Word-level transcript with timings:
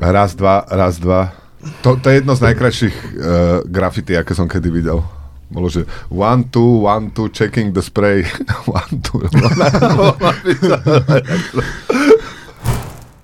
Raz, 0.00 0.34
dva, 0.34 0.64
raz, 0.70 0.98
dva. 0.98 1.30
To, 1.82 1.96
to 1.96 2.10
je 2.10 2.14
jedno 2.20 2.36
z 2.36 2.40
najkrajších 2.50 2.94
uh, 2.94 3.14
grafity, 3.64 4.18
aké 4.18 4.34
som 4.34 4.48
kedy 4.50 4.68
videl. 4.68 5.00
Bolo, 5.48 5.70
že 5.70 5.86
one, 6.10 6.44
two, 6.50 6.82
one, 6.82 7.14
two, 7.14 7.30
checking 7.30 7.70
the 7.70 7.82
spray. 7.82 8.26
one, 8.66 9.00
two. 9.00 9.22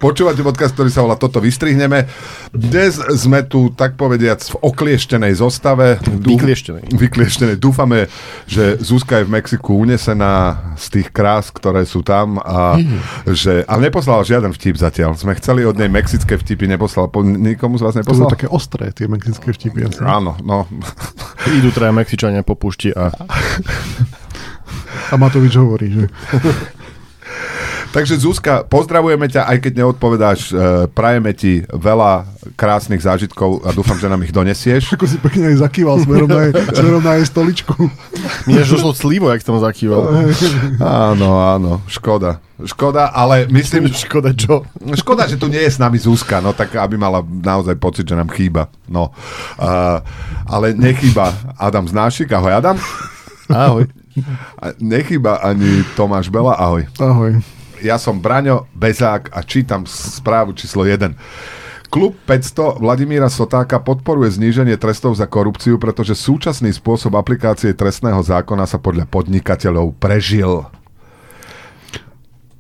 Počúvate 0.01 0.41
podcast, 0.41 0.73
ktorý 0.73 0.89
sa 0.89 1.05
volá 1.05 1.21
Toto 1.21 1.45
vystrihneme. 1.45 2.09
Dnes 2.57 2.97
sme 3.21 3.45
tu, 3.45 3.69
tak 3.69 4.01
povediac, 4.01 4.41
v 4.41 4.57
oklieštenej 4.65 5.37
zostave. 5.37 6.01
Vyklieštenej. 6.01 6.89
Vyklieštenej. 6.97 7.61
Dúfame, 7.61 8.09
že 8.49 8.81
Zuzka 8.81 9.21
je 9.21 9.29
v 9.29 9.37
Mexiku 9.37 9.77
unesená 9.77 10.57
z 10.81 10.87
tých 10.89 11.13
krás, 11.13 11.53
ktoré 11.53 11.85
sú 11.85 12.01
tam. 12.01 12.41
A 12.41 12.81
že, 13.29 13.61
ale 13.69 13.93
neposlala 13.93 14.25
žiaden 14.25 14.57
vtip 14.57 14.81
zatiaľ. 14.81 15.21
Sme 15.21 15.37
chceli 15.37 15.69
od 15.69 15.77
nej 15.77 15.93
mexické 15.93 16.41
vtipy, 16.41 16.65
neposlal. 16.65 17.13
Po, 17.13 17.21
nikomu 17.21 17.77
z 17.77 17.85
vás 17.85 17.93
To 17.93 18.01
neposlal? 18.01 18.33
sú 18.33 18.33
také 18.33 18.49
ostré, 18.49 18.97
tie 18.97 19.05
mexické 19.05 19.53
vtipy. 19.53 19.85
Asi. 19.85 20.01
Áno, 20.01 20.33
no. 20.41 20.65
Idú 21.61 21.77
traja 21.77 21.93
Mexičania 21.93 22.41
po 22.41 22.57
púšti 22.57 22.89
a 22.97 23.13
A 25.13 25.15
Matovič 25.21 25.61
hovorí, 25.61 25.93
že 25.93 26.05
Takže 27.91 28.23
Zuzka, 28.23 28.63
pozdravujeme 28.71 29.27
ťa, 29.27 29.51
aj 29.51 29.59
keď 29.67 29.73
neodpovedáš, 29.83 30.41
e, 30.51 30.87
prajeme 30.95 31.35
ti 31.35 31.67
veľa 31.67 32.23
krásnych 32.55 33.03
zážitkov 33.03 33.67
a 33.67 33.75
dúfam, 33.75 33.99
že 33.99 34.07
nám 34.07 34.23
ich 34.23 34.31
donesieš. 34.31 34.95
ako 34.95 35.11
si 35.11 35.19
pekne 35.19 35.51
aj 35.51 35.67
zakýval 35.67 35.99
smerom 35.99 36.31
na, 36.31 36.47
jej, 36.47 36.55
smerom 36.79 37.03
na 37.03 37.19
jej 37.19 37.27
stoličku. 37.27 37.75
mne 38.47 38.63
až 38.63 38.79
došlo 38.79 38.95
slivo, 38.95 39.27
jak 39.35 39.43
som 39.43 39.59
zakýval. 39.59 40.07
Áno, 40.79 41.43
áno, 41.43 41.83
škoda. 41.91 42.39
Škoda, 42.63 43.11
ale 43.11 43.51
myslím, 43.51 43.91
Škoda 43.91 44.39
čo? 44.39 44.63
škoda, 44.95 45.27
že 45.27 45.35
tu 45.35 45.51
nie 45.51 45.59
je 45.59 45.75
s 45.75 45.83
nami 45.83 45.99
Zuzka, 45.99 46.39
no 46.39 46.55
tak 46.55 46.79
aby 46.79 46.95
mala 46.95 47.27
naozaj 47.27 47.75
pocit, 47.75 48.07
že 48.07 48.15
nám 48.15 48.31
chýba. 48.31 48.71
No, 48.87 49.11
uh, 49.59 49.99
ale 50.47 50.79
nechýba 50.79 51.35
Adam 51.59 51.91
Znášik, 51.91 52.31
ahoj 52.31 52.55
Adam. 52.55 52.77
Ahoj. 53.51 53.83
A 54.63 54.79
nechýba 54.79 55.43
ani 55.43 55.83
Tomáš 55.99 56.31
Bela, 56.31 56.55
ahoj. 56.55 56.87
Ahoj. 57.03 57.43
Ja 57.81 57.97
som 57.97 58.21
Braňo 58.21 58.69
Bezák 58.77 59.33
a 59.33 59.41
čítam 59.41 59.89
správu 59.89 60.53
číslo 60.53 60.85
1. 60.85 61.17
Klub 61.89 62.13
500 62.29 62.77
Vladimíra 62.77 63.33
Sotáka 63.33 63.81
podporuje 63.81 64.37
zníženie 64.37 64.77
trestov 64.77 65.17
za 65.17 65.25
korupciu, 65.25 65.81
pretože 65.81 66.13
súčasný 66.13 66.77
spôsob 66.77 67.17
aplikácie 67.17 67.73
trestného 67.73 68.21
zákona 68.21 68.69
sa 68.69 68.77
podľa 68.77 69.09
podnikateľov 69.09 69.97
prežil. 69.97 70.69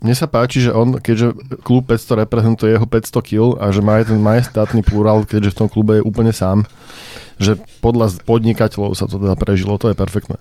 Mne 0.00 0.16
sa 0.16 0.24
páči, 0.24 0.64
že 0.64 0.72
on, 0.72 0.96
keďže 0.96 1.36
klub 1.68 1.84
500 1.84 2.24
reprezentuje 2.24 2.72
jeho 2.72 2.88
500 2.88 3.20
kg 3.20 3.60
a 3.60 3.68
že 3.68 3.84
má 3.84 4.00
aj 4.00 4.08
ten 4.08 4.20
majestátny 4.24 4.80
plurál, 4.80 5.28
keďže 5.28 5.52
v 5.52 5.58
tom 5.60 5.68
klube 5.68 6.00
je 6.00 6.06
úplne 6.08 6.32
sám, 6.32 6.64
že 7.36 7.60
podľa 7.84 8.24
podnikateľov 8.24 8.96
sa 8.96 9.04
to 9.04 9.20
teda 9.20 9.36
prežilo, 9.36 9.76
to 9.76 9.92
je 9.92 10.00
perfektné. 10.00 10.40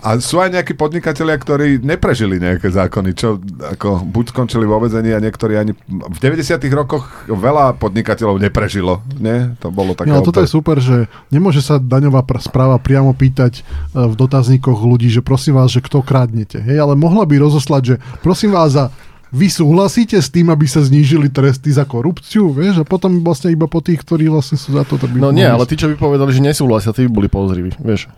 A 0.00 0.16
sú 0.16 0.40
aj 0.40 0.56
nejakí 0.56 0.72
podnikatelia, 0.80 1.36
ktorí 1.36 1.76
neprežili 1.84 2.40
nejaké 2.40 2.72
zákony, 2.72 3.10
čo 3.12 3.36
ako 3.60 4.00
buď 4.08 4.32
skončili 4.32 4.64
vo 4.64 4.80
vezení 4.80 5.12
a 5.12 5.20
niektorí 5.20 5.60
ani... 5.60 5.76
V 5.92 6.18
90 6.18 6.56
rokoch 6.72 7.28
veľa 7.28 7.76
podnikateľov 7.76 8.40
neprežilo, 8.40 9.04
nie? 9.20 9.52
To 9.60 9.68
bolo 9.68 9.92
také... 9.92 10.08
Ja, 10.08 10.18
ale 10.18 10.24
toto 10.24 10.40
je 10.40 10.48
super, 10.48 10.80
že 10.80 11.04
nemôže 11.28 11.60
sa 11.60 11.76
daňová 11.76 12.24
pr- 12.24 12.40
správa 12.40 12.80
priamo 12.80 13.12
pýtať 13.12 13.60
e, 13.60 13.62
v 14.08 14.14
dotazníkoch 14.16 14.80
ľudí, 14.80 15.12
že 15.12 15.20
prosím 15.20 15.60
vás, 15.60 15.68
že 15.68 15.84
kto 15.84 16.00
krádnete. 16.00 16.64
Hej, 16.64 16.80
ale 16.80 16.96
mohla 16.96 17.28
by 17.28 17.36
rozoslať, 17.36 17.82
že 17.84 17.94
prosím 18.24 18.56
vás, 18.56 18.72
a 18.80 18.88
vy 19.30 19.52
súhlasíte 19.52 20.16
s 20.16 20.32
tým, 20.32 20.48
aby 20.48 20.64
sa 20.64 20.80
znížili 20.80 21.28
tresty 21.28 21.70
za 21.70 21.84
korupciu, 21.84 22.50
vieš? 22.50 22.82
A 22.82 22.88
potom 22.88 23.20
vlastne 23.20 23.52
iba 23.52 23.68
po 23.68 23.84
tých, 23.84 24.00
ktorí 24.00 24.32
vlastne 24.32 24.56
sú 24.56 24.74
za 24.74 24.82
to, 24.82 24.96
to 24.96 25.06
by 25.06 25.20
No 25.20 25.30
nie, 25.30 25.46
ale 25.46 25.68
tí, 25.68 25.76
čo 25.76 25.92
by 25.92 26.00
povedali, 26.00 26.32
že 26.32 26.40
nesúhlasia, 26.40 26.96
tí 26.96 27.04
by 27.04 27.12
boli 27.12 27.28
pozriví, 27.28 27.70
vieš. 27.78 28.08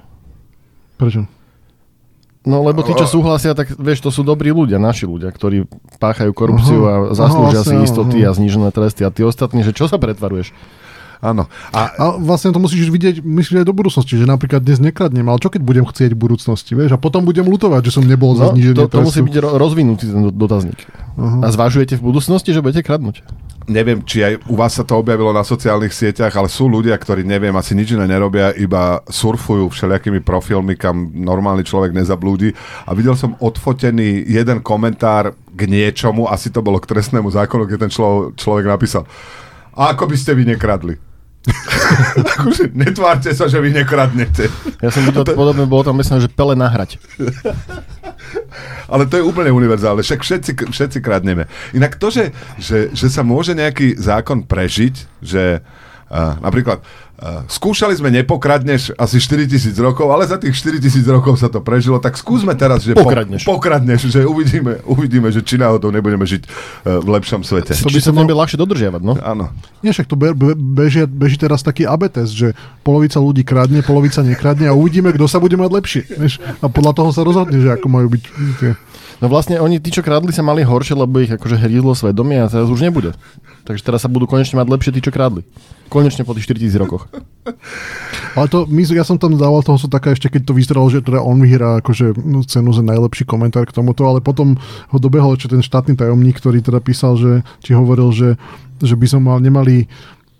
Prečo? 0.97 1.42
No 2.43 2.59
lebo 2.61 2.83
tí, 2.83 2.91
čo 2.93 3.07
súhlasia, 3.07 3.55
tak 3.55 3.71
vieš, 3.73 4.03
to 4.03 4.11
sú 4.11 4.27
dobrí 4.27 4.51
ľudia, 4.51 4.75
naši 4.77 5.07
ľudia, 5.07 5.31
ktorí 5.31 5.63
páchajú 6.03 6.35
korupciu 6.35 6.81
a 6.85 6.95
zaslúžia 7.15 7.63
Aha, 7.63 7.69
si 7.71 7.75
istoty 7.81 8.19
aha. 8.23 8.35
a 8.35 8.37
znížené 8.37 8.69
tresty. 8.71 9.07
A 9.07 9.15
tí 9.15 9.23
ostatní, 9.23 9.63
že 9.63 9.71
čo 9.71 9.87
sa 9.87 9.95
pretvaruješ? 9.95 10.51
Áno. 11.23 11.47
A 11.71 11.87
A 11.95 12.05
vlastne 12.19 12.51
to 12.51 12.59
musíš 12.59 12.91
vidieť, 12.91 13.23
myslíš 13.23 13.63
aj 13.63 13.67
do 13.67 13.71
budúcnosti, 13.71 14.19
že 14.19 14.27
napríklad 14.27 14.59
dnes 14.59 14.83
nekradnem, 14.83 15.23
ale 15.23 15.39
čo 15.39 15.55
keď 15.55 15.63
budem 15.63 15.87
chcieť 15.87 16.11
v 16.13 16.19
budúcnosti, 16.19 16.75
vieš? 16.75 16.91
A 16.91 16.99
potom 16.99 17.23
budem 17.23 17.47
lutovať, 17.47 17.79
že 17.87 17.95
som 17.95 18.03
nebol 18.03 18.35
za 18.35 18.51
No, 18.51 18.59
zníženie 18.59 18.75
to, 18.75 18.91
to 18.91 19.07
musí 19.07 19.23
byť 19.23 19.37
ro- 19.39 19.55
rozvinutý 19.55 20.11
ten 20.11 20.19
do- 20.19 20.35
dotazník. 20.35 20.83
Aha. 21.15 21.47
A 21.47 21.55
zvažujete 21.55 21.95
v 21.95 22.03
budúcnosti, 22.03 22.51
že 22.51 22.59
budete 22.59 22.83
kradnúť? 22.83 23.23
Neviem, 23.69 24.03
či 24.03 24.25
aj 24.25 24.47
u 24.49 24.55
vás 24.59 24.75
sa 24.75 24.83
to 24.83 24.99
objavilo 24.99 25.31
na 25.31 25.47
sociálnych 25.47 25.95
sieťach, 25.95 26.33
ale 26.35 26.51
sú 26.51 26.67
ľudia, 26.67 26.97
ktorí 26.99 27.23
neviem, 27.23 27.55
asi 27.55 27.77
nič 27.77 27.95
iné 27.95 28.09
nerobia, 28.09 28.55
iba 28.57 29.03
surfujú 29.07 29.71
všelijakými 29.71 30.25
profilmi, 30.25 30.75
kam 30.75 31.13
normálny 31.13 31.63
človek 31.63 31.95
nezablúdi. 31.95 32.57
A 32.87 32.97
videl 32.97 33.15
som 33.15 33.39
odfotený 33.39 34.27
jeden 34.27 34.65
komentár 34.65 35.37
k 35.53 35.61
niečomu, 35.69 36.27
asi 36.27 36.49
to 36.49 36.65
bolo 36.65 36.81
k 36.81 36.89
trestnému 36.89 37.29
zákonu, 37.29 37.69
keď 37.69 37.79
ten 37.87 37.93
člo, 37.93 38.33
človek 38.35 38.67
napísal, 38.67 39.05
a 39.73 39.97
ako 39.97 40.05
by 40.09 40.17
ste 40.17 40.37
vy 40.37 40.45
nekradli? 40.45 41.12
Akože 42.39 42.71
netvárte 42.73 43.35
sa, 43.35 43.51
že 43.51 43.59
vy 43.59 43.75
nekradnete. 43.75 44.47
Ja 44.79 44.91
som 44.95 45.03
videl, 45.03 45.27
podobne 45.27 45.67
bolo 45.67 45.83
tam 45.83 45.99
myslím, 45.99 46.23
že 46.23 46.31
pele 46.31 46.55
nahrať. 46.55 47.03
Ale 48.87 49.09
to 49.09 49.19
je 49.19 49.27
úplne 49.27 49.51
univerzálne, 49.51 50.05
však 50.05 50.21
všetci, 50.23 50.53
všetci 50.71 50.99
kradneme. 51.03 51.49
Inak 51.75 51.99
to, 51.99 52.13
že, 52.13 52.31
že, 52.61 52.93
že 52.93 53.07
sa 53.11 53.27
môže 53.27 53.57
nejaký 53.57 53.99
zákon 53.99 54.45
prežiť, 54.47 54.95
že 55.25 55.65
uh, 55.65 56.37
napríklad 56.45 56.85
skúšali 57.47 57.95
sme 57.95 58.11
nepokradneš 58.11 58.99
asi 58.99 59.23
4000 59.23 59.75
rokov, 59.79 60.11
ale 60.11 60.27
za 60.27 60.39
tých 60.39 60.59
4000 60.59 61.07
rokov 61.07 61.39
sa 61.39 61.47
to 61.47 61.63
prežilo, 61.63 62.03
tak 62.03 62.19
skúsme 62.19 62.51
teraz, 62.59 62.83
že 62.83 62.99
Pokradneš. 62.99 63.47
Po, 63.47 63.57
pokradneš, 63.57 64.11
že 64.11 64.27
uvidíme, 64.27 64.83
uvidíme, 64.85 65.31
že 65.31 65.41
či 65.43 65.55
náhodou 65.55 65.95
nebudeme 65.95 66.27
žiť 66.27 66.43
uh, 66.43 66.99
v 66.99 67.09
lepšom 67.19 67.47
svete. 67.47 67.79
To 67.79 67.91
by 67.91 68.01
sa 68.03 68.11
nebude 68.11 68.35
ľahšie 68.35 68.59
dodržiavať, 68.59 69.03
no? 69.07 69.15
Áno. 69.23 69.55
Nie, 69.87 69.95
však 69.95 70.11
to 70.11 70.17
be, 70.19 70.35
be, 70.35 70.59
beží, 70.59 71.07
beží 71.07 71.39
teraz 71.39 71.63
taký 71.63 71.87
AB 71.87 72.11
test, 72.11 72.35
že 72.35 72.59
polovica 72.83 73.23
ľudí 73.23 73.47
kradne, 73.47 73.87
polovica 73.87 74.23
nekradne 74.27 74.67
a 74.67 74.75
uvidíme, 74.75 75.15
kto 75.15 75.31
sa 75.31 75.39
bude 75.39 75.55
mať 75.55 75.71
lepšie. 75.71 76.03
Vieš? 76.19 76.43
A 76.59 76.67
podľa 76.67 76.93
toho 76.99 77.11
sa 77.15 77.23
rozhodne, 77.23 77.59
že 77.63 77.71
ako 77.71 77.87
majú 77.87 78.11
byť 78.19 78.23
tie... 78.59 78.71
No 79.23 79.31
vlastne 79.31 79.63
oni, 79.63 79.79
tí, 79.79 79.95
čo 79.95 80.03
kradli, 80.03 80.35
sa 80.35 80.43
mali 80.43 80.67
horšie, 80.67 80.99
lebo 80.99 81.23
ich 81.23 81.31
akože 81.31 81.55
hrízlo 81.55 81.95
svedomie 81.95 82.43
a 82.43 82.51
teraz 82.51 82.67
už 82.67 82.83
nebude. 82.83 83.15
Takže 83.63 83.87
teraz 83.87 84.03
sa 84.03 84.11
budú 84.11 84.27
konečne 84.27 84.59
mať 84.59 84.67
lepšie 84.67 84.91
tí, 84.91 84.99
čo 84.99 85.15
kradli. 85.15 85.47
Konečne 85.87 86.27
po 86.27 86.35
tých 86.35 86.51
4000 86.51 86.83
rokoch. 86.83 87.07
Ale 88.39 88.47
to, 88.49 88.65
my, 88.71 88.83
ja 88.87 89.05
som 89.05 89.21
tam 89.21 89.37
dával 89.37 89.61
toho 89.61 89.77
taká 89.91 90.15
ešte, 90.15 90.31
keď 90.33 90.43
to 90.49 90.57
vyzeralo, 90.57 90.89
že 90.89 91.05
teda 91.05 91.21
on 91.21 91.43
vyhrá 91.43 91.83
akože 91.85 92.17
no, 92.17 92.41
cenu 92.47 92.73
za 92.73 92.81
najlepší 92.81 93.29
komentár 93.29 93.69
k 93.69 93.77
tomuto, 93.77 94.09
ale 94.09 94.25
potom 94.25 94.57
ho 94.89 94.99
dobehol 94.99 95.37
ešte 95.37 95.53
ten 95.53 95.63
štátny 95.63 95.99
tajomník, 95.99 96.41
ktorý 96.41 96.65
teda 96.65 96.81
písal, 96.81 97.19
že, 97.21 97.33
či 97.61 97.77
hovoril, 97.77 98.09
že, 98.15 98.41
že 98.81 98.95
by 98.97 99.07
som 99.11 99.27
mal, 99.27 99.43
nemali 99.43 99.91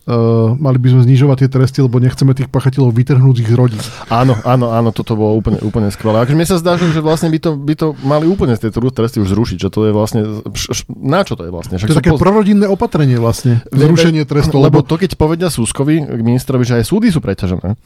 Uh, 0.03 0.59
mali 0.59 0.83
by 0.83 0.99
sme 0.99 1.01
znižovať 1.07 1.47
tie 1.47 1.49
tresty, 1.49 1.79
lebo 1.79 2.03
nechceme 2.03 2.35
tých 2.35 2.51
pachateľov 2.51 2.91
vytrhnúť 2.91 3.39
z 3.39 3.43
ich 3.47 3.55
rodín. 3.55 3.79
Áno, 4.11 4.35
áno, 4.43 4.75
áno, 4.75 4.91
toto 4.91 5.15
bolo 5.15 5.39
úplne, 5.39 5.63
úplne 5.63 5.95
skvelé. 5.95 6.27
Akože 6.27 6.35
mne 6.35 6.49
sa 6.51 6.59
zdá, 6.59 6.75
že 6.75 6.99
vlastne 6.99 7.31
by 7.31 7.39
to, 7.39 7.51
by 7.55 7.75
to 7.79 7.87
mali 8.03 8.27
úplne 8.27 8.59
z 8.59 8.67
tej 8.67 8.83
tresty 8.91 9.23
už 9.23 9.31
zrušiť, 9.31 9.63
že 9.63 9.71
to 9.71 9.87
je 9.87 9.93
vlastne, 9.95 10.43
š, 10.51 10.65
š, 10.75 10.81
na 10.91 11.23
čo 11.23 11.39
to 11.39 11.47
je 11.47 11.55
vlastne? 11.55 11.79
To 11.79 11.87
sú 11.87 11.95
je 11.95 12.03
také 12.03 12.11
poz- 12.11 12.19
prorodinné 12.19 12.67
opatrenie 12.67 13.15
vlastne, 13.23 13.63
zrušenie 13.71 14.27
trestov, 14.27 14.59
Lebo 14.59 14.73
lebo 14.73 14.89
to, 14.89 14.99
keď 14.99 15.15
povedia 15.15 15.49
Súskovi, 15.53 16.03
ministrovi, 16.03 16.67
že 16.67 16.83
aj 16.83 16.89
súdy 16.91 17.15
sú 17.15 17.23
preťažené. 17.23 17.79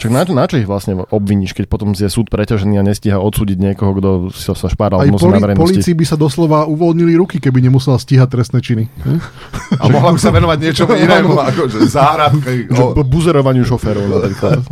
Však 0.00 0.16
na, 0.16 0.24
na 0.24 0.48
čo 0.48 0.56
ich 0.56 0.64
vlastne 0.64 1.04
obviníš, 1.12 1.52
keď 1.52 1.68
potom 1.68 1.92
je 1.92 2.08
súd 2.08 2.32
preťažený 2.32 2.80
a 2.80 2.82
nestíha 2.88 3.20
odsúdiť 3.20 3.60
niekoho, 3.60 3.92
kto 4.00 4.10
sa, 4.32 4.56
sa 4.56 4.72
špáral 4.72 5.04
aj 5.04 5.12
nosom 5.12 5.28
na 5.28 5.36
poli, 5.36 5.44
verejnosti. 5.44 5.60
polícii 5.60 5.92
by 5.92 6.04
sa 6.08 6.16
doslova 6.16 6.64
uvoľnili 6.64 7.20
ruky, 7.20 7.36
keby 7.36 7.60
nemusela 7.60 8.00
stíhať 8.00 8.32
trestné 8.32 8.64
činy. 8.64 8.88
Hm? 8.88 9.20
A 9.76 9.84
mohla 9.92 10.16
by 10.16 10.20
sa 10.24 10.32
venovať 10.32 10.56
niečomu 10.56 10.96
inému, 10.96 11.36
ako 11.36 11.68
že 11.68 11.78
záhradke. 11.92 12.72
Že 12.72 12.80
o- 12.80 12.96
po 12.96 13.04
buzerovaniu 13.04 13.60
šoférov 13.68 14.08
napríklad. 14.08 14.64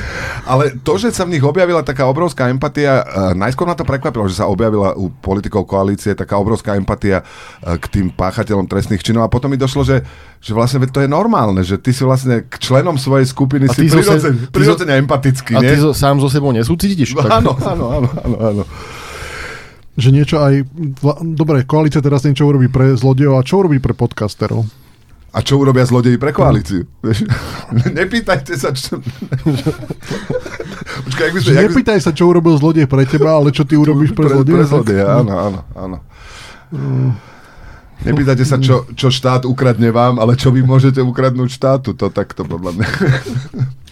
Ale 0.54 0.78
to, 0.78 0.94
že 0.94 1.10
sa 1.10 1.26
v 1.26 1.34
nich 1.34 1.42
objavila 1.42 1.82
taká 1.82 2.06
obrovská 2.06 2.46
empatia, 2.46 3.02
uh, 3.02 3.34
najskôr 3.34 3.66
ma 3.66 3.74
to 3.74 3.82
prekvapilo, 3.82 4.30
že 4.30 4.38
sa 4.38 4.46
objavila 4.46 4.94
u 4.94 5.10
politikov 5.10 5.66
koalície 5.66 6.14
taká 6.14 6.38
obrovská 6.38 6.78
empatia 6.78 7.26
uh, 7.26 7.74
k 7.74 7.90
tým 7.90 8.06
páchateľom 8.14 8.70
trestných 8.70 9.02
činov 9.02 9.26
a 9.26 9.32
potom 9.34 9.50
mi 9.50 9.58
došlo, 9.58 9.82
že, 9.82 10.06
že 10.38 10.52
vlastne 10.52 10.78
to 10.84 11.00
je 11.00 11.08
normálne, 11.08 11.60
že 11.60 11.76
ty 11.76 11.90
si 11.90 12.02
vlastne 12.02 12.44
k 12.44 12.54
členom 12.56 12.96
svojej 12.96 13.24
skupiny 13.24 13.66
A 13.66 13.74
si 13.74 13.84
ty 13.84 13.90
se- 13.90 13.96
prirodzene, 14.48 14.92
ty 14.92 15.00
empatický, 15.00 15.52
A 15.54 15.60
ty 15.60 15.74
nie? 15.74 15.80
so, 15.80 15.90
sám 15.90 16.20
so 16.20 16.28
sebou 16.28 16.52
nesúcitíš? 16.52 17.16
Tak- 17.16 17.42
Áno, 17.42 17.52
áno, 17.58 17.84
áno, 17.92 18.08
áno, 18.22 18.36
áno. 18.38 18.62
Že 19.96 20.08
niečo 20.12 20.36
aj... 20.38 20.60
Dobre, 21.32 21.64
koalícia 21.64 22.04
teraz 22.04 22.20
niečo 22.22 22.44
urobí 22.44 22.68
pre 22.68 22.92
zlodejov 22.94 23.40
a 23.40 23.42
čo 23.42 23.64
urobí 23.64 23.80
pre 23.80 23.96
podcasterov? 23.96 24.68
A 25.32 25.40
čo 25.40 25.56
urobia 25.56 25.84
zlodeji 25.84 26.16
pre 26.16 26.32
koalíciu? 26.32 26.84
Nepýtajte 27.96 28.56
sa, 28.56 28.72
čo... 28.72 29.00
Počkaj, 31.04 31.24
jak 31.26 31.32
by 31.32 31.38
Že 31.38 31.44
sme... 31.46 31.56
jak 31.56 31.68
nepýtaj 31.68 31.98
sa, 32.00 32.10
čo 32.12 32.24
urobil 32.24 32.56
zlodej 32.56 32.84
pre 32.84 33.04
teba, 33.04 33.36
ale 33.36 33.52
čo 33.52 33.64
ty 33.64 33.76
urobíš 33.76 34.12
pre, 34.12 34.28
pre, 34.28 34.40
pre 34.40 34.64
zlodeja. 34.64 34.64
zlodeja, 34.64 35.04
áno, 35.20 35.32
áno, 35.34 35.60
áno. 35.74 35.96
Nepýtate 38.04 38.44
sa, 38.44 38.60
čo, 38.60 38.84
čo 38.92 39.08
štát 39.08 39.48
ukradne 39.48 39.88
vám, 39.88 40.20
ale 40.20 40.36
čo 40.36 40.52
vy 40.52 40.60
môžete 40.60 41.00
ukradnúť 41.00 41.50
štátu. 41.56 41.96
To 41.96 42.12
takto 42.12 42.44
podľa 42.44 42.76
mňa. 42.76 42.88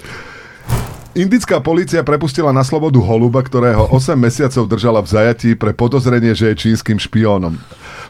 Indická 1.14 1.62
polícia 1.62 2.02
prepustila 2.02 2.50
na 2.50 2.66
slobodu 2.66 2.98
holuba, 2.98 3.38
ktorého 3.38 3.86
8 3.86 4.18
mesiacov 4.18 4.66
držala 4.66 4.98
v 4.98 5.14
zajatí 5.14 5.54
pre 5.54 5.70
podozrenie, 5.70 6.34
že 6.34 6.50
je 6.50 6.66
čínskym 6.66 6.98
špiónom. 6.98 7.54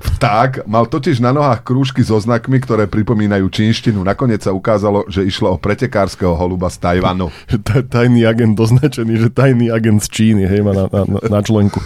Vták 0.00 0.64
mal 0.64 0.88
totiž 0.88 1.20
na 1.20 1.36
nohách 1.36 1.68
krúžky 1.68 2.00
so 2.00 2.16
znakmi, 2.16 2.64
ktoré 2.64 2.88
pripomínajú 2.88 3.44
čínštinu. 3.52 4.00
Nakoniec 4.00 4.48
sa 4.48 4.56
ukázalo, 4.56 5.04
že 5.12 5.20
išlo 5.20 5.52
o 5.52 5.60
pretekárskeho 5.60 6.32
holuba 6.32 6.72
z 6.72 6.80
Tajvanu. 6.80 7.28
Tajný 7.92 8.24
agent 8.24 8.56
označený, 8.56 9.20
že 9.20 9.28
tajný 9.28 9.68
agent 9.68 10.00
z 10.00 10.08
Číny, 10.08 10.48
hej, 10.48 10.64
má 10.64 10.72
na, 10.72 10.88
na, 10.88 11.04
na 11.28 11.40
členku. 11.44 11.84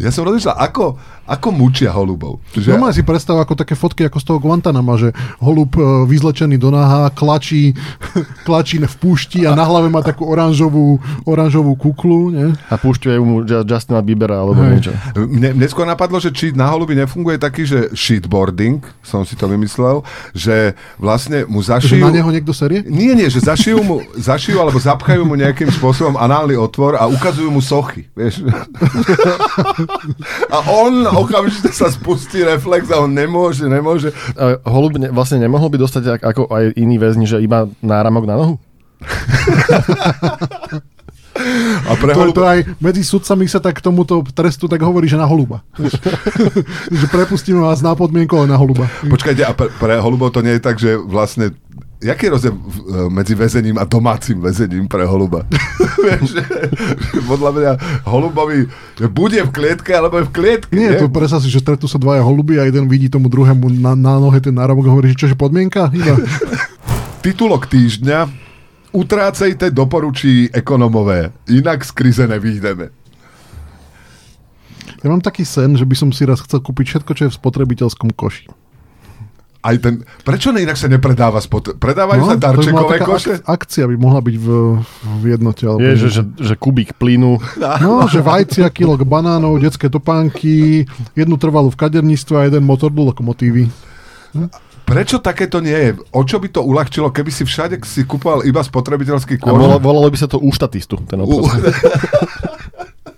Ja 0.00 0.08
som 0.08 0.24
rozmýšľal, 0.24 0.56
ako, 0.56 0.96
ako 1.26 1.50
mučia 1.50 1.90
holubov. 1.90 2.38
Že... 2.54 2.78
No 2.78 2.86
si 2.94 3.02
predstav 3.02 3.36
ako 3.42 3.58
také 3.58 3.74
fotky 3.74 4.06
ako 4.06 4.18
z 4.22 4.26
toho 4.30 4.38
Guantanama, 4.38 4.94
že 4.94 5.10
holub 5.42 5.74
e, 5.74 5.82
vyzlečený 6.06 6.56
do 6.56 6.70
náha, 6.70 7.10
klačí, 7.10 7.74
klačí 8.48 8.78
v 8.78 8.96
púšti 8.96 9.42
a 9.42 9.58
na 9.58 9.66
hlave 9.66 9.90
má 9.90 10.00
takú 10.06 10.24
oranžovú, 10.30 11.02
oranžovú 11.26 11.74
kuklu. 11.74 12.30
Nie? 12.30 12.48
A 12.70 12.78
púšťuje 12.78 13.16
mu 13.18 13.42
Justina 13.42 14.00
Biebera 14.00 14.38
alebo 14.38 14.62
Hej. 14.62 14.70
niečo. 14.70 14.92
Mne, 15.18 15.58
mne 15.58 15.66
skôr 15.66 15.84
napadlo, 15.84 16.22
že 16.22 16.30
či 16.30 16.54
na 16.54 16.70
holubi 16.70 16.94
nefunguje 16.94 17.42
taký, 17.42 17.66
že 17.66 17.90
shitboarding, 17.90 18.86
som 19.02 19.26
si 19.26 19.34
to 19.34 19.50
vymyslel, 19.50 20.06
že 20.30 20.78
vlastne 21.02 21.42
mu 21.50 21.58
zašijú... 21.58 21.98
Že 21.98 22.06
na 22.06 22.14
neho 22.22 22.30
niekto 22.30 22.54
serie? 22.54 22.86
Nie, 22.86 23.18
nie, 23.18 23.26
že 23.26 23.42
zašijú 23.42 23.82
mu, 23.82 23.96
zašijú 24.14 24.62
alebo 24.62 24.78
zapchajú 24.78 25.26
mu 25.26 25.34
nejakým 25.34 25.74
spôsobom 25.74 26.14
análny 26.14 26.54
otvor 26.54 26.94
a 26.94 27.10
ukazujú 27.10 27.50
mu 27.50 27.58
sochy. 27.58 28.06
Vieš? 28.14 28.46
A 30.54 30.58
on 30.70 31.04
okamžite 31.22 31.70
sa 31.72 31.88
spustí 31.88 32.42
reflex 32.44 32.88
a 32.92 33.02
on 33.02 33.12
nemôže, 33.12 33.64
nemôže. 33.66 34.12
A 34.36 34.58
holub 34.66 34.96
ne, 35.00 35.08
vlastne 35.10 35.40
nemohol 35.40 35.68
by 35.72 35.78
dostať 35.80 36.20
ako 36.20 36.48
aj 36.50 36.76
iný 36.76 36.96
väzni, 37.00 37.24
že 37.24 37.42
iba 37.42 37.68
náramok 37.80 38.24
na 38.28 38.34
nohu? 38.36 38.54
A 41.86 41.92
pre 42.00 42.16
to, 42.16 42.32
to 42.32 42.42
aj 42.42 42.64
medzi 42.80 43.04
sudcami 43.04 43.44
sa 43.44 43.60
tak 43.60 43.78
k 43.78 43.84
tomuto 43.84 44.24
trestu 44.32 44.66
tak 44.66 44.80
hovorí, 44.80 45.04
že 45.04 45.20
na 45.20 45.28
holuba. 45.28 45.60
že 46.98 47.06
prepustíme 47.12 47.60
vás 47.60 47.84
na 47.84 47.92
podmienku, 47.92 48.32
ale 48.34 48.48
na 48.48 48.58
holuba. 48.58 48.88
Počkajte, 49.04 49.42
a 49.44 49.52
pre, 49.52 49.68
pre 49.76 50.00
holubov 50.00 50.32
to 50.32 50.40
nie 50.40 50.56
je 50.56 50.62
tak, 50.64 50.80
že 50.80 50.96
vlastne 50.96 51.52
Jaký 51.96 52.28
je 52.28 52.32
rozdiel 52.36 52.54
medzi 53.08 53.32
väzením 53.32 53.80
a 53.80 53.88
domácim 53.88 54.36
väzením 54.36 54.84
pre 54.84 55.08
holuba? 55.08 55.48
Podľa 57.30 57.50
mňa 57.56 57.72
holubovi 58.04 58.68
bude 59.08 59.40
v 59.40 59.50
klietke, 59.50 59.96
alebo 59.96 60.20
je 60.20 60.28
v 60.28 60.32
klietke. 60.36 60.76
Nie, 60.76 60.92
nie? 60.92 61.00
to 61.00 61.08
predstav 61.08 61.40
si, 61.40 61.48
že 61.48 61.64
stretnú 61.64 61.88
sa 61.88 61.96
dvaja 61.96 62.20
holuby 62.20 62.60
a 62.60 62.68
jeden 62.68 62.84
vidí 62.84 63.08
tomu 63.08 63.32
druhému 63.32 63.72
na, 63.80 63.96
na 63.96 64.20
nohe 64.20 64.36
ten 64.44 64.52
náramok 64.52 64.84
a 64.88 64.92
hovorí, 64.92 65.16
že 65.16 65.24
čože 65.24 65.40
podmienka? 65.40 65.88
Iba. 65.88 66.20
Titulok 67.24 67.64
týždňa 67.64 68.44
Utrácejte 68.96 69.68
doporučí 69.76 70.48
ekonomové, 70.56 71.28
inak 71.52 71.84
z 71.84 71.90
krize 71.92 72.24
nevyjdeme. 72.24 72.88
Ja 75.04 75.08
mám 75.12 75.20
taký 75.20 75.44
sen, 75.44 75.76
že 75.76 75.84
by 75.84 75.92
som 75.92 76.08
si 76.16 76.24
raz 76.24 76.40
chcel 76.40 76.64
kúpiť 76.64 76.96
všetko, 76.96 77.12
čo 77.12 77.22
je 77.28 77.32
v 77.32 77.36
spotrebiteľskom 77.36 78.16
koši 78.16 78.65
aj 79.66 79.76
ten, 79.82 79.94
prečo 80.22 80.54
ne 80.54 80.62
inak 80.62 80.78
sa 80.78 80.86
nepredáva 80.86 81.42
spot, 81.42 81.74
predávajú 81.82 82.22
no, 82.22 82.28
sa 82.30 82.36
darčekové 82.38 82.96
koše? 83.02 83.34
Ak, 83.42 83.66
akcia 83.66 83.90
by 83.90 83.96
mohla 83.98 84.22
byť 84.22 84.36
v, 84.38 84.48
v 85.02 85.24
jednote. 85.34 85.66
Alebo 85.66 85.82
Je, 85.82 86.06
že, 86.06 86.08
že, 86.08 86.22
že 86.38 86.54
kubík 86.54 86.94
plynu. 86.94 87.42
No, 87.58 88.06
že 88.06 88.22
vajcia, 88.22 88.70
kilok 88.70 89.02
banánov, 89.02 89.58
detské 89.58 89.90
topánky, 89.90 90.86
jednu 91.18 91.34
trvalú 91.34 91.74
v 91.74 91.78
kaderníctve 91.82 92.34
a 92.38 92.46
jeden 92.46 92.62
motor 92.62 92.94
do 92.94 93.02
lokomotívy. 93.10 93.66
Hm? 94.38 94.48
Prečo 94.86 95.18
takéto 95.18 95.58
nie 95.58 95.74
je? 95.74 95.90
O 96.14 96.22
čo 96.22 96.38
by 96.38 96.46
to 96.46 96.62
uľahčilo, 96.62 97.10
keby 97.10 97.34
si 97.34 97.42
všade 97.42 97.82
si 97.82 98.06
kúpal 98.06 98.46
iba 98.46 98.62
spotrebiteľský 98.62 99.42
kôž? 99.42 99.50
volalo, 99.50 99.82
volalo 99.82 100.06
by 100.06 100.14
sa 100.14 100.30
to 100.30 100.38
u 100.38 100.46
štatistu, 100.54 101.02
ten 101.10 101.18
obchod. 101.26 101.42
U... 101.42 101.58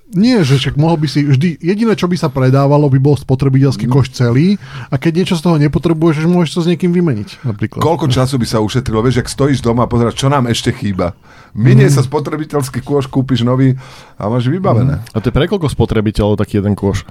Nie, 0.08 0.40
že 0.40 0.56
však 0.56 0.80
mohol 0.80 1.04
by 1.04 1.08
si 1.08 1.20
vždy, 1.20 1.60
jediné, 1.60 1.92
čo 1.92 2.08
by 2.08 2.16
sa 2.16 2.32
predávalo, 2.32 2.88
by 2.88 2.96
bol 2.96 3.12
spotrebiteľský 3.12 3.84
mm. 3.84 3.92
koš 3.92 4.08
celý 4.16 4.56
a 4.88 4.96
keď 4.96 5.12
niečo 5.20 5.36
z 5.36 5.44
toho 5.44 5.60
nepotrebuješ, 5.60 6.24
že 6.24 6.28
môžeš 6.32 6.50
to 6.56 6.60
s 6.64 6.70
niekým 6.72 6.96
vymeniť. 6.96 7.44
Napríklad. 7.44 7.84
Koľko 7.84 8.08
času 8.08 8.40
by 8.40 8.46
sa 8.48 8.64
ušetrilo? 8.64 9.04
Vieš, 9.04 9.20
ak 9.20 9.28
stojíš 9.28 9.60
doma 9.60 9.84
a 9.84 9.90
pozeráš, 9.90 10.16
čo 10.16 10.32
nám 10.32 10.48
ešte 10.48 10.72
chýba. 10.72 11.12
Minie 11.52 11.92
mm. 11.92 11.94
sa 12.00 12.00
spotrebiteľský 12.00 12.80
kôš, 12.80 13.04
kúpiš 13.04 13.44
nový 13.44 13.76
a 14.16 14.32
máš 14.32 14.48
vybavené. 14.48 14.96
Mm. 14.96 15.12
A 15.12 15.16
to 15.20 15.28
je 15.28 15.36
pre 15.36 15.44
koľko 15.44 15.68
spotrebiteľov 15.68 16.40
taký 16.40 16.64
jeden 16.64 16.72
kôš? 16.72 17.04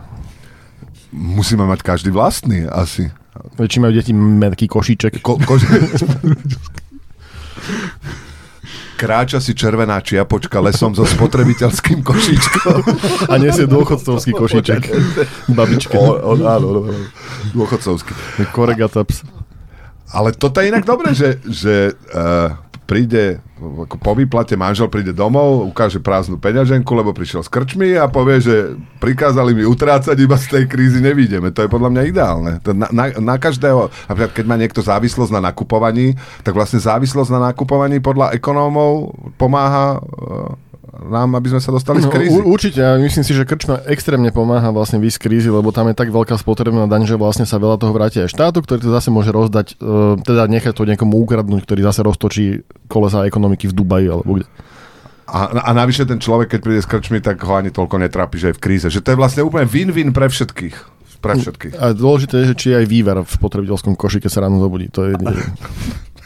Musíme 1.14 1.70
mať 1.70 1.86
každý 1.86 2.10
vlastný 2.10 2.66
asi. 2.66 3.14
Či 3.62 3.78
majú 3.78 3.94
deti 3.94 4.10
taký 4.42 4.66
košíček. 4.66 5.22
Ko, 5.22 5.38
koš... 5.38 5.70
kráča 8.98 9.38
si 9.38 9.54
červená 9.54 10.02
čiapočka 10.02 10.58
lesom 10.58 10.98
so 10.98 11.06
spotrebiteľským 11.06 12.02
košíčkom. 12.02 12.82
A 13.30 13.38
nesie 13.38 13.70
dôchodcovský 13.70 14.34
košíček. 14.42 14.82
O, 16.02 16.34
áno, 16.34 16.44
áno, 16.50 16.68
dôchodcovský. 17.54 18.12
Koregataps. 18.50 19.22
Ale 20.10 20.34
toto 20.34 20.64
je 20.64 20.74
inak 20.74 20.88
dobré, 20.88 21.14
že, 21.14 21.38
že 21.46 21.94
uh, 22.16 22.67
príde 22.88 23.44
ako 23.57 23.98
po 23.98 24.13
výplate 24.13 24.54
manžel 24.54 24.86
príde 24.88 25.12
domov, 25.12 25.66
ukáže 25.74 25.98
prázdnu 25.98 26.38
peňaženku, 26.38 26.88
lebo 26.94 27.10
prišiel 27.10 27.42
s 27.42 27.50
krčmi 27.50 27.98
a 27.98 28.06
povie, 28.06 28.38
že 28.38 28.56
prikázali 29.01 29.57
mi 29.57 29.66
utrácať, 29.66 30.13
iba 30.13 30.38
z 30.38 30.45
tej 30.45 30.63
krízy 30.69 31.01
nevídeme. 31.01 31.50
To 31.50 31.66
je 31.66 31.69
podľa 31.69 31.89
mňa 31.89 32.04
ideálne. 32.06 32.51
To 32.62 32.78
na, 32.78 32.88
na, 32.94 33.10
na 33.18 33.36
každého, 33.42 33.89
napríklad 34.07 34.34
keď 34.34 34.45
má 34.45 34.56
niekto 34.62 34.86
závislosť 34.86 35.34
na 35.34 35.51
nakupovaní, 35.51 36.13
tak 36.45 36.54
vlastne 36.54 36.78
závislosť 36.78 37.34
na 37.34 37.50
nakupovaní 37.51 37.98
podľa 37.98 38.38
ekonómov 38.38 39.18
pomáha 39.42 39.98
nám, 40.98 41.38
aby 41.38 41.54
sme 41.54 41.62
sa 41.62 41.70
dostali 41.70 42.02
z 42.02 42.10
no, 42.10 42.14
krízy. 42.14 42.38
No, 42.42 42.50
určite, 42.50 42.80
ja 42.82 42.98
myslím 42.98 43.22
si, 43.22 43.34
že 43.38 43.46
krčma 43.46 43.86
extrémne 43.86 44.34
pomáha 44.34 44.74
vlastne 44.74 44.98
výsť 44.98 45.30
krízy, 45.30 45.50
lebo 45.54 45.70
tam 45.70 45.88
je 45.90 45.96
tak 45.96 46.10
veľká 46.10 46.34
spotrebná 46.42 46.90
daň, 46.90 47.06
že 47.06 47.16
vlastne 47.16 47.46
sa 47.46 47.62
veľa 47.62 47.78
toho 47.78 47.94
vráti 47.94 48.26
aj 48.26 48.34
štátu, 48.34 48.66
ktorý 48.66 48.82
to 48.82 48.90
zase 48.90 49.14
môže 49.14 49.30
rozdať, 49.30 49.78
e, 49.78 50.18
teda 50.26 50.50
nechať 50.50 50.74
to 50.74 50.90
niekomu 50.90 51.22
ukradnúť, 51.22 51.64
ktorý 51.70 51.86
zase 51.86 52.02
roztočí 52.02 52.66
kolesa 52.90 53.30
ekonomiky 53.30 53.70
v 53.70 53.78
Dubaji 53.78 54.08
alebo 54.10 54.42
kde. 54.42 54.50
A, 55.28 55.52
a 55.52 55.70
navyše 55.76 56.08
ten 56.08 56.24
človek, 56.24 56.56
keď 56.56 56.60
príde 56.64 56.82
s 56.82 56.88
krčmi, 56.88 57.20
tak 57.20 57.44
ho 57.44 57.54
ani 57.60 57.68
toľko 57.70 58.00
netrápi, 58.00 58.40
že 58.40 58.48
je 58.52 58.58
v 58.58 58.64
kríze. 58.64 58.88
Že 58.88 59.04
to 59.04 59.10
je 59.12 59.20
vlastne 59.20 59.44
úplne 59.44 59.68
win-win 59.68 60.16
pre 60.16 60.32
všetkých. 60.32 60.76
Pre 61.20 61.34
všetkých. 61.36 61.74
A 61.76 61.92
dôležité 61.92 62.46
je, 62.46 62.54
že 62.54 62.56
či 62.56 62.68
je 62.72 62.80
aj 62.80 62.88
výver 62.88 63.18
v 63.20 63.28
spotrebiteľskom 63.28 64.00
koši, 64.00 64.24
keď 64.24 64.32
sa 64.32 64.48
ráno 64.48 64.64
zobudí. 64.64 64.88
To 64.96 65.04
je... 65.04 65.20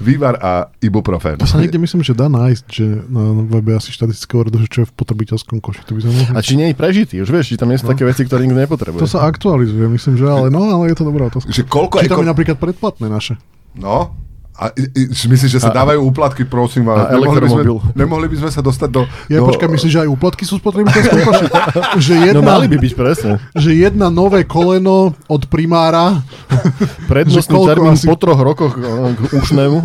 Vývar 0.00 0.38
a 0.38 0.72
ibuprofen. 0.82 1.38
To 1.38 1.48
sa 1.48 1.58
niekde 1.60 1.78
myslím, 1.80 2.04
že 2.04 2.12
dá 2.12 2.26
nájsť, 2.28 2.64
že 2.68 2.86
na 3.08 3.24
webe 3.48 3.76
asi 3.76 3.90
štatistické 3.92 4.32
úradu, 4.36 4.60
že 4.62 4.68
čo 4.68 4.78
je 4.84 4.86
v 4.88 4.94
potrebiteľskom 4.94 5.58
koši. 5.62 5.84
To 5.88 5.94
by 5.96 6.00
sme 6.02 6.12
mohli... 6.12 6.34
A 6.36 6.40
či 6.40 6.54
nie 6.58 6.68
je 6.72 6.76
prežitý, 6.76 7.14
už 7.22 7.30
vieš, 7.30 7.54
či 7.54 7.60
tam 7.60 7.70
nie 7.70 7.78
sú 7.78 7.86
no. 7.88 7.92
také 7.96 8.08
veci, 8.08 8.26
ktoré 8.26 8.44
nikto 8.44 8.58
nepotrebuje. 8.58 9.00
To 9.00 9.08
sa 9.08 9.24
aktualizuje, 9.28 9.86
myslím, 9.92 10.14
že 10.18 10.24
ale 10.28 10.48
no, 10.48 10.68
ale 10.68 10.92
je 10.92 10.96
to 10.98 11.04
dobrá 11.06 11.28
otázka. 11.28 11.50
Že 11.52 11.64
koľko 11.68 12.02
či 12.02 12.10
eko... 12.10 12.20
je 12.20 12.28
napríklad 12.28 12.56
predplatné 12.60 13.06
naše. 13.08 13.34
No, 13.76 14.12
a 14.52 14.68
myslíš, 15.08 15.48
že 15.48 15.60
sa 15.64 15.72
a, 15.72 15.76
dávajú 15.80 16.04
úplatky, 16.12 16.44
prosím 16.44 16.84
vás? 16.84 17.08
Nemohli 17.08 17.40
by, 17.40 17.48
sme, 17.48 17.62
nemohli 17.96 18.26
by 18.28 18.36
sme 18.36 18.50
sa 18.52 18.60
dostať 18.60 18.88
do... 18.92 19.08
Ja 19.32 19.40
do... 19.40 19.48
počkaj, 19.48 19.64
myslíš, 19.64 19.92
že 19.96 20.00
aj 20.04 20.10
úplatky 20.12 20.44
sú 20.44 20.60
spotrebiteľské 20.60 21.24
že 22.04 22.14
jedna, 22.20 22.44
no 22.44 22.52
mali 22.52 22.68
by 22.68 22.76
byť 22.76 22.92
presne. 22.92 23.40
Že 23.56 23.70
jedna 23.80 24.12
nové 24.12 24.44
koleno 24.44 25.16
od 25.24 25.42
primára... 25.48 26.20
Prednostný 27.12 27.58
termín 27.64 27.96
asi... 27.96 28.04
po 28.04 28.20
troch 28.20 28.36
rokoch 28.36 28.76
k 28.76 29.20
ušnému. 29.32 29.78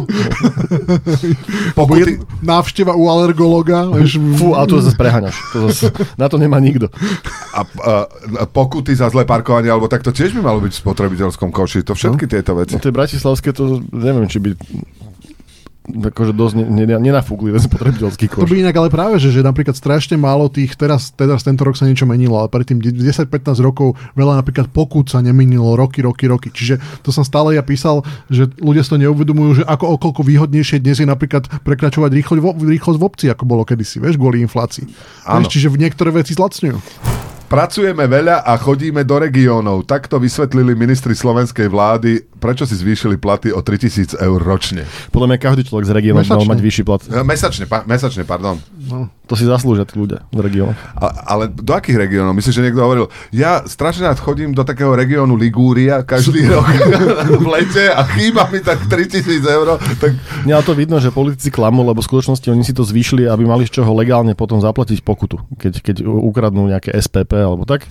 Pokuty... 1.79 2.19
Návšteva 2.43 2.91
u 2.91 3.07
alergologa. 3.07 3.87
Fú, 4.35 4.51
a 4.51 4.67
to 4.67 4.83
zase 4.83 4.99
preháňaš. 4.99 5.35
To 5.55 5.71
zase, 5.71 5.95
na 6.19 6.27
to 6.27 6.35
nemá 6.35 6.59
nikto. 6.59 6.91
A, 7.55 7.63
a, 7.63 7.93
a 8.43 8.43
pokuty 8.51 8.91
za 8.91 9.07
zlé 9.07 9.23
parkovanie, 9.23 9.71
alebo 9.71 9.87
tak 9.87 10.03
to 10.03 10.11
tiež 10.11 10.35
by 10.35 10.43
malo 10.43 10.59
byť 10.59 10.75
v 10.75 10.81
spotrebiteľskom 10.83 11.55
koši. 11.55 11.87
To 11.87 11.95
všetky 11.95 12.27
no. 12.27 12.31
tieto 12.35 12.51
veci. 12.59 12.75
No 12.75 12.83
to 12.83 12.91
je 12.91 12.95
bratislavské, 12.99 13.55
to 13.55 13.79
neviem, 13.95 14.27
či 14.27 14.43
by 14.43 14.56
akože 15.87 16.35
dosť 16.35 16.53
nenafúkli 16.99 17.55
ten 17.55 17.63
spotrebiteľský 17.63 18.25
koš. 18.27 18.43
To 18.43 18.51
by 18.51 18.59
inak 18.59 18.75
ale 18.75 18.91
práve, 18.91 19.23
že, 19.23 19.31
že 19.31 19.39
napríklad 19.39 19.71
strašne 19.71 20.19
málo 20.19 20.51
tých, 20.51 20.75
teraz, 20.75 21.15
teraz 21.15 21.47
tento 21.47 21.63
rok 21.63 21.79
sa 21.79 21.87
niečo 21.87 22.03
menilo, 22.03 22.35
ale 22.35 22.51
predtým 22.51 22.83
10-15 22.83 23.55
rokov 23.63 23.95
veľa 24.19 24.43
napríklad 24.43 24.67
pokút 24.67 25.07
sa 25.07 25.23
nemenilo 25.23 25.79
roky, 25.79 26.03
roky, 26.03 26.27
roky. 26.27 26.51
Čiže 26.51 26.83
to 27.07 27.15
som 27.15 27.23
stále 27.23 27.55
ja 27.55 27.63
písal, 27.63 28.03
že 28.27 28.51
ľudia 28.59 28.83
si 28.83 28.91
to 28.91 28.99
neuvedomujú, 28.99 29.63
že 29.63 29.67
ako 29.67 29.95
okolko 29.95 30.21
výhodnejšie 30.27 30.83
dnes 30.83 30.99
je 30.99 31.07
napríklad 31.07 31.47
prekračovať 31.63 32.11
rýchlosť, 32.11 32.43
rýchlosť 32.67 32.99
v 32.99 33.07
obci, 33.07 33.25
ako 33.31 33.43
bolo 33.47 33.63
kedysi, 33.63 34.03
vieš, 34.03 34.19
kvôli 34.19 34.43
inflácii. 34.43 34.83
Vieš, 35.23 35.47
čiže 35.47 35.71
v 35.71 35.87
niektoré 35.87 36.11
veci 36.11 36.35
zlacňujú. 36.35 37.26
Pracujeme 37.47 38.11
veľa 38.11 38.43
a 38.43 38.59
chodíme 38.59 39.07
do 39.07 39.23
regiónov. 39.23 39.87
Takto 39.87 40.19
vysvetlili 40.19 40.75
ministri 40.75 41.15
slovenskej 41.15 41.71
vlády, 41.71 42.27
prečo 42.43 42.67
si 42.67 42.75
zvýšili 42.75 43.15
platy 43.15 43.55
o 43.55 43.63
3000 43.63 44.19
eur 44.19 44.39
ročne. 44.43 44.83
Podľa 45.15 45.27
mňa 45.31 45.37
každý 45.39 45.63
človek 45.63 45.87
z 45.87 45.95
regiónu 45.95 46.27
mal 46.27 46.43
mať 46.43 46.59
vyšší 46.59 46.83
plat. 46.83 46.99
E, 47.07 47.23
Mesačne, 47.23 47.63
pa, 47.63 47.87
mesačne, 47.87 48.27
pardon. 48.27 48.59
No. 48.75 49.07
To 49.31 49.35
si 49.39 49.47
zaslúžia 49.47 49.87
tí 49.87 49.95
ľudia 49.95 50.27
v 50.31 50.43
regiónoch. 50.43 50.75
A, 50.99 51.23
ale 51.23 51.47
do 51.47 51.71
akých 51.71 51.95
regiónov? 51.95 52.35
Myslíš, 52.35 52.51
že 52.59 52.63
niekto 52.67 52.83
hovoril, 52.83 53.07
ja 53.31 53.63
strašne 53.63 54.11
rád 54.11 54.19
chodím 54.19 54.51
do 54.51 54.67
takého 54.67 54.91
regiónu 54.91 55.39
Ligúria 55.39 56.03
každý 56.03 56.47
rok 56.51 56.67
v 57.43 57.47
lete 57.47 57.95
a 57.95 58.03
chýba 58.11 58.51
mi 58.51 58.59
tak 58.59 58.91
3000 58.91 59.23
eur. 59.47 59.79
Tak 60.03 60.11
ale 60.43 60.63
to 60.67 60.75
vidno, 60.75 60.99
že 60.99 61.15
politici 61.15 61.47
klamú, 61.47 61.87
lebo 61.87 62.03
v 62.03 62.07
skutočnosti 62.11 62.47
oni 62.51 62.63
si 62.67 62.75
to 62.75 62.83
zvýšili, 62.83 63.23
aby 63.23 63.47
mali 63.47 63.63
z 63.63 63.79
čoho 63.79 63.91
legálne 63.95 64.35
potom 64.35 64.59
zaplatiť 64.59 64.99
pokutu, 64.99 65.39
keď, 65.55 65.79
keď 65.79 65.95
ukradnú 66.03 66.67
nejaké 66.67 66.91
SPP 66.91 67.36
alebo 67.41 67.65
tak. 67.65 67.85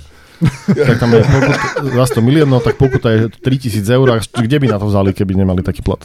tak 0.69 0.97
tam 1.00 1.17
je 1.17 1.25
pokut 1.25 1.57
za 1.97 2.05
100 2.12 2.21
miliónov, 2.21 2.61
tak 2.61 2.76
pokuta 2.76 3.09
je 3.09 3.33
3000 3.33 3.87
eur. 3.88 4.07
Kde 4.21 4.57
by 4.61 4.67
na 4.69 4.76
to 4.76 4.87
vzali, 4.88 5.17
keby 5.17 5.33
nemali 5.33 5.65
taký 5.65 5.81
plat? 5.81 6.03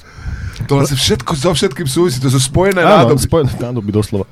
to 0.61 0.77
vlastne 0.77 0.93
všetko 0.93 1.31
so 1.33 1.49
všetkým 1.57 1.89
súvisí, 1.89 2.21
to 2.21 2.29
sú 2.29 2.37
spojené 2.37 2.85
Áno, 2.85 3.09
nádoby. 3.09 3.21
spojené 3.25 3.49
nádoby 3.57 3.91
doslova. 3.91 4.29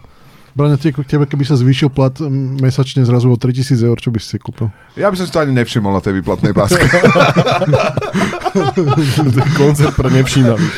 Braňa, 0.54 0.78
tie- 0.82 0.94
tebe, 0.94 1.26
keby 1.26 1.46
sa 1.46 1.58
zvýšil 1.58 1.90
plat 1.90 2.14
mesačne 2.62 3.06
zrazu 3.06 3.30
o 3.30 3.38
3000 3.38 3.82
eur, 3.82 3.98
čo 3.98 4.10
by 4.10 4.18
si 4.18 4.34
si 4.34 4.38
kúpil? 4.38 4.70
Ja 4.94 5.10
by 5.10 5.18
som 5.18 5.26
si 5.26 5.34
to 5.34 5.42
ani 5.42 5.54
nevšimol 5.54 5.94
na 5.94 6.02
tej 6.02 6.22
výplatnej 6.22 6.54
páske. 6.54 6.82
Koncert 9.58 9.94
pre 9.94 10.10
nevšímavých. 10.10 10.74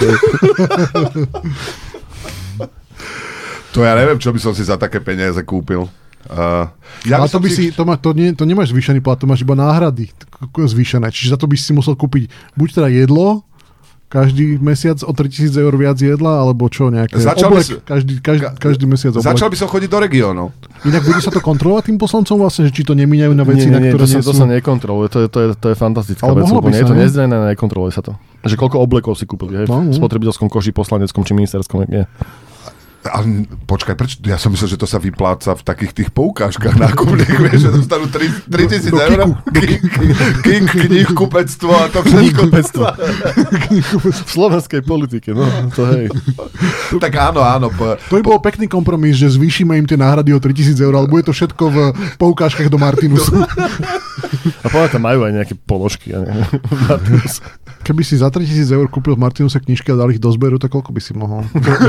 to 3.72 3.80
ja 3.84 3.96
neviem, 3.96 4.20
čo 4.20 4.36
by 4.36 4.40
som 4.44 4.52
si 4.52 4.64
za 4.68 4.76
také 4.76 5.00
peniaze 5.00 5.40
kúpil. 5.44 5.88
Uh, 6.32 6.72
Ja 7.04 7.20
Ale 7.20 7.28
to 7.28 7.38
by 7.38 7.50
si, 7.50 7.70
to, 7.70 7.84
má, 7.84 7.96
to, 7.96 8.12
nie, 8.12 8.32
to 8.32 8.44
nemáš 8.44 8.72
zvýšený 8.72 9.00
plat, 9.00 9.16
to 9.16 9.28
máš 9.28 9.42
iba 9.42 9.52
náhrady 9.54 10.08
zvýšené. 10.56 11.08
Čiže 11.08 11.34
za 11.34 11.38
to 11.38 11.46
by 11.46 11.56
si 11.56 11.72
musel 11.72 11.94
kúpiť 11.94 12.28
buď 12.54 12.68
teda 12.74 12.88
jedlo, 12.88 13.44
každý 14.08 14.60
mesiac 14.60 15.00
o 15.00 15.12
3000 15.12 15.56
eur 15.56 15.72
viac 15.74 15.96
jedla, 15.96 16.44
alebo 16.44 16.68
čo, 16.68 16.92
nejaké 16.92 17.16
Začal 17.16 17.48
by 17.48 17.56
oblek, 17.56 17.64
si- 17.66 17.80
každý, 17.80 18.14
každý, 18.20 18.44
každý 18.60 18.84
mesiac 18.86 19.16
oblek. 19.16 19.24
Začal 19.24 19.48
by 19.48 19.56
som 19.56 19.68
chodiť 19.68 19.88
do 19.88 20.00
regiónov. 20.04 20.48
Inak 20.84 21.04
bude 21.04 21.20
sa 21.20 21.32
to 21.32 21.40
kontrolovať 21.40 21.84
tým 21.88 21.98
poslancom 21.98 22.36
vlastne, 22.38 22.68
že 22.68 22.76
či 22.76 22.84
to 22.84 22.92
nemíňajú 22.92 23.32
na 23.32 23.46
veci, 23.48 23.68
nie, 23.68 23.72
na 23.72 23.80
nie, 23.80 23.88
nie, 23.88 23.92
ktoré 23.96 24.04
to, 24.04 24.12
sa, 24.12 24.18
nie 24.20 24.26
to 24.28 24.34
sú... 24.36 24.40
sa 24.40 24.46
nekontroluje, 24.52 25.08
to 25.08 25.20
je, 25.24 25.28
to 25.28 25.40
je, 25.40 25.48
to 25.56 25.68
je 25.72 25.76
fantastická 25.76 26.28
Ale 26.28 26.36
vec, 26.38 26.44
mohlo 26.44 26.60
by 26.60 26.64
úplne. 26.68 26.76
je 26.76 26.84
sa, 26.84 26.88
to 26.88 26.96
nie? 26.96 27.02
nezdrené, 27.02 27.36
nekontroluje 27.56 27.92
sa 27.92 28.02
to. 28.04 28.12
Že 28.44 28.56
koľko 28.60 28.78
oblekov 28.80 29.16
si 29.16 29.24
kúpili, 29.24 29.64
hej, 29.64 29.66
No, 29.72 29.80
no. 29.80 29.90
v 29.90 29.96
spotrebiteľskom 29.96 30.52
koši, 30.52 30.76
poslaneckom 30.76 31.24
či 31.24 31.32
ministerskom, 31.32 31.88
nie. 31.88 32.04
Ale 33.02 33.50
počkaj, 33.66 33.98
prečo? 33.98 34.22
Ja 34.22 34.38
som 34.38 34.54
myslel, 34.54 34.78
že 34.78 34.78
to 34.78 34.86
sa 34.86 35.02
vypláca 35.02 35.58
v 35.58 35.64
takých 35.66 35.92
tých 35.98 36.10
poukážkach 36.14 36.78
nákupných, 36.78 37.34
vieš, 37.50 37.66
že 37.66 37.70
dostanú 37.82 38.06
3 38.06 38.46
3000 38.46 38.94
Do 38.94 39.02
eur. 39.02 39.20
Kik, 40.46 40.66
knih, 40.70 41.10
kupectvo 41.10 41.74
a 41.74 41.90
to 41.90 42.06
všetko. 42.06 42.22
Knihkupectvo. 42.22 42.84
v 44.06 44.30
slovenskej 44.30 44.82
politike, 44.86 45.34
no, 45.34 45.50
to 45.74 45.82
hej. 45.90 46.06
Tak 47.02 47.14
áno, 47.18 47.42
áno. 47.42 47.74
Po, 47.74 47.98
To 47.98 48.14
by 48.20 48.24
bol 48.24 48.38
pekný 48.38 48.70
kompromis, 48.70 49.18
že 49.18 49.34
zvýšime 49.34 49.82
im 49.82 49.90
tie 49.90 49.98
náhrady 49.98 50.36
o 50.36 50.40
3000 50.40 50.78
eur, 50.78 50.94
ale 50.94 51.10
bude 51.10 51.26
to 51.26 51.34
všetko 51.34 51.64
v 51.74 51.78
poukážkach 52.22 52.70
do 52.70 52.78
Martinusu. 52.78 53.34
A 54.62 54.68
povedať, 54.70 55.02
majú 55.02 55.26
aj 55.26 55.34
nejaké 55.34 55.56
položky. 55.58 56.14
Ja. 56.14 56.22
Keby 57.82 58.02
si 58.06 58.22
za 58.22 58.30
3000 58.30 58.78
eur 58.78 58.86
kúpil 58.88 59.18
v 59.18 59.26
Martinuse 59.26 59.58
knižky 59.58 59.90
a 59.90 59.98
dal 59.98 60.14
ich 60.14 60.22
do 60.22 60.30
zberu, 60.30 60.62
tak 60.62 60.70
koľko 60.70 60.94
by 60.94 61.02
si 61.02 61.18
mohol? 61.18 61.42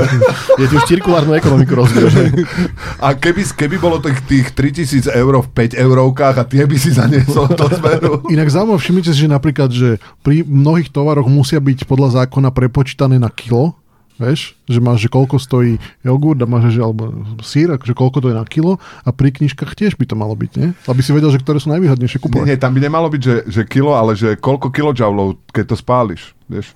Je 0.60 0.66
tu 0.68 0.80
už 0.80 0.84
cirkulárnu 0.88 1.36
ekonomiku 1.36 1.84
hej. 1.84 2.48
a 2.96 3.12
keby, 3.12 3.44
keby 3.52 3.76
bolo 3.76 4.00
tých, 4.00 4.20
tých 4.24 4.46
3000 4.56 5.12
eur 5.12 5.32
v 5.44 5.48
5 5.52 5.76
eurovkách 5.76 6.36
a 6.40 6.44
tie 6.48 6.64
by 6.64 6.76
si 6.80 6.96
zaniesol 6.96 7.52
do 7.52 7.66
zberu. 7.68 8.12
Inak 8.34 8.48
zaujímavé, 8.48 8.80
všimnite 8.80 9.10
si, 9.12 9.20
že 9.24 9.28
napríklad, 9.28 9.70
že 9.72 10.00
pri 10.24 10.44
mnohých 10.48 10.88
tovaroch 10.88 11.28
musia 11.28 11.60
byť 11.60 11.84
podľa 11.84 12.24
zákona 12.24 12.48
prepočítané 12.56 13.20
na 13.20 13.28
kilo, 13.28 13.76
vieš, 14.22 14.54
že 14.70 14.78
máš, 14.78 15.04
že 15.04 15.08
koľko 15.10 15.36
stojí 15.36 15.76
jogurt 16.00 16.38
a 16.38 16.46
máš, 16.46 16.72
že 16.72 16.80
alebo 16.80 17.10
sír, 17.42 17.74
akože 17.74 17.92
koľko 17.92 18.18
to 18.22 18.26
je 18.30 18.36
na 18.38 18.46
kilo 18.46 18.78
a 19.02 19.10
pri 19.10 19.34
knižkách 19.34 19.74
tiež 19.74 19.98
by 19.98 20.06
to 20.06 20.14
malo 20.14 20.38
byť, 20.38 20.50
nie? 20.54 20.70
Aby 20.86 21.02
si 21.02 21.10
vedel, 21.10 21.34
že 21.34 21.42
ktoré 21.42 21.58
sú 21.58 21.74
najvýhodnejšie 21.74 22.18
Nie, 22.18 22.24
kupovať. 22.24 22.46
nie, 22.46 22.56
tam 22.56 22.72
by 22.72 22.80
nemalo 22.80 23.10
byť, 23.10 23.22
že, 23.22 23.34
že 23.50 23.62
kilo, 23.66 23.98
ale 23.98 24.14
že 24.14 24.38
koľko 24.38 24.70
kilojoulov, 24.70 25.42
keď 25.50 25.64
to 25.66 25.76
spáliš, 25.76 26.22
vieš. 26.46 26.70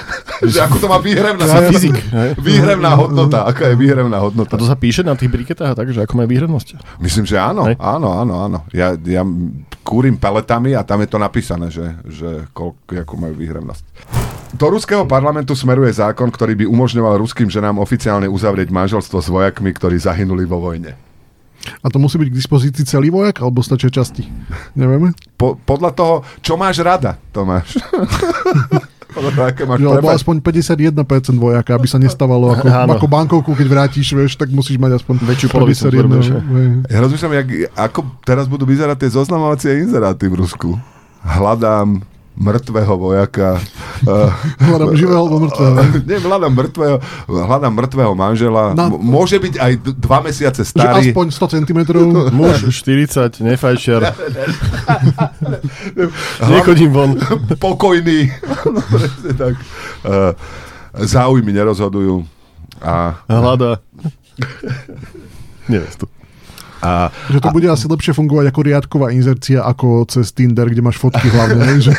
že 0.52 0.58
ako 0.64 0.76
to 0.80 0.86
má 0.88 0.98
výhrevná, 0.98 1.44
Sa 1.44 1.68
fyzik. 1.68 1.96
výhrevná 2.40 2.96
hodnota, 2.96 3.44
aká 3.44 3.72
je 3.72 3.76
výhrevná 3.76 4.18
hodnota. 4.20 4.56
A 4.56 4.60
to 4.60 4.68
sa 4.68 4.76
píše 4.76 5.04
na 5.04 5.12
tých 5.12 5.28
briketách, 5.28 5.76
tak, 5.76 5.92
že 5.92 6.04
ako 6.04 6.24
majú 6.24 6.28
výhradnosť. 6.32 7.00
Myslím, 7.00 7.24
že 7.28 7.36
áno, 7.36 7.68
Hej. 7.68 7.76
áno, 7.76 8.08
áno, 8.16 8.34
áno. 8.40 8.58
Ja, 8.72 8.96
ja 8.96 9.22
kúrim 9.86 10.18
peletami 10.18 10.74
a 10.74 10.82
tam 10.82 11.00
je 11.04 11.08
to 11.08 11.18
napísané, 11.22 11.70
že, 11.70 11.94
že 12.08 12.50
koľko, 12.50 13.06
akú 13.06 13.14
majú 13.16 13.34
výhrevnosť. 13.38 13.84
Do 14.54 14.70
ruského 14.70 15.02
parlamentu 15.02 15.58
smeruje 15.58 15.90
zákon, 15.90 16.30
ktorý 16.30 16.54
by 16.54 16.64
umožňoval 16.70 17.18
ruským 17.18 17.50
ženám 17.50 17.82
oficiálne 17.82 18.30
uzavrieť 18.30 18.70
manželstvo 18.70 19.18
s 19.18 19.26
vojakmi, 19.26 19.74
ktorí 19.74 19.98
zahynuli 19.98 20.46
vo 20.46 20.62
vojne. 20.62 20.94
A 21.82 21.90
to 21.90 21.98
musí 21.98 22.14
byť 22.14 22.30
k 22.30 22.38
dispozícii 22.38 22.84
celý 22.86 23.10
vojak, 23.10 23.42
alebo 23.42 23.58
stačia 23.58 23.90
časti? 23.90 24.22
Nevieme? 24.78 25.18
Po, 25.34 25.58
podľa 25.58 25.90
toho, 25.98 26.14
čo 26.38 26.54
máš 26.54 26.78
rada, 26.78 27.18
Tomáš. 27.34 27.74
aké 29.16 29.64
máš 29.64 29.80
Že, 29.80 29.86
alebo 29.88 30.12
aspoň 30.12 30.36
51% 30.44 31.40
vojaka, 31.40 31.70
aby 31.74 31.88
sa 31.88 31.98
nestávalo 31.98 32.52
ako, 32.52 32.66
Áno. 32.86 32.92
ako 32.94 33.06
bankovku, 33.08 33.50
keď 33.56 33.66
vrátiš, 33.66 34.12
vieš, 34.14 34.38
tak 34.38 34.52
musíš 34.52 34.78
mať 34.78 35.02
aspoň 35.02 35.14
Väčšiu 35.26 35.48
polovicu 35.50 35.88
51, 35.88 35.90
potrebuješ, 35.90 36.26
hej. 36.30 36.68
Ja 36.92 36.98
rozmýšľam, 37.02 37.32
jak, 37.34 37.48
ako 37.74 38.00
teraz 38.22 38.44
budú 38.46 38.68
vyzerať 38.68 38.96
tie 39.02 39.10
zoznamovacie 39.10 39.70
inzeráty 39.82 40.30
v 40.30 40.38
Rusku. 40.44 40.76
Hľadám 41.26 42.04
mŕtvého 42.36 42.94
vojaka. 43.00 43.56
Uh, 44.04 44.28
Hľadám 44.68 44.92
živého 44.92 45.18
alebo 45.24 45.48
mŕtvého. 45.48 45.76
Nie, 46.04 46.20
hľadám 46.20 46.52
mŕtvého, 46.52 46.96
hľadám 47.26 47.72
mŕtvého 47.72 48.12
manžela. 48.12 48.76
Na- 48.76 48.92
môže 48.92 49.40
byť 49.40 49.54
aj 49.56 49.72
dva 49.96 50.18
mesiace 50.20 50.62
Že 50.62 50.68
starý. 50.68 51.08
aspoň 51.10 51.26
100 51.32 51.54
cm. 51.56 51.80
Muž 52.38 52.68
40, 52.68 53.40
nefajčiar. 53.40 54.00
Nechodím 56.52 56.92
von. 56.92 57.16
Pokojný. 57.56 58.28
no, 58.68 58.80
tak. 59.36 59.54
Uh, 60.04 60.36
záujmy 60.96 61.52
nerozhodujú. 61.52 62.24
A, 62.84 63.16
Hľada. 63.24 63.80
Nevieš 65.72 66.04
to. 66.04 66.06
A, 66.86 67.10
Že 67.28 67.40
to 67.40 67.48
bude 67.50 67.66
asi 67.66 67.84
lepšie 67.84 68.12
fungovať 68.12 68.46
ako 68.48 68.60
riadková 68.62 69.06
inzercia, 69.10 69.60
ako 69.60 70.06
cez 70.06 70.30
Tinder, 70.30 70.64
kde 70.64 70.80
máš 70.80 70.96
fotky 70.96 71.26
hlavne. 71.26 71.62
hej, 71.66 71.90
že... 71.90 71.92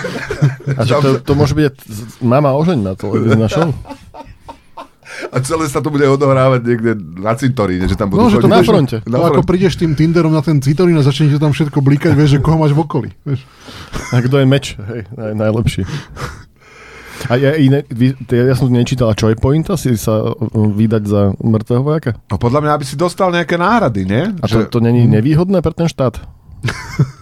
A 0.70 0.82
že 0.82 0.94
to, 0.98 1.10
to 1.22 1.34
môže 1.34 1.52
byť 1.52 1.74
mama 2.22 2.52
ožeň 2.54 2.80
na 2.80 2.94
to 2.94 3.12
na 3.14 3.48
show. 3.48 3.72
a 5.28 5.38
celé 5.42 5.66
sa 5.66 5.80
to 5.80 5.90
bude 5.90 6.04
odohrávať 6.04 6.62
niekde 6.62 6.92
na 7.18 7.34
cintoríne, 7.34 7.86
že 7.86 7.96
tam 7.96 8.08
budú 8.08 8.22
No, 8.22 8.30
že 8.30 8.38
to 8.38 8.48
na 8.48 8.62
fronte. 8.62 9.02
Na 9.04 9.18
No, 9.18 9.26
ako 9.26 9.42
fronte. 9.42 9.50
prídeš 9.50 9.74
tým 9.76 9.92
Tinderom 9.94 10.30
na 10.30 10.40
ten 10.40 10.60
citorín 10.60 10.94
a 10.94 11.02
začne 11.02 11.28
ti 11.28 11.36
tam 11.36 11.52
všetko 11.52 11.80
blikať, 11.80 12.14
vieš, 12.14 12.38
že 12.38 12.40
koho 12.40 12.56
máš 12.56 12.72
v 12.72 12.80
okolí. 12.80 13.10
Vieš. 13.24 13.42
A 14.14 14.22
kto 14.22 14.38
je 14.38 14.46
meč, 14.46 14.78
hej, 14.78 15.10
naj, 15.10 15.32
najlepší. 15.34 15.82
A 17.26 17.34
ja, 17.36 17.58
iné, 17.58 17.82
vy, 17.90 18.14
ja 18.30 18.54
som 18.54 18.70
nečítal, 18.70 19.10
a 19.10 19.18
čo 19.18 19.34
je 19.34 19.36
pointa 19.36 19.74
si 19.74 19.98
sa 19.98 20.30
uh, 20.30 20.38
vydať 20.54 21.04
za 21.10 21.22
mŕtvého 21.38 21.82
vojaka? 21.82 22.12
No 22.30 22.38
podľa 22.38 22.62
mňa, 22.62 22.72
aby 22.78 22.86
si 22.86 22.94
dostal 22.94 23.34
nejaké 23.34 23.58
náhrady, 23.58 24.06
nie? 24.06 24.24
A 24.38 24.46
to, 24.46 24.70
to 24.70 24.80
není 24.80 25.10
nevýhodné 25.10 25.60
pre 25.66 25.74
ten 25.74 25.90
štát? 25.90 26.22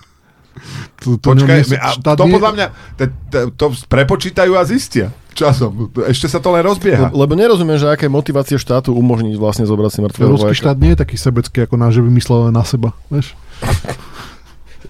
To, 1.03 1.19
to 1.21 1.35
Počkaj, 1.37 1.69
nie- 1.69 1.77
a 1.77 1.91
štát 1.91 2.17
to 2.17 2.25
podľa 2.25 2.51
mňa, 2.55 2.67
to, 2.97 3.03
to, 3.29 3.39
to 3.53 3.65
prepočítajú 3.91 4.57
a 4.57 4.63
zistia 4.65 5.13
časom. 5.35 5.91
Ešte 6.07 6.31
sa 6.31 6.39
to 6.39 6.49
len 6.55 6.63
rozbieha. 6.63 7.11
Le, 7.11 7.27
lebo 7.27 7.35
nerozumiem, 7.35 7.75
že 7.75 7.91
aká 7.91 8.07
je 8.07 8.13
motivácia 8.15 8.55
štátu 8.55 8.95
umožniť 8.95 9.35
vlastne 9.35 9.67
zobrať 9.67 9.91
si 9.91 9.99
mŕtvého 10.01 10.29
Ruský 10.31 10.47
vojaka. 10.49 10.61
štát 10.63 10.77
nie 10.79 10.95
je 10.95 10.99
taký 11.03 11.15
sebecký 11.19 11.57
ako 11.67 11.75
náš, 11.75 11.99
že 11.99 12.07
vymyslel 12.07 12.49
len 12.49 12.55
na 12.55 12.63
seba. 12.63 12.95
Vieš? 13.11 13.35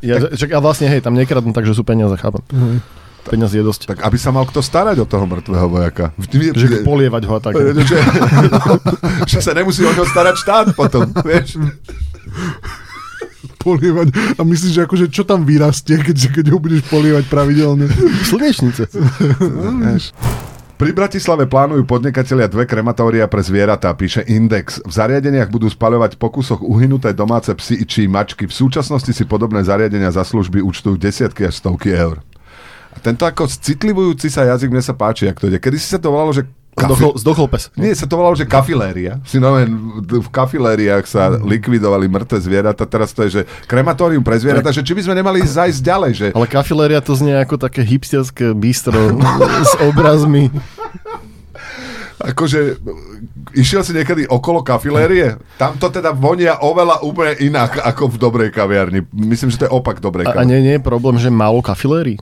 Ja, 0.05 0.21
čak, 0.21 0.53
a 0.53 0.61
vlastne, 0.61 0.85
hej, 0.85 1.01
tam 1.01 1.17
nekradnú 1.17 1.49
tak, 1.49 1.65
že 1.65 1.73
sú 1.73 1.81
peniaze, 1.81 2.13
chápem. 2.21 2.45
Hej. 2.53 2.77
Peniaze 3.25 3.57
je 3.57 3.65
dosť. 3.65 3.89
Tak 3.89 3.97
aby 4.05 4.17
sa 4.21 4.29
mal 4.29 4.45
kto 4.45 4.61
starať 4.61 5.01
o 5.01 5.09
toho 5.09 5.25
mŕtvého 5.25 5.65
vojaka. 5.65 6.13
Že 6.29 6.85
polievať 6.85 7.23
ho 7.25 7.33
a 7.33 7.41
tak. 7.41 7.57
že, 7.89 7.97
že 9.31 9.39
sa 9.41 9.57
nemusí 9.57 9.81
o 9.81 9.89
ňo 9.89 10.05
starať 10.05 10.35
štát 10.37 10.67
potom, 10.77 11.09
vieš. 11.25 11.57
Polievať. 13.65 14.37
A 14.37 14.45
myslíš, 14.45 14.77
že 14.77 14.81
akože 14.85 15.05
čo 15.09 15.25
tam 15.25 15.41
vyrastie, 15.41 15.97
keď, 15.97 16.37
keď 16.37 16.45
ho 16.53 16.61
budeš 16.61 16.85
polievať 16.85 17.25
pravidelne? 17.25 17.89
Slnečnice. 18.29 18.85
Pri 20.77 20.91
Bratislave 20.93 21.49
plánujú 21.49 21.81
podnikatelia 21.87 22.45
dve 22.45 22.69
krematória 22.69 23.25
pre 23.25 23.41
zvieratá, 23.41 23.89
píše 23.97 24.21
Index. 24.27 24.85
V 24.85 24.91
zariadeniach 24.93 25.49
budú 25.49 25.65
spaľovať 25.65 26.21
po 26.21 26.29
kusoch 26.29 26.61
uhynuté 26.61 27.17
domáce 27.17 27.49
psy 27.57 27.89
či 27.89 28.05
mačky. 28.05 28.45
V 28.45 28.53
súčasnosti 28.53 29.09
si 29.09 29.25
podobné 29.25 29.65
zariadenia 29.65 30.13
za 30.13 30.21
služby 30.21 30.61
účtujú 30.61 31.01
desiatky 31.01 31.49
až 31.49 31.57
stovky 31.57 31.89
eur. 31.89 32.21
A 32.95 32.99
tento 32.99 33.21
ako 33.21 33.45
citlivujúci 33.45 34.27
sa 34.27 34.47
jazyk 34.47 34.67
mne 34.67 34.79
sa 34.79 34.91
páči, 34.91 35.27
ak 35.27 35.37
to 35.37 35.45
ide. 35.45 35.59
Kedy 35.59 35.75
si 35.75 35.87
sa 35.87 35.97
to 35.97 36.09
volalo, 36.09 36.31
že 36.31 36.47
Kafi- 36.75 36.91
Zdochol, 36.91 37.11
zdochol 37.15 37.47
pes. 37.47 37.63
Nie, 37.73 37.95
sa 37.95 38.03
to 38.03 38.19
volalo, 38.19 38.35
že 38.35 38.43
kafiléria. 38.43 39.23
Si 39.23 39.39
no, 39.39 39.55
v 39.95 40.27
kafilériách 40.29 41.07
sa 41.07 41.31
Mhm. 41.31 41.47
likvidovali 41.47 42.03
mŕtve 42.05 42.35
zvieratá, 42.37 42.83
teraz 42.83 43.09
to 43.09 43.23
je, 43.23 43.29
že 43.31 43.41
krematórium 43.63 44.19
pre 44.19 44.35
zvieratá, 44.35 44.69
že 44.69 44.83
či 44.83 44.91
by 44.91 44.99
sme 45.01 45.15
nemali 45.15 45.39
zajsť 45.39 45.79
ďalej, 45.79 46.11
že 46.13 46.27
Ale 46.31 46.43
kafiléria 46.45 46.99
to 46.99 47.15
znie 47.15 47.31
ako 47.33 47.55
také 47.57 47.79
hipsterské 47.79 48.51
bistro 48.51 49.15
s 49.61 49.71
obrazmi. 49.81 50.51
akože 52.17 52.75
išiel 53.53 53.79
si 53.79 53.91
niekedy 53.93 54.27
okolo 54.27 54.59
kafilérie? 54.59 55.39
Tam 55.55 55.75
to 55.75 55.87
teda 55.87 56.11
vonia 56.11 56.59
oveľa 56.59 56.99
úplne 57.01 57.39
inak 57.39 57.79
ako 57.79 58.07
v 58.09 58.15
dobrej 58.17 58.49
kaviarni. 58.51 58.99
Myslím, 59.11 59.47
že 59.47 59.63
to 59.63 59.65
je 59.65 59.71
opak 59.71 59.99
dobrej 59.99 60.27
A, 60.27 60.29
a 60.29 60.33
kaviarni. 60.33 60.51
nie, 60.51 60.59
nie 60.61 60.75
je 60.75 60.83
problém, 60.83 61.15
že 61.15 61.29
málo 61.29 61.59
kafilérií? 61.61 62.19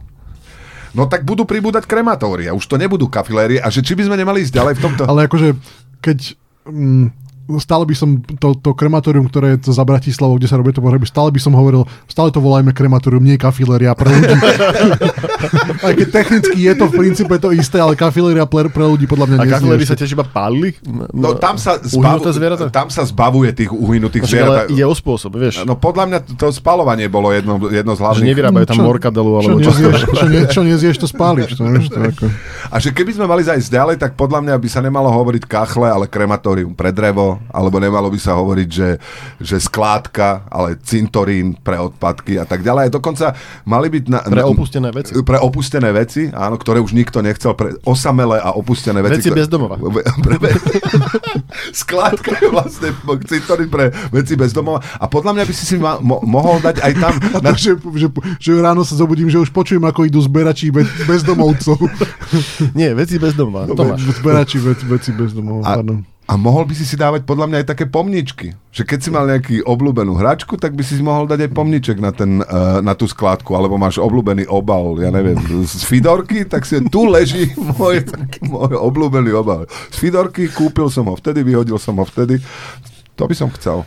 No 0.93 1.09
tak 1.09 1.25
budú 1.25 1.49
pribúdať 1.49 1.89
krematória, 1.89 2.53
už 2.53 2.69
to 2.69 2.77
nebudú 2.77 3.09
kafilérie 3.09 3.57
a 3.57 3.67
že 3.73 3.81
či 3.81 3.97
by 3.97 4.05
sme 4.05 4.17
nemali 4.17 4.45
ísť 4.45 4.53
ďalej 4.53 4.73
v 4.77 4.81
tomto... 4.81 5.03
Ale 5.09 5.25
akože, 5.25 5.57
keď... 6.05 6.37
Mm, 6.69 7.09
stále 7.59 7.83
by 7.83 7.95
som 7.95 8.23
to, 8.39 8.55
to 8.55 8.71
krematórium, 8.71 9.27
ktoré 9.27 9.55
je 9.57 9.69
to 9.69 9.71
za 9.75 9.83
Bratislavou, 9.83 10.39
kde 10.39 10.47
sa 10.47 10.55
robí 10.55 10.71
to 10.71 10.79
pohreby, 10.79 11.03
stále 11.03 11.27
by 11.29 11.39
som 11.41 11.51
hovoril, 11.51 11.83
stále 12.07 12.31
to 12.31 12.39
volajme 12.39 12.71
krematórium, 12.71 13.23
nie 13.23 13.35
kafiléria 13.35 13.91
pre 13.91 14.11
ľudí. 14.11 14.35
Aj 15.87 15.93
keď 15.93 16.07
technicky 16.07 16.59
je 16.63 16.73
to 16.79 16.85
v 16.87 16.93
princípe 16.95 17.35
to 17.35 17.51
isté, 17.51 17.83
ale 17.83 17.99
kafiléria 17.99 18.47
pre, 18.47 18.71
pre 18.71 18.87
ľudí 18.87 19.05
podľa 19.05 19.27
mňa 19.27 19.37
A 19.39 19.45
ešte. 19.59 19.91
sa 19.91 19.95
tiež 19.99 20.11
iba 20.15 20.23
pálili? 20.23 20.79
No 21.11 21.35
tam 21.35 21.59
sa, 21.59 21.79
zvieratá? 21.83 22.71
tam 22.71 22.87
sa 22.87 23.03
zbavuje 23.03 23.51
tých 23.51 23.71
uhynutých 23.71 24.23
zvierat. 24.23 24.67
ale 24.67 24.71
ide 24.71 24.85
o 24.87 24.95
spôsob, 24.95 25.35
vieš. 25.35 25.67
No 25.67 25.75
podľa 25.75 26.05
mňa 26.07 26.19
to 26.39 26.47
spalovanie 26.55 27.11
bolo 27.11 27.35
jedno, 27.35 27.59
jedno 27.67 27.93
z 27.93 27.99
že 27.99 28.03
hlavných. 28.07 28.29
nevyrábajú 28.31 28.65
tam 28.71 28.79
morkadelu, 28.87 29.31
alebo 29.43 29.57
čo. 29.59 29.71
nezieš, 29.75 29.99
čo, 30.07 30.25
ne, 30.31 30.41
čo 30.47 30.61
nezieš, 30.63 30.95
to 31.03 31.07
spáliš. 31.11 31.59
To, 31.59 31.67
vieš, 31.67 31.91
to 31.91 31.99
ako... 31.99 32.25
A 32.71 32.75
že 32.79 32.95
keby 32.95 33.11
sme 33.11 33.25
mali 33.27 33.43
zajsť 33.43 33.67
ďalej, 33.67 33.95
tak 33.99 34.15
podľa 34.15 34.39
mňa 34.41 34.55
by 34.55 34.67
sa 34.71 34.79
nemalo 34.79 35.11
hovoriť 35.11 35.43
kachle, 35.45 35.91
ale 35.91 36.05
krematórium 36.07 36.73
pre 36.73 36.95
drevo, 36.95 37.32
alebo 37.49 37.77
nemalo 37.79 38.09
by 38.09 38.19
sa 38.19 38.35
hovoriť, 38.37 38.69
že, 38.69 38.89
že 39.39 39.57
skládka, 39.59 40.47
ale 40.49 40.77
cintorín 40.81 41.55
pre 41.57 41.79
odpadky 41.79 42.37
a 42.37 42.45
tak 42.45 42.61
ďalej. 42.61 42.93
Dokonca 42.93 43.33
mali 43.63 43.87
byť... 43.89 44.03
Na, 44.09 44.19
Pre 44.23 44.43
opustené 44.43 44.89
veci. 44.89 45.11
Pre 45.21 45.39
opustené 45.39 45.89
veci, 45.93 46.21
áno, 46.33 46.55
ktoré 46.57 46.81
už 46.81 46.93
nikto 46.97 47.21
nechcel, 47.21 47.53
pre 47.53 47.77
osamelé 47.85 48.41
a 48.41 48.53
opustené 48.53 48.99
veci. 49.01 49.21
Veci 49.21 49.29
ktoré- 49.29 49.39
bez 49.45 49.47
domova. 49.47 49.75
Pre, 49.77 50.35
pre, 50.39 50.51
skládka 51.83 52.41
je 52.41 52.47
vlastne 52.49 52.89
cintorín 53.25 53.69
pre 53.69 53.89
veci 54.09 54.33
bez 54.33 54.51
domova. 54.51 54.81
A 54.99 55.05
podľa 55.05 55.37
mňa 55.37 55.43
by 55.45 55.53
si 55.53 55.63
si 55.65 55.75
ma, 55.77 55.97
mo, 56.01 56.19
mohol 56.23 56.59
dať 56.61 56.81
aj 56.81 56.93
tam... 56.97 57.13
A 57.33 57.37
to, 57.39 57.51
že, 57.57 57.71
že, 57.97 58.07
že 58.39 58.51
ráno 58.57 58.81
sa 58.85 58.95
zobudím, 58.97 59.27
že 59.29 59.39
už 59.41 59.49
počujem, 59.49 59.83
ako 59.83 60.05
idú 60.07 60.19
zberači 60.21 60.69
bez, 60.69 60.87
bezdomovcov. 61.05 61.77
Nie, 62.79 62.93
veci 62.93 63.17
bez 63.17 63.33
domova. 63.37 63.69
To 63.69 63.83
máš. 63.83 64.05
Zberači 64.21 64.57
veci, 64.59 64.83
veci 64.85 65.09
bez 65.13 65.33
domov, 65.33 65.65
A, 65.65 65.81
pardon. 65.81 66.05
A 66.23 66.39
mohol 66.39 66.63
by 66.63 66.71
si 66.71 66.87
si 66.87 66.95
dávať 66.95 67.27
podľa 67.27 67.51
mňa 67.51 67.57
aj 67.61 67.67
také 67.67 67.85
pomničky. 67.85 68.55
Že 68.71 68.83
keď 68.87 68.99
si 69.03 69.09
mal 69.11 69.27
nejaký 69.27 69.55
obľúbenú 69.67 70.15
hračku, 70.15 70.55
tak 70.55 70.71
by 70.71 70.79
si 70.79 70.95
si 70.95 71.03
mohol 71.03 71.27
dať 71.27 71.45
aj 71.45 71.51
pomniček 71.51 71.97
na, 71.99 72.15
ten, 72.15 72.39
uh, 72.39 72.79
na 72.79 72.95
tú 72.95 73.11
skládku, 73.11 73.51
alebo 73.53 73.75
máš 73.75 73.99
obľúbený 73.99 74.47
obal, 74.47 75.03
ja 75.03 75.11
neviem, 75.11 75.35
z 75.67 75.83
Fidorky, 75.83 76.47
tak 76.47 76.63
si 76.63 76.79
tu 76.87 77.11
leží 77.11 77.51
môj, 77.75 78.07
môj 78.39 78.71
obľúbený 78.71 79.35
obal. 79.35 79.67
Z 79.91 79.99
Fidorky 79.99 80.47
kúpil 80.47 80.87
som 80.87 81.11
ho 81.11 81.15
vtedy, 81.19 81.43
vyhodil 81.43 81.75
som 81.75 81.99
ho 81.99 82.05
vtedy. 82.07 82.39
To 83.19 83.27
by 83.27 83.35
som 83.35 83.51
chcel. 83.59 83.83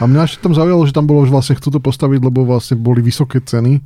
A 0.00 0.08
mňa 0.08 0.24
ešte 0.24 0.40
tam 0.40 0.56
zaujalo, 0.56 0.88
že 0.88 0.96
tam 0.96 1.04
bolo, 1.04 1.28
že 1.28 1.32
vlastne 1.36 1.60
chcú 1.60 1.68
to 1.68 1.80
postaviť, 1.84 2.20
lebo 2.24 2.48
vlastne 2.48 2.80
boli 2.80 3.04
vysoké 3.04 3.44
ceny 3.44 3.84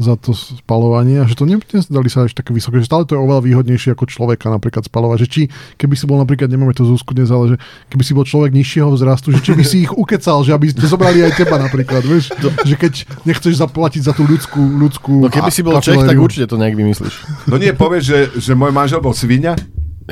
za 0.00 0.16
to 0.16 0.32
spalovanie 0.32 1.20
a 1.20 1.28
že 1.28 1.36
to 1.36 1.44
ne- 1.44 1.60
nezdali 1.60 2.08
sa 2.08 2.24
až 2.24 2.32
také 2.32 2.56
vysoké, 2.56 2.80
že 2.80 2.88
stále 2.88 3.04
to 3.04 3.12
je 3.12 3.20
oveľa 3.20 3.44
výhodnejšie 3.44 3.92
ako 3.92 4.08
človeka 4.08 4.48
napríklad 4.48 4.88
spalovať. 4.88 5.22
Že 5.22 5.28
či, 5.28 5.42
keby 5.76 5.94
si 5.94 6.08
bol 6.08 6.16
napríklad, 6.16 6.48
nemáme 6.48 6.72
to 6.72 6.88
Zuzku 6.88 7.12
dnes, 7.12 7.28
ale 7.28 7.54
že 7.54 7.56
keby 7.92 8.02
si 8.02 8.12
bol 8.16 8.24
človek 8.24 8.56
nižšieho 8.56 8.88
vzrastu, 8.96 9.36
že 9.36 9.44
či 9.44 9.52
by 9.52 9.64
si 9.68 9.76
ich 9.84 9.92
ukecal, 9.92 10.40
že 10.40 10.56
aby 10.56 10.72
ste 10.72 10.88
zobrali 10.88 11.20
aj 11.20 11.36
teba 11.36 11.60
napríklad, 11.60 12.00
vieš? 12.00 12.32
Že 12.64 12.74
keď 12.80 12.92
nechceš 13.28 13.60
zaplatiť 13.60 14.08
za 14.08 14.16
tú 14.16 14.24
ľudskú, 14.24 14.62
ľudskú 14.80 15.28
No 15.28 15.28
keby 15.28 15.52
si 15.52 15.60
bol 15.60 15.76
Čech, 15.84 16.00
tak 16.00 16.16
určite 16.16 16.48
to 16.48 16.56
nejak 16.56 16.80
vymyslíš. 16.80 17.44
No 17.44 17.60
nie, 17.60 17.76
povieš, 17.76 18.04
že, 18.08 18.18
že 18.40 18.52
môj 18.56 18.72
manžel 18.72 19.04
bol 19.04 19.12
svinia? 19.12 19.52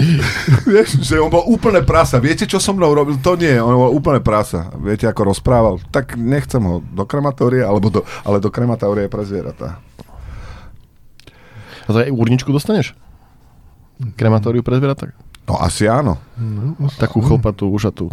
Vieš, 0.70 1.02
že 1.02 1.18
on 1.18 1.30
bol 1.30 1.44
úplne 1.50 1.82
prasa. 1.82 2.22
Viete, 2.22 2.46
čo 2.46 2.62
so 2.62 2.72
mnou 2.74 2.94
robil? 2.94 3.18
To 3.22 3.34
nie, 3.34 3.58
on 3.58 3.74
bol 3.74 3.92
úplne 3.92 4.22
prasa. 4.22 4.70
Viete, 4.78 5.10
ako 5.10 5.34
rozprával? 5.34 5.82
Tak 5.90 6.14
nechcem 6.14 6.62
ho 6.62 6.80
do 6.80 7.04
krematória, 7.04 7.66
alebo 7.66 7.90
do, 7.90 8.00
ale 8.22 8.38
do 8.38 8.50
krematória 8.50 9.10
pre 9.10 9.26
zvieratá. 9.26 9.82
A 11.84 11.88
to 11.88 11.98
aj 12.04 12.12
urničku 12.12 12.52
dostaneš? 12.52 12.94
Krematóriu 14.14 14.62
pre 14.62 14.78
zvieratá? 14.78 15.10
No 15.48 15.56
asi 15.58 15.88
áno. 15.88 16.20
Takú 17.00 17.24
chlpatú, 17.24 17.72
ušatú. 17.72 18.12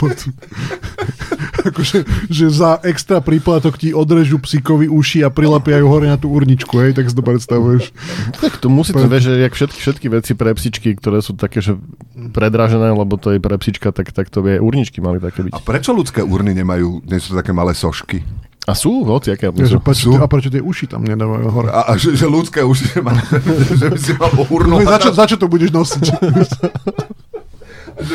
akože, 1.70 1.98
že 2.30 2.46
za 2.48 2.78
extra 2.86 3.18
príplatok 3.18 3.76
ti 3.76 3.90
odrežu 3.90 4.38
psíkovi 4.38 4.86
uši 4.86 5.26
a 5.26 5.30
prilepia 5.30 5.82
ju 5.82 5.86
hore 5.90 6.06
na 6.06 6.16
tú 6.16 6.30
urničku, 6.30 6.72
hej, 6.80 6.94
tak 6.94 7.10
si 7.10 7.14
to 7.14 7.22
predstavuješ. 7.22 7.90
Tak 8.38 8.58
to 8.62 8.70
musí 8.70 8.94
to, 8.94 9.06
vieš, 9.06 9.30
že 9.30 9.42
jak 9.42 9.52
všetky, 9.54 9.78
všetky 9.80 10.06
veci 10.10 10.32
pre 10.32 10.50
psičky, 10.54 10.94
ktoré 10.96 11.20
sú 11.20 11.34
také, 11.34 11.60
že 11.60 11.74
predražené, 12.32 12.94
lebo 12.94 13.18
to 13.18 13.34
je 13.34 13.42
pre 13.42 13.56
psička, 13.58 13.90
tak, 13.90 14.10
tak 14.14 14.30
to 14.30 14.40
by 14.40 14.56
aj 14.56 14.60
urničky 14.62 14.98
mali 15.02 15.18
také 15.18 15.46
byť. 15.46 15.52
A 15.52 15.60
prečo 15.60 15.90
ľudské 15.92 16.22
urny 16.22 16.54
nemajú, 16.54 17.02
nie 17.04 17.18
sú 17.18 17.34
to 17.34 17.40
také 17.42 17.50
malé 17.52 17.74
sošky? 17.76 18.22
A 18.66 18.74
sú, 18.74 19.06
hoci, 19.06 19.30
aké 19.30 19.46
Ja, 19.46 19.62
že 19.62 19.78
sú. 19.78 19.80
prečo, 19.80 20.10
Sú? 20.10 20.12
a 20.18 20.26
prečo 20.26 20.50
tie 20.50 20.58
uši 20.58 20.90
tam 20.90 21.06
nedávajú 21.06 21.46
hore? 21.54 21.70
A, 21.70 21.86
a 21.86 21.92
že, 21.94 22.18
že 22.18 22.26
ľudské 22.26 22.66
už 22.66 22.98
nemá, 22.98 23.14
že 23.78 23.86
by 23.86 23.94
si 23.94 24.10
mal 24.18 24.34
urnu. 24.50 24.82
No, 24.82 24.82
za, 24.82 24.98
čo, 24.98 25.10
za 25.14 25.24
čo 25.30 25.38
to 25.38 25.46
budeš 25.46 25.70
nosiť? 25.70 26.02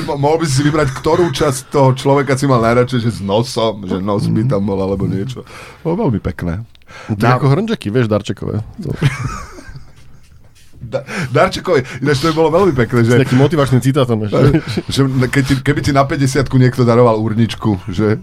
Mohol 0.05 0.37
by 0.41 0.45
si 0.45 0.53
si 0.61 0.63
vybrať, 0.69 0.93
ktorú 0.93 1.33
časť 1.33 1.73
toho 1.73 1.89
človeka 1.97 2.37
si 2.37 2.45
mal 2.45 2.61
najradšej, 2.61 3.01
že 3.01 3.11
s 3.17 3.21
nosom, 3.25 3.89
že 3.89 3.97
nos 3.97 4.29
by 4.29 4.45
tam 4.45 4.69
bol, 4.69 4.77
alebo 4.77 5.09
niečo. 5.09 5.41
Bolo 5.81 6.07
veľmi 6.07 6.21
pekné. 6.21 6.61
To 7.09 7.23
je 7.23 7.33
ako 7.33 7.49
hrnčeky, 7.49 7.89
vieš, 7.89 8.05
darčekové. 8.11 8.61
To, 8.85 8.93
Da, 10.81 11.05
Darčekovi, 11.29 12.01
ináč 12.01 12.19
to 12.19 12.29
by 12.29 12.35
bolo 12.35 12.49
veľmi 12.51 12.73
pekné, 12.73 13.05
že, 13.05 13.13
s 13.13 13.19
nejakým 13.21 13.37
motivačným 13.37 13.79
citátom. 13.79 14.17
Vieš. 14.17 14.33
že 14.97 15.01
keď 15.29 15.43
ti, 15.45 15.53
keby 15.61 15.79
ti 15.79 15.91
na 15.91 16.01
50 16.03 16.41
niekto 16.51 16.81
daroval 16.81 17.21
urničku, 17.21 17.85
že 17.87 18.17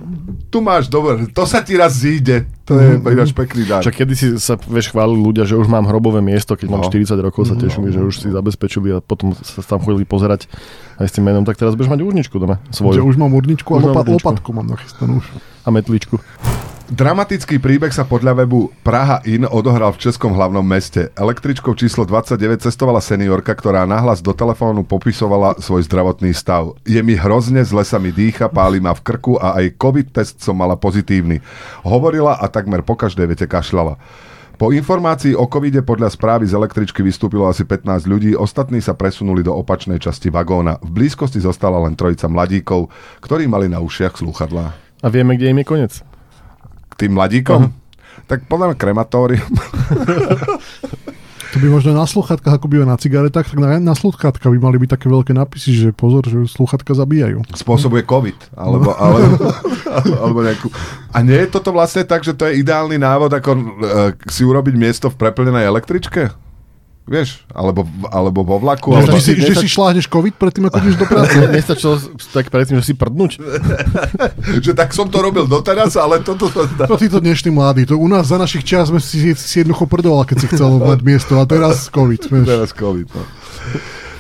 tu 0.49 0.59
máš, 0.59 0.91
dobre, 0.91 1.31
to 1.31 1.47
sa 1.47 1.63
ti 1.63 1.79
raz 1.79 1.95
zíde. 1.95 2.51
To 2.67 2.77
je 2.77 2.99
ináč 3.01 3.33
pekný 3.33 3.65
dar. 3.65 3.81
Však 3.81 3.97
kedy 3.97 4.13
si 4.13 4.27
sa, 4.37 4.59
vieš, 4.59 4.91
chválili 4.91 5.17
ľudia, 5.17 5.47
že 5.47 5.55
už 5.55 5.67
mám 5.67 5.87
hrobové 5.87 6.19
miesto, 6.19 6.53
keď 6.53 6.69
mám 6.69 6.83
No. 6.83 6.91
40 6.91 7.15
rokov, 7.19 7.47
sa 7.47 7.55
tešili, 7.55 7.89
že 7.89 8.03
už 8.03 8.15
si 8.19 8.29
zabezpečili 8.29 8.93
a 8.93 8.99
potom 9.01 9.33
sa 9.33 9.63
tam 9.63 9.81
chodili 9.81 10.05
pozerať 10.05 10.51
aj 10.99 11.07
s 11.09 11.13
tým 11.15 11.25
menom, 11.25 11.47
tak 11.47 11.57
teraz 11.57 11.73
budeš 11.73 11.89
mať 11.89 12.01
urničku 12.03 12.37
doma, 12.37 12.59
že 12.69 12.83
svoju 12.83 13.07
už 13.07 13.17
mám 13.17 13.33
urničku 13.33 13.71
a 13.71 13.79
Už 13.79 13.83
mám 13.87 13.95
lopa, 13.95 14.03
urničku. 14.05 14.19
lopatku 14.21 14.49
mám 14.53 14.67
nachystanú 14.67 15.23
už. 15.23 15.27
a 15.65 15.69
metličku. 15.71 16.17
Dramatický 16.89 17.61
príbeh 17.61 17.93
sa 17.93 18.09
podľa 18.09 18.33
webu 18.33 18.73
Praha 18.81 19.21
In 19.29 19.45
odohral 19.45 19.93
v 19.93 20.09
Českom 20.09 20.33
hlavnom 20.33 20.65
meste. 20.65 21.13
Električkou 21.21 21.77
číslo 21.77 22.09
29 22.09 22.65
cestovala 22.65 23.05
seniorka, 23.05 23.53
ktorá 23.53 23.85
nahlas 23.85 24.25
do 24.25 24.33
telefónu 24.33 24.89
popisovala 24.89 25.61
svoj 25.61 25.85
zdravotný 25.85 26.33
stav. 26.33 26.81
Je 26.89 26.97
mi 27.05 27.13
hrozne, 27.13 27.61
zle 27.61 27.85
sa 27.85 28.01
mi 28.01 28.09
dýcha, 28.09 28.49
páli 28.49 28.81
ma 28.81 28.97
v 28.97 29.05
krku 29.05 29.37
a 29.37 29.61
aj 29.61 29.77
COVID 29.77 30.17
test 30.17 30.41
som 30.41 30.57
mala 30.57 30.81
pozitívny. 30.81 31.45
Hovorila 31.85 32.41
a 32.41 32.49
takmer 32.49 32.81
po 32.81 32.97
každej 32.97 33.37
vete 33.37 33.45
kašľala. 33.45 34.01
Po 34.57 34.73
informácii 34.73 35.37
o 35.37 35.45
covide 35.45 35.85
podľa 35.85 36.09
správy 36.09 36.49
z 36.49 36.57
električky 36.57 37.05
vystúpilo 37.05 37.53
asi 37.53 37.69
15 37.69 38.09
ľudí, 38.09 38.33
ostatní 38.33 38.81
sa 38.81 38.97
presunuli 38.97 39.45
do 39.45 39.53
opačnej 39.53 40.01
časti 40.01 40.33
vagóna. 40.33 40.81
V 40.81 40.89
blízkosti 40.89 41.37
zostala 41.45 41.85
len 41.85 42.01
trojica 42.01 42.33
mladíkov, 42.33 42.89
ktorí 43.21 43.45
mali 43.45 43.69
na 43.69 43.77
ušiach 43.85 44.17
slúchadlá. 44.25 44.73
A 45.05 45.07
vieme, 45.13 45.37
kde 45.37 45.53
im 45.53 45.61
je 45.61 45.69
koniec. 45.69 45.95
Tým 46.99 47.15
mladíkom? 47.15 47.71
Tak 48.27 48.51
podľa 48.51 48.75
mňa 48.75 48.77
krematórium. 48.77 49.53
To 51.49 51.57
by 51.57 51.69
možno 51.73 51.97
na 51.97 52.05
sluchatkách, 52.05 52.61
ako 52.61 52.69
býva 52.69 52.85
na 52.85 53.01
cigaretách, 53.01 53.49
tak 53.49 53.57
na, 53.57 53.81
na 53.81 53.97
sluchatkách 53.97 54.53
by 54.53 54.61
mali 54.61 54.77
byť 54.85 54.91
také 55.01 55.09
veľké 55.09 55.33
nápisy, 55.33 55.73
že 55.73 55.89
pozor, 55.97 56.29
že 56.29 56.45
sluchatka 56.45 56.93
zabíjajú. 56.93 57.41
spôsobuje 57.57 58.05
COVID. 58.05 58.53
Alebo, 58.53 58.93
alebo, 58.93 59.49
alebo 60.29 60.39
nejakú... 60.45 60.69
A 61.09 61.25
nie 61.25 61.41
je 61.41 61.49
toto 61.49 61.73
vlastne 61.73 62.05
tak, 62.05 62.21
že 62.21 62.37
to 62.37 62.45
je 62.45 62.61
ideálny 62.61 63.01
návod, 63.01 63.33
ako 63.33 63.51
uh, 63.57 63.65
si 64.29 64.45
urobiť 64.45 64.75
miesto 64.77 65.09
v 65.09 65.17
preplnenej 65.17 65.65
električke? 65.65 66.37
Vieš? 67.09 67.41
Alebo, 67.57 67.89
alebo 68.13 68.45
vo 68.45 68.61
vlaku? 68.61 68.93
No, 68.93 69.01
Alebo... 69.01 69.17
Že 69.17 69.25
si, 69.25 69.33
že 69.41 69.49
nestačí- 69.49 69.65
si 69.65 69.69
šláhneš 69.73 70.07
COVID 70.13 70.35
predtým, 70.37 70.69
ako 70.69 70.77
ideš 70.85 70.97
do 71.01 71.07
práce. 71.09 71.35
Ne- 71.41 71.49
Nestačilo 71.57 71.95
tak 72.37 72.53
predtým, 72.53 72.77
že 72.85 72.93
si 72.93 72.95
prdnúť. 72.95 73.41
že 74.69 74.73
tak 74.77 74.93
som 74.93 75.09
to 75.09 75.25
robil 75.25 75.49
doteraz, 75.49 75.97
ale 75.97 76.21
toto 76.21 76.53
sa 76.53 76.69
zdá. 76.69 76.85
To 76.85 77.01
títo 77.01 77.17
dnešní 77.25 77.49
mladí. 77.49 77.89
To 77.89 77.97
u 77.97 78.05
nás 78.13 78.29
za 78.29 78.37
našich 78.37 78.61
čas 78.61 78.93
sme 78.93 79.01
si, 79.01 79.33
si 79.33 79.57
jednoducho 79.65 79.89
prdoval, 79.89 80.29
keď 80.29 80.37
si 80.45 80.47
chcel 80.53 80.69
mať 80.77 81.01
miesto. 81.01 81.41
A 81.41 81.49
teraz 81.49 81.89
COVID. 81.89 82.23
Vieš. 82.29 82.45
Teraz 82.45 82.71
COVID. 82.77 83.09
No. 83.17 83.23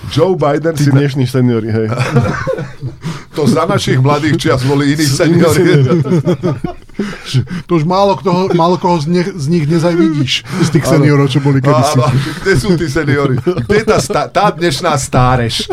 Joe 0.09 0.33
Biden 0.41 0.73
Tí 0.73 0.89
si... 0.89 0.91
Na... 0.91 1.05
dnešní 1.05 1.29
seniori, 1.29 1.69
hej. 1.69 1.89
To 3.37 3.47
za 3.47 3.71
našich 3.71 4.03
mladých 4.03 4.35
čias 4.35 4.67
boli 4.67 4.99
iní 4.99 5.07
seniori. 5.07 5.63
To 7.69 7.77
už 7.79 7.85
málo, 7.85 8.17
kto, 8.19 8.53
málo 8.55 8.77
koho 8.81 8.99
z, 9.01 9.07
nich, 9.07 9.29
z 9.31 9.47
nich 9.49 9.65
dnes 9.69 9.85
aj 9.85 9.95
vidíš, 9.95 10.33
z 10.43 10.69
tých 10.73 10.85
seniorov, 10.89 11.31
čo 11.31 11.39
boli 11.39 11.63
kedysi. 11.63 11.99
Áno, 12.01 12.11
kde 12.43 12.53
sú 12.59 12.69
tí 12.75 12.87
seniori? 12.91 13.37
Kde 13.39 13.79
tá, 13.87 13.99
tá 14.29 14.47
dnešná 14.51 14.97
stáreš? 14.99 15.69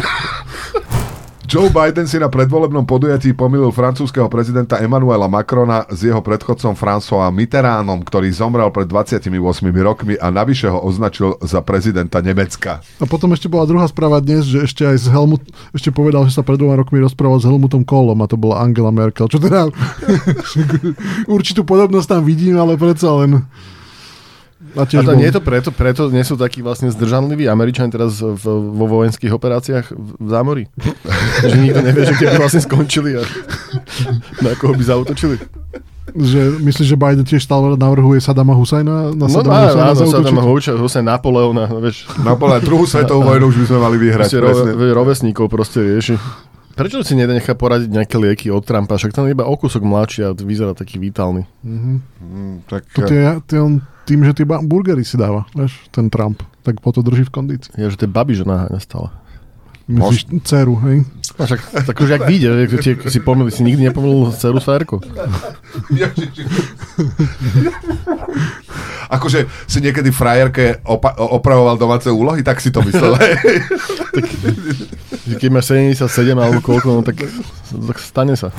Joe 1.45 1.69
Biden 1.69 2.09
si 2.09 2.17
na 2.17 2.25
predvolebnom 2.25 2.89
podujatí 2.89 3.37
pomýlil 3.37 3.69
francúzského 3.69 4.25
prezidenta 4.33 4.81
Emmanuela 4.81 5.29
Macrona 5.29 5.85
s 5.93 6.01
jeho 6.01 6.17
predchodcom 6.17 6.73
François 6.73 7.29
Mitterrandom, 7.29 8.01
ktorý 8.01 8.33
zomrel 8.33 8.73
pred 8.73 8.89
28 8.89 9.29
rokmi 9.77 10.17
a 10.17 10.33
navyše 10.33 10.73
ho 10.73 10.81
označil 10.81 11.37
za 11.45 11.61
prezidenta 11.61 12.25
Nemecka. 12.25 12.81
A 12.97 13.05
potom 13.05 13.29
ešte 13.37 13.45
bola 13.45 13.69
druhá 13.69 13.85
správa 13.85 14.25
dnes, 14.25 14.49
že 14.49 14.65
ešte 14.65 14.89
aj 14.89 14.97
s 14.97 15.05
Helmut, 15.05 15.45
ešte 15.69 15.93
povedal, 15.93 16.25
že 16.25 16.33
sa 16.33 16.41
pred 16.41 16.57
dvoma 16.57 16.81
rokmi 16.81 16.97
rozprával 16.97 17.37
s 17.37 17.45
Helmutom 17.45 17.85
Kohlom 17.85 18.25
a 18.25 18.27
to 18.27 18.41
bola 18.41 18.65
Angela 18.65 18.89
Merkel. 18.89 19.29
Čo 19.29 19.37
teda 19.37 19.69
určitú 21.35 21.61
podobnosť 21.61 22.07
tam 22.09 22.21
vidím, 22.25 22.57
ale 22.57 22.73
predsa 22.73 23.13
len... 23.21 23.45
A, 24.75 24.83
a 24.83 24.85
to 24.85 24.99
bol... 24.99 25.15
nie 25.15 25.27
je 25.31 25.35
to 25.39 25.43
preto, 25.43 25.69
preto 25.71 26.01
nie 26.11 26.23
sú 26.27 26.35
takí 26.35 26.59
vlastne 26.59 26.91
zdržanliví 26.91 27.47
Američania 27.47 27.91
teraz 27.91 28.19
v, 28.19 28.43
vo 28.45 28.85
vojenských 28.85 29.31
operáciách 29.31 29.95
v, 29.95 30.27
zámori? 30.27 30.63
že 31.49 31.55
nikto 31.55 31.79
nevie, 31.79 32.03
že 32.03 32.13
kde 32.19 32.27
by 32.35 32.37
vlastne 32.43 32.61
skončili 32.61 33.15
a 33.15 33.23
na 34.43 34.51
koho 34.59 34.75
by 34.75 34.83
zautočili? 34.83 35.39
Že 36.15 36.61
myslíš, 36.61 36.87
že 36.91 36.97
Biden 36.99 37.25
tiež 37.25 37.41
stále 37.41 37.73
navrhuje 37.75 38.21
Sadama 38.21 38.53
Husajna? 38.53 39.15
Na 39.17 39.25
Sadama 39.25 39.57
no, 39.57 39.65
Husajna 39.67 39.91
áno, 39.91 40.03
Sadama 40.05 40.41
Husajna, 40.45 41.07
Napoleona, 41.17 41.65
vieš. 41.81 42.05
Napoleon, 42.21 42.61
druhú 42.61 42.85
svetovú 42.85 43.25
vojnu 43.25 43.49
už 43.49 43.57
by 43.63 43.65
sme 43.71 43.79
mali 43.81 43.97
vyhrať. 43.97 44.29
Proste 44.37 44.71
ro, 44.75 44.93
rovesníkov 44.93 45.49
proste 45.49 45.81
rieši. 45.81 46.15
Prečo 46.75 47.07
si 47.07 47.15
nechá 47.15 47.55
poradiť 47.55 47.87
nejaké 47.87 48.19
lieky 48.19 48.47
od 48.51 48.67
Trumpa? 48.67 48.99
Však 48.99 49.15
tam 49.15 49.31
iba 49.31 49.47
o 49.47 49.55
kúsok 49.55 49.87
mladší 49.87 50.27
a 50.27 50.35
vyzerá 50.35 50.75
taký 50.75 50.99
vitálny. 50.99 51.47
Mm-hmm. 51.63 51.97
Mm, 52.19 52.55
tak... 52.67 52.83
To 52.99 53.07
tie, 53.07 53.39
tie 53.47 53.63
on 53.63 53.79
tým, 54.05 54.21
že 54.21 54.37
tie 54.37 54.45
burgery 54.45 55.01
si 55.01 55.17
dáva, 55.17 55.49
vieš, 55.57 55.73
ten 55.89 56.13
Trump, 56.13 56.45
tak 56.61 56.77
po 56.83 56.93
to 56.93 57.01
drží 57.01 57.25
v 57.25 57.33
kondícii. 57.33 57.73
Ja, 57.73 57.89
že 57.89 57.97
tie 57.97 58.11
babi, 58.11 58.37
že 58.37 58.45
naháňa 58.45 58.77
stále. 58.77 59.09
Myslíš 59.85 60.25
Mož... 60.29 60.41
dceru, 60.45 60.75
hej? 60.89 61.05
A 61.37 61.45
však, 61.45 61.61
tak 61.85 62.01
už 62.01 62.09
jak 62.09 62.25
vyjde, 62.25 62.65
že 62.65 62.97
si, 63.05 63.21
pomýli, 63.21 63.53
si 63.53 63.61
nikdy 63.61 63.85
nepomýlil 63.89 64.33
dceru 64.33 64.57
s. 64.57 64.65
akože 69.09 69.45
si 69.65 69.79
niekedy 69.81 70.09
frajerke 70.09 70.81
opa- 70.85 71.15
opravoval 71.17 71.77
domáce 71.77 72.09
úlohy, 72.09 72.41
tak 72.41 72.61
si 72.61 72.69
to 72.69 72.81
myslel. 72.85 73.15
tak, 74.15 74.25
keď 75.37 75.49
máš 75.51 75.73
77 75.73 76.35
alebo 76.35 76.59
koľko, 76.61 76.87
no 76.95 77.01
tak, 77.05 77.23
tak 77.71 77.97
stane 78.01 78.33
sa. 78.37 78.49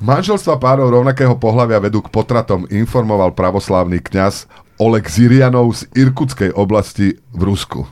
Manželstva 0.00 0.56
párov 0.56 0.88
rovnakého 0.88 1.36
pohľavia 1.36 1.76
vedú 1.76 2.00
k 2.00 2.08
potratom, 2.08 2.64
informoval 2.72 3.36
pravoslávny 3.36 4.00
kňaz 4.00 4.48
Oleg 4.80 5.04
Zirianov 5.12 5.76
z 5.76 5.92
Irkutskej 5.92 6.56
oblasti 6.56 7.20
v 7.36 7.42
Rusku. 7.44 7.84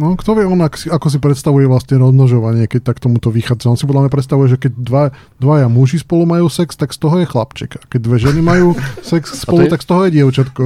No, 0.00 0.16
kto 0.16 0.32
vie 0.32 0.48
on, 0.48 0.64
ako 0.64 1.06
si 1.12 1.20
predstavuje 1.20 1.68
vlastne 1.68 2.00
rozmnožovanie, 2.00 2.64
keď 2.64 2.88
tak 2.88 3.04
tomuto 3.04 3.28
vychádza. 3.28 3.68
On 3.68 3.76
si 3.76 3.84
podľa 3.84 4.08
mňa 4.08 4.12
predstavuje, 4.16 4.48
že 4.48 4.56
keď 4.56 4.72
dva, 4.80 5.04
dvaja 5.36 5.68
muži 5.68 6.00
spolu 6.00 6.24
majú 6.24 6.48
sex, 6.48 6.72
tak 6.72 6.96
z 6.96 7.04
toho 7.04 7.20
je 7.20 7.28
chlapček. 7.28 7.76
A 7.76 7.84
keď 7.84 8.00
dve 8.08 8.16
ženy 8.16 8.40
majú 8.40 8.72
sex 9.04 9.36
spolu, 9.44 9.68
tak 9.68 9.84
z 9.84 9.86
toho 9.92 10.08
je 10.08 10.10
dievčatko. 10.16 10.64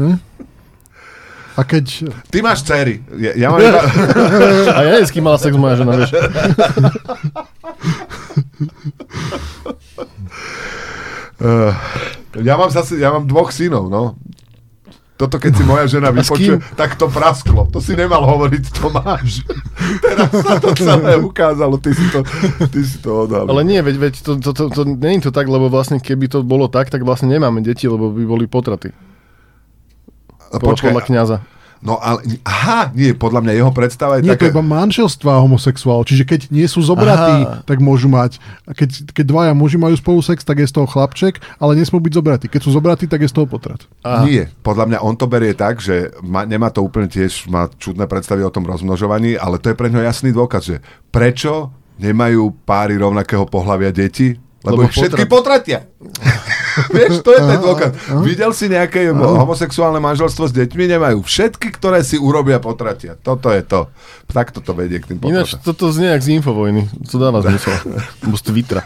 Ne? 0.00 0.16
A 1.54 1.60
keď... 1.62 2.08
Ty 2.32 2.38
máš 2.40 2.64
dcery. 2.64 3.04
Ja, 3.20 3.36
ja 3.36 3.46
mám 3.52 3.60
iba... 3.68 3.84
A 4.72 4.80
ja 4.80 4.96
s 5.04 5.12
kým 5.12 5.28
mala 5.28 5.36
sex 5.36 5.52
moja 5.60 5.76
žena, 5.76 6.00
vieš. 6.00 6.16
Uh, 11.36 11.76
ja 12.48 12.56
mám 12.56 12.72
zase, 12.72 12.96
ja 12.96 13.12
mám 13.12 13.28
dvoch 13.28 13.52
synov, 13.52 13.92
no. 13.92 14.16
Toto 15.24 15.40
keď 15.40 15.56
si 15.56 15.64
moja 15.64 15.88
žena 15.88 16.12
vypočuje, 16.12 16.60
tak 16.76 17.00
to 17.00 17.08
prasklo. 17.08 17.64
To 17.72 17.80
si 17.80 17.96
nemal 17.96 18.28
hovoriť, 18.28 18.64
to 18.76 18.92
máš. 18.92 19.40
Teraz 20.04 20.28
sa 20.36 20.60
to 20.60 20.76
celé 20.76 21.16
ukázalo, 21.16 21.80
ty 21.80 21.96
si 21.96 22.04
to, 22.12 22.20
ty 22.68 22.80
si 22.84 23.00
to 23.00 23.24
odhalil. 23.24 23.48
Ale 23.48 23.64
nie, 23.64 23.80
veď, 23.80 23.96
veď 23.96 24.14
to, 24.20 24.32
to, 24.36 24.50
to, 24.52 24.64
to, 24.68 24.82
nie 24.84 25.16
je 25.16 25.24
to 25.24 25.32
tak, 25.32 25.48
lebo 25.48 25.72
vlastne 25.72 25.96
keby 25.96 26.28
to 26.28 26.44
bolo 26.44 26.68
tak, 26.68 26.92
tak 26.92 27.08
vlastne 27.08 27.32
nemáme 27.32 27.64
deti, 27.64 27.88
lebo 27.88 28.12
by 28.12 28.20
boli 28.28 28.44
potraty. 28.44 28.92
Počkaj, 30.52 30.92
podľa 30.92 31.02
kniaza. 31.08 31.36
No 31.84 32.00
ale, 32.00 32.24
aha, 32.48 32.88
nie, 32.96 33.12
podľa 33.12 33.44
mňa 33.44 33.52
jeho 33.60 33.68
predstava 33.68 34.16
je 34.16 34.24
nie, 34.24 34.32
také... 34.32 34.48
to 34.48 34.56
iba 34.56 34.64
manželstva 34.64 35.36
homosexuál, 35.44 36.00
čiže 36.08 36.24
keď 36.24 36.48
nie 36.48 36.64
sú 36.64 36.80
zobratí, 36.80 37.44
aha. 37.44 37.60
tak 37.68 37.84
môžu 37.84 38.08
mať. 38.08 38.40
Keď, 38.72 39.12
keď 39.12 39.24
dvaja 39.28 39.52
muži 39.52 39.76
majú 39.76 39.92
spolu 39.92 40.24
sex, 40.24 40.40
tak 40.48 40.64
je 40.64 40.66
z 40.66 40.80
toho 40.80 40.88
chlapček, 40.88 41.44
ale 41.60 41.76
nesmú 41.76 42.00
byť 42.00 42.12
zobratí. 42.16 42.46
Keď 42.48 42.60
sú 42.64 42.72
zobratí, 42.72 43.04
tak 43.04 43.20
je 43.20 43.28
z 43.28 43.36
toho 43.36 43.44
potrat. 43.44 43.84
Aha. 44.00 44.24
Nie, 44.24 44.48
podľa 44.64 44.96
mňa 44.96 44.98
on 45.04 45.12
to 45.20 45.28
berie 45.28 45.52
tak, 45.52 45.84
že 45.84 46.08
má, 46.24 46.48
nemá 46.48 46.72
to 46.72 46.80
úplne 46.80 47.04
tiež, 47.04 47.52
má 47.52 47.68
čudné 47.76 48.08
predstavy 48.08 48.40
o 48.40 48.48
tom 48.48 48.64
rozmnožovaní, 48.64 49.36
ale 49.36 49.60
to 49.60 49.68
je 49.68 49.76
pre 49.76 49.92
ňo 49.92 50.00
jasný 50.00 50.32
dôkaz, 50.32 50.64
že 50.64 50.76
prečo 51.12 51.68
nemajú 52.00 52.64
páry 52.64 52.96
rovnakého 52.96 53.44
pohľavia 53.44 53.92
deti? 53.92 54.40
Lebo, 54.64 54.88
Lebo 54.88 54.90
všetky 54.90 55.28
potratia. 55.28 55.84
Vieš, 56.96 57.20
to 57.20 57.36
je 57.36 57.40
ten 57.44 57.60
dôkaz. 57.60 57.90
Videl 58.24 58.50
si 58.56 58.66
nejaké 58.66 59.12
homosexuálne 59.12 60.00
manželstvo 60.00 60.48
s 60.48 60.52
deťmi? 60.56 60.90
Nemajú. 60.90 61.20
Všetky, 61.22 61.68
ktoré 61.76 62.00
si 62.00 62.16
urobia, 62.16 62.58
potratia. 62.58 63.14
Toto 63.14 63.52
je 63.52 63.60
to. 63.62 63.92
Tak 64.32 64.56
toto 64.56 64.72
vedie 64.72 64.98
k 64.98 65.14
tým 65.14 65.18
potratom. 65.20 65.36
Ináč, 65.36 65.60
toto 65.60 65.92
znie 65.92 66.10
jak 66.10 66.24
z 66.24 66.40
infovojny. 66.40 66.88
To 67.12 67.16
dáva 67.20 67.44
zmysel. 67.44 67.76
Bo 68.26 68.34
z 68.40 68.42
Twittera. 68.48 68.82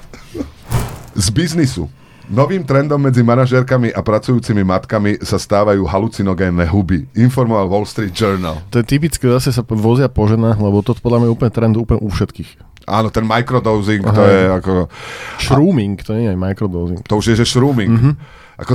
Z 1.15 1.31
biznisu. 1.31 1.87
Novým 2.29 2.61
trendom 2.61 3.01
medzi 3.01 3.25
manažérkami 3.25 3.89
a 3.89 4.05
pracujúcimi 4.05 4.61
matkami 4.61 5.17
sa 5.25 5.41
stávajú 5.41 5.81
halucinogénne 5.89 6.69
huby, 6.69 7.09
informoval 7.17 7.73
Wall 7.73 7.89
Street 7.89 8.13
Journal. 8.13 8.61
To 8.69 8.85
je 8.85 8.85
typické, 8.85 9.25
zase 9.33 9.49
sa 9.49 9.65
vozia 9.65 10.13
po 10.13 10.29
ženách, 10.29 10.61
lebo 10.61 10.85
to 10.85 10.93
podľa 11.01 11.25
mňa 11.25 11.27
je 11.31 11.33
úplne 11.33 11.53
trend 11.57 11.75
úplne 11.81 12.05
u 12.05 12.13
všetkých. 12.13 12.69
Áno, 12.89 13.13
ten 13.13 13.29
microdosing, 13.29 14.03
Aha. 14.03 14.17
to 14.17 14.23
je 14.25 14.41
ako... 14.49 14.73
Shrooming, 15.37 16.01
to 16.01 16.17
nie 16.17 16.33
je 16.33 16.37
microdosing. 16.37 17.05
To 17.05 17.21
už 17.21 17.33
je, 17.33 17.45
že 17.45 17.47
shrooming. 17.47 17.93
Mm-hmm. 17.93 18.15
Ako, 18.65 18.73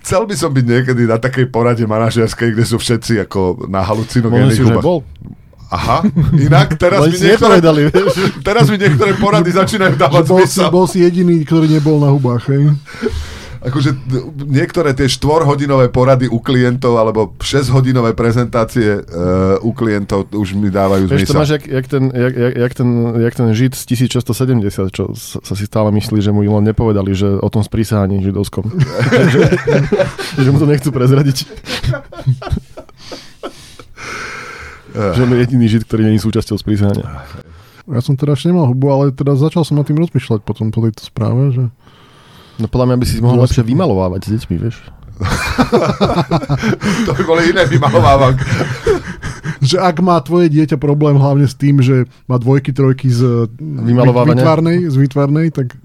chcel 0.00 0.22
by 0.24 0.34
som 0.34 0.50
byť 0.50 0.64
niekedy 0.64 1.04
na 1.04 1.20
takej 1.20 1.52
porade 1.52 1.84
manažerskej, 1.84 2.56
kde 2.56 2.64
sú 2.64 2.80
všetci 2.80 3.28
ako 3.28 3.68
na 3.68 3.84
halucinogénnych 3.84 4.58
hubách. 4.64 4.84
bol. 4.84 5.00
Aha, 5.70 6.02
inak 6.34 6.74
teraz 6.74 7.06
mi, 7.06 7.14
niektoré, 7.14 7.62
teraz 8.48 8.66
mi 8.66 8.74
niektoré 8.74 9.14
porady 9.14 9.54
začínajú 9.54 9.94
dávať 9.94 10.24
bol 10.26 10.42
zmysel. 10.42 10.66
Si, 10.66 10.74
bol 10.74 10.86
si 10.90 10.98
jediný, 11.06 11.46
ktorý 11.46 11.70
nebol 11.70 12.02
na 12.02 12.10
hubách, 12.10 12.50
hej? 12.50 12.74
akože 13.60 13.92
niektoré 14.48 14.96
tie 14.96 15.04
4-hodinové 15.04 15.92
porady 15.92 16.32
u 16.32 16.40
klientov 16.40 16.96
alebo 16.96 17.36
6-hodinové 17.36 18.16
prezentácie 18.16 19.04
uh, 19.04 19.60
u 19.60 19.76
klientov 19.76 20.32
už 20.32 20.56
mi 20.56 20.72
dávajú 20.72 21.12
zmysel. 21.12 21.20
Vieš, 21.20 21.28
to 21.28 21.36
máš 21.36 21.50
jak, 21.60 21.64
jak, 21.68 21.86
ten, 21.86 22.04
jak, 22.08 22.34
jak, 22.56 22.72
ten, 22.74 22.88
jak 23.20 23.34
ten 23.36 23.48
žid 23.52 23.72
z 23.76 23.82
1670, 24.08 24.96
čo 24.96 25.12
sa 25.16 25.54
si 25.54 25.64
stále 25.68 25.92
myslí, 25.92 26.24
že 26.24 26.32
mu 26.32 26.40
len 26.40 26.64
nepovedali, 26.64 27.12
že 27.12 27.28
o 27.36 27.48
tom 27.52 27.60
sprísahaní 27.60 28.24
židovskom. 28.24 28.64
že, 29.32 29.40
že 30.40 30.48
mu 30.48 30.56
to 30.56 30.64
nechcú 30.64 30.88
prezradiť. 30.88 31.44
že 34.96 35.20
on 35.20 35.30
je 35.36 35.38
jediný 35.44 35.66
žid, 35.68 35.84
ktorý 35.84 36.08
není 36.08 36.18
súčasťou 36.18 36.56
sprísahania. 36.56 37.28
Ja 37.90 38.00
som 38.00 38.14
teda 38.14 38.38
ešte 38.38 38.54
nemal 38.54 38.70
hubu, 38.70 38.86
ale 38.88 39.10
teda 39.10 39.34
začal 39.34 39.66
som 39.66 39.74
nad 39.74 39.84
tým 39.84 39.98
rozmýšľať 39.98 40.46
potom 40.46 40.70
po 40.70 40.86
tejto 40.86 41.02
správe, 41.04 41.50
že 41.50 41.64
No 42.60 42.68
podľa 42.68 42.92
mňa 42.92 42.96
by 43.00 43.06
si 43.08 43.16
mohol 43.24 43.40
lepšie 43.40 43.64
vymalovávať 43.64 44.20
s 44.28 44.28
deťmi, 44.36 44.56
vieš. 44.60 44.76
to 47.08 47.12
by 47.16 47.22
boli 47.24 47.52
iné 47.52 47.64
vymalovávať. 47.64 48.36
že 49.68 49.76
ak 49.80 50.00
má 50.00 50.16
tvoje 50.20 50.48
dieťa 50.52 50.76
problém 50.80 51.16
hlavne 51.16 51.48
s 51.48 51.56
tým, 51.56 51.80
že 51.80 52.08
má 52.28 52.36
dvojky, 52.40 52.72
trojky 52.72 53.12
z 53.12 53.48
výtvarnej, 53.60 54.88
z 54.88 54.96
výtvarnej, 54.96 55.46
tak... 55.52 55.76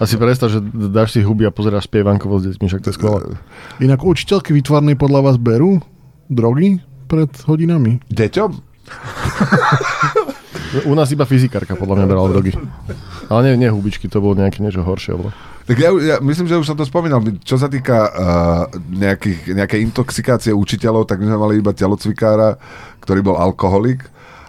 A 0.00 0.08
si 0.08 0.18
predstav, 0.18 0.50
že 0.50 0.58
dáš 0.90 1.14
si 1.14 1.22
huby 1.22 1.46
a 1.46 1.54
pozeráš 1.54 1.86
spievankovo 1.86 2.40
s 2.40 2.52
deťmi, 2.52 2.64
však 2.66 2.82
to 2.82 2.90
je 2.90 2.96
skvelé. 2.96 3.20
Inak 3.78 4.02
učiteľky 4.02 4.50
výtvarnej 4.56 4.96
podľa 4.98 5.20
vás 5.30 5.36
berú 5.38 5.78
drogy 6.26 6.80
pred 7.06 7.30
hodinami? 7.44 8.00
Deťom? 8.08 8.50
U 10.88 10.96
nás 10.96 11.08
iba 11.12 11.28
fyzikárka 11.28 11.76
podľa 11.76 12.02
mňa 12.02 12.06
brala 12.08 12.28
drogy. 12.32 12.56
Ale 13.28 13.52
nie, 13.52 13.66
nie 13.66 13.70
hubičky, 13.70 14.08
to 14.08 14.24
bolo 14.24 14.40
nejaké 14.40 14.64
niečo 14.64 14.80
horšie. 14.80 15.12
Bolo. 15.12 15.30
Tak 15.62 15.76
ja, 15.78 15.90
ja 15.94 16.16
myslím, 16.18 16.50
že 16.50 16.58
už 16.58 16.66
som 16.66 16.78
to 16.78 16.88
spomínal. 16.88 17.22
Čo 17.44 17.60
sa 17.60 17.70
týka 17.70 17.98
uh, 18.10 18.10
nejakých, 18.90 19.54
nejakej 19.54 19.80
intoxikácie 19.84 20.50
učiteľov, 20.50 21.06
tak 21.06 21.22
my 21.22 21.30
sme 21.30 21.38
mali 21.38 21.54
iba 21.60 21.70
telocvikára, 21.70 22.58
ktorý 23.04 23.20
bol 23.22 23.36
alkoholik. 23.38 24.02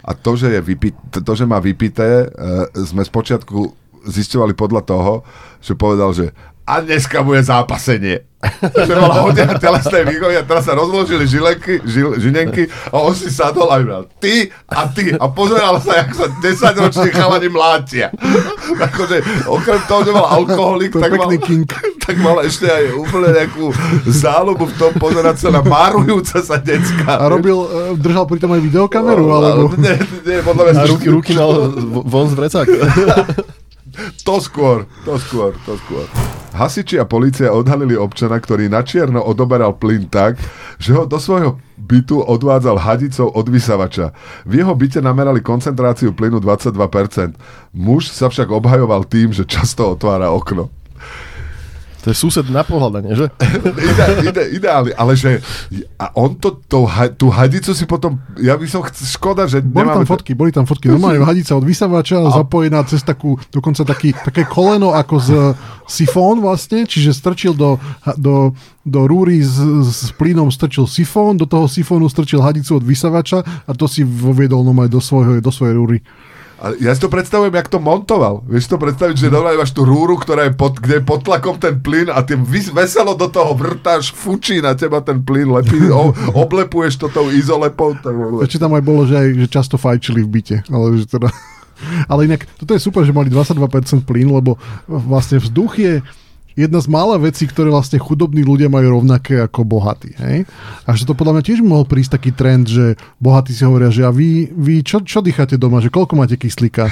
A 0.04 0.12
to, 0.18 0.36
že, 0.36 0.52
je 0.52 0.60
vypit, 0.60 0.96
to, 1.12 1.34
že 1.36 1.48
má 1.48 1.62
vypité, 1.62 2.28
uh, 2.28 2.68
sme 2.74 3.06
spočiatku 3.06 3.84
zisťovali 4.04 4.52
podľa 4.58 4.82
toho, 4.84 5.14
že 5.64 5.80
povedal, 5.80 6.12
že 6.12 6.36
a 6.64 6.80
dneska 6.80 7.24
bude 7.24 7.44
zápasenie. 7.44 8.24
že 8.60 8.92
bola 8.92 9.24
hodina 9.24 9.56
telesnej 9.56 10.04
výchovy 10.04 10.36
a 10.36 10.44
teraz 10.44 10.68
sa 10.68 10.76
rozložili 10.76 11.24
žilenky, 11.24 11.80
žil, 11.88 12.20
žinenky 12.20 12.68
a 12.92 13.00
on 13.00 13.16
si 13.16 13.32
sadol 13.32 13.72
a 13.72 13.80
vybral 13.80 14.04
ty 14.20 14.52
a 14.68 14.84
ty 14.92 15.16
a 15.16 15.32
pozeral 15.32 15.80
sa, 15.80 16.04
jak 16.04 16.12
sa 16.12 16.28
10 16.28 16.84
roční 16.84 17.10
chalani 17.16 17.48
mlátia. 17.48 18.12
akože 18.76 19.48
okrem 19.48 19.80
toho, 19.88 20.02
že 20.04 20.12
mal 20.12 20.28
alkoholik, 20.28 20.92
To 20.92 21.00
tak 21.00 21.16
mal, 21.16 21.32
king. 21.40 21.64
tak 22.04 22.20
mal 22.20 22.44
ešte 22.44 22.68
aj 22.68 22.92
úplne 23.00 23.32
nejakú 23.32 23.72
záľubu 24.12 24.68
v 24.68 24.76
tom 24.76 24.92
pozerať 25.00 25.40
sa 25.40 25.50
na 25.56 25.64
márujúce 25.64 26.44
sa 26.44 26.60
decka. 26.60 27.24
A 27.24 27.32
robil, 27.32 27.56
e, 27.56 27.96
držal 27.96 28.28
pritom 28.28 28.52
aj 28.52 28.60
videokameru, 28.60 29.24
alebo... 29.32 29.72
Nie, 29.80 29.96
nie, 30.28 30.44
podľa 30.44 30.64
mňa 30.68 30.82
A 30.84 30.92
ruky, 30.92 31.08
ruky 31.08 31.32
mal 31.32 31.72
von 32.04 32.28
z 32.28 32.36
vrecák. 32.36 32.68
To 34.26 34.42
skôr, 34.42 34.90
to 35.06 35.22
skôr, 35.22 35.54
to 35.70 35.78
skôr. 35.86 36.06
Hasiči 36.54 37.02
a 37.02 37.06
policia 37.06 37.50
odhalili 37.50 37.98
občana, 37.98 38.38
ktorý 38.38 38.70
na 38.70 38.86
čierno 38.86 39.22
odoberal 39.22 39.74
plyn 39.74 40.06
tak, 40.06 40.38
že 40.78 40.94
ho 40.94 41.06
do 41.06 41.18
svojho 41.18 41.58
bytu 41.78 42.22
odvádzal 42.22 42.78
hadicou 42.78 43.30
od 43.30 43.46
vysavača. 43.50 44.14
V 44.46 44.62
jeho 44.62 44.74
byte 44.74 45.02
namerali 45.02 45.42
koncentráciu 45.42 46.14
plynu 46.14 46.38
22%. 46.42 47.38
Muž 47.74 48.14
sa 48.14 48.30
však 48.30 48.54
obhajoval 48.54 49.06
tým, 49.10 49.34
že 49.34 49.50
často 49.50 49.98
otvára 49.98 50.30
okno. 50.30 50.70
To 52.04 52.12
je 52.12 52.16
sused 52.20 52.44
na 52.52 52.68
pohľadanie, 52.68 53.16
že? 53.16 53.32
Ide, 53.94 54.06
ide, 54.28 54.44
ideálne, 54.60 54.92
ale 54.92 55.16
že 55.16 55.40
a 55.96 56.12
on 56.20 56.36
to, 56.36 56.60
to, 56.68 56.84
tú 57.16 57.32
hadicu 57.32 57.72
si 57.72 57.88
potom, 57.88 58.20
ja 58.36 58.60
by 58.60 58.68
som 58.68 58.84
chc, 58.84 59.08
škoda, 59.16 59.48
že 59.48 59.64
Boli 59.64 59.88
tam 59.88 60.04
fotky, 60.04 60.36
boli 60.36 60.52
tam 60.52 60.68
fotky. 60.68 60.92
Normálne 60.92 61.24
hadica 61.30 61.56
od 61.56 61.64
vysavača, 61.64 62.28
zapojená 62.28 62.84
cez 62.84 63.08
takú, 63.08 63.40
dokonca 63.56 63.88
taký, 63.88 64.12
také 64.12 64.44
koleno 64.44 64.92
ako 64.92 65.16
z 65.16 65.30
sifón 65.88 66.44
vlastne, 66.44 66.84
čiže 66.84 67.16
strčil 67.16 67.56
do, 67.56 67.80
do, 68.20 68.52
do 68.84 69.02
rúry 69.08 69.40
s, 69.40 69.56
s 69.88 70.12
plynom 70.20 70.52
strčil 70.52 70.84
sifón, 70.92 71.40
do 71.40 71.48
toho 71.48 71.72
sifónu 71.72 72.12
strčil 72.12 72.44
hadicu 72.44 72.80
od 72.80 72.84
vysavača 72.84 73.40
a 73.64 73.72
to 73.72 73.88
si 73.88 74.04
voviedol 74.04 74.60
normálne 74.68 74.92
do, 74.92 75.00
svojho, 75.00 75.40
do 75.40 75.52
svojej 75.56 75.76
rúry. 75.80 75.98
Ale 76.64 76.80
ja 76.80 76.96
si 76.96 77.04
to 77.04 77.12
predstavujem, 77.12 77.52
jak 77.52 77.68
to 77.68 77.84
montoval. 77.84 78.40
Vieš 78.48 78.72
to 78.72 78.80
predstaviť, 78.80 79.20
že 79.20 79.28
normálne 79.28 79.60
máš 79.60 79.76
tú 79.76 79.84
rúru, 79.84 80.16
ktorá 80.16 80.48
je 80.48 80.56
pod, 80.56 80.80
kde 80.80 81.00
je 81.00 81.04
pod 81.04 81.20
tlakom 81.20 81.60
ten 81.60 81.76
plyn 81.76 82.08
a 82.08 82.24
vys- 82.24 82.72
veselo 82.72 83.20
do 83.20 83.28
toho 83.28 83.52
vrtáš, 83.52 84.16
fučí 84.16 84.64
na 84.64 84.72
teba 84.72 85.04
ten 85.04 85.20
plyn, 85.20 85.52
lepí, 85.52 85.92
o, 85.92 86.16
oblepuješ 86.32 87.04
to 87.04 87.12
tou 87.12 87.28
izolepou. 87.28 88.00
Ešte 88.40 88.64
tam 88.64 88.80
aj 88.80 88.84
bolo, 88.88 89.04
že, 89.04 89.20
aj, 89.20 89.28
že 89.44 89.48
často 89.52 89.76
fajčili 89.76 90.24
v 90.24 90.30
byte. 90.40 90.58
Ale, 90.72 91.04
že 91.04 91.12
teda... 91.12 91.28
ale 92.12 92.32
inak, 92.32 92.48
toto 92.56 92.72
je 92.72 92.80
super, 92.80 93.04
že 93.04 93.12
mali 93.12 93.28
22% 93.28 94.08
plyn, 94.08 94.32
lebo 94.32 94.56
vlastne 94.88 95.44
vzduch 95.44 95.74
je 95.84 95.94
jedna 96.54 96.80
z 96.80 96.88
mála 96.90 97.18
vecí, 97.18 97.50
ktoré 97.50 97.70
vlastne 97.74 97.98
chudobní 97.98 98.46
ľudia 98.46 98.70
majú 98.70 99.02
rovnaké 99.02 99.42
ako 99.42 99.66
bohatí. 99.66 100.14
Hej? 100.18 100.46
A 100.86 100.94
že 100.94 101.06
to 101.06 101.18
podľa 101.18 101.40
mňa 101.40 101.44
tiež 101.44 101.60
mohol 101.66 101.86
prísť 101.86 102.22
taký 102.22 102.32
trend, 102.34 102.70
že 102.70 102.98
bohatí 103.18 103.54
si 103.54 103.66
hovoria, 103.66 103.90
že 103.90 104.06
a 104.06 104.12
vy, 104.14 104.54
vy 104.54 104.86
čo, 104.86 105.02
čo 105.02 105.22
dýchate 105.22 105.58
doma, 105.58 105.82
že 105.82 105.94
koľko 105.94 106.14
máte 106.18 106.38
kyslíka? 106.38 106.90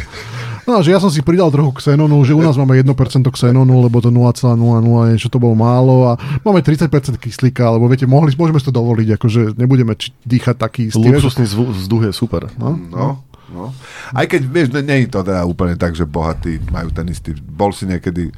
No, 0.70 0.86
že 0.86 0.94
ja 0.94 1.02
som 1.02 1.10
si 1.10 1.26
pridal 1.26 1.50
trochu 1.50 1.74
xenonu, 1.82 2.22
že 2.22 2.38
u 2.38 2.42
nás 2.42 2.54
máme 2.54 2.78
1% 2.78 2.94
xenonu, 3.34 3.82
lebo 3.82 3.98
to 3.98 4.14
0,00 4.14 4.62
niečo 5.10 5.30
to 5.34 5.42
bolo 5.42 5.58
málo 5.58 6.14
a 6.14 6.22
máme 6.46 6.62
30% 6.62 6.86
kyslíka, 7.18 7.66
lebo 7.74 7.90
viete, 7.90 8.06
mohli, 8.06 8.30
môžeme 8.38 8.62
si 8.62 8.70
to 8.70 8.74
dovoliť, 8.74 9.18
akože 9.18 9.42
nebudeme 9.58 9.98
či, 9.98 10.14
dýchať 10.22 10.56
taký 10.62 10.82
istý. 10.94 11.02
Luxusný 11.02 11.50
vzduch 11.50 12.04
je 12.10 12.14
super. 12.14 12.46
No? 12.62 12.78
No, 12.78 13.26
no. 13.50 13.74
Aj 14.14 14.26
keď, 14.30 14.42
vieš, 14.46 14.70
ne, 14.78 14.86
nie 14.86 15.10
je 15.10 15.18
to 15.18 15.26
teda 15.26 15.42
úplne 15.50 15.74
tak, 15.82 15.98
že 15.98 16.06
bohatí 16.06 16.62
majú 16.70 16.94
ten 16.94 17.10
istý... 17.10 17.34
Bol 17.34 17.74
si 17.74 17.90
niekedy 17.90 18.30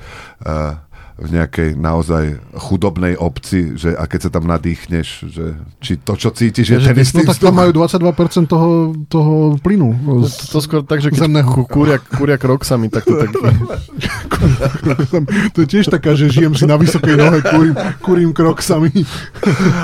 uh, 0.48 0.80
v 1.14 1.30
nejakej 1.30 1.78
naozaj 1.78 2.42
chudobnej 2.58 3.14
obci, 3.14 3.78
že 3.78 3.94
a 3.94 4.10
keď 4.10 4.20
sa 4.26 4.30
tam 4.34 4.50
nadýchneš, 4.50 5.30
že 5.30 5.54
či 5.78 6.02
to, 6.02 6.18
čo 6.18 6.34
cítiš, 6.34 6.74
je 6.74 6.82
Že 6.82 6.90
ten 6.90 7.06
istý 7.06 7.22
no 7.22 7.30
tak 7.30 7.38
tam 7.38 7.54
majú 7.54 7.70
22% 7.70 8.50
toho, 8.50 8.70
toho 9.06 9.34
plynu. 9.62 9.94
To, 9.94 10.26
to 10.26 10.58
skôr 10.58 10.82
tak, 10.82 11.06
že 11.06 11.14
keď 11.14 11.30
Zemného. 11.30 11.54
kúria, 11.70 12.02
kúria 12.02 12.42
kroksami, 12.42 12.90
tak 12.90 13.06
to 13.06 13.14
tak... 13.14 13.30
to 15.54 15.58
je 15.62 15.68
tiež 15.70 15.94
taká, 15.94 16.18
že 16.18 16.34
žijem 16.34 16.58
si 16.58 16.66
na 16.66 16.82
vysokej 16.82 17.14
nohe, 17.14 17.46
kúrim, 17.46 17.76
kúrim 18.02 18.32
kroksami, 18.34 18.90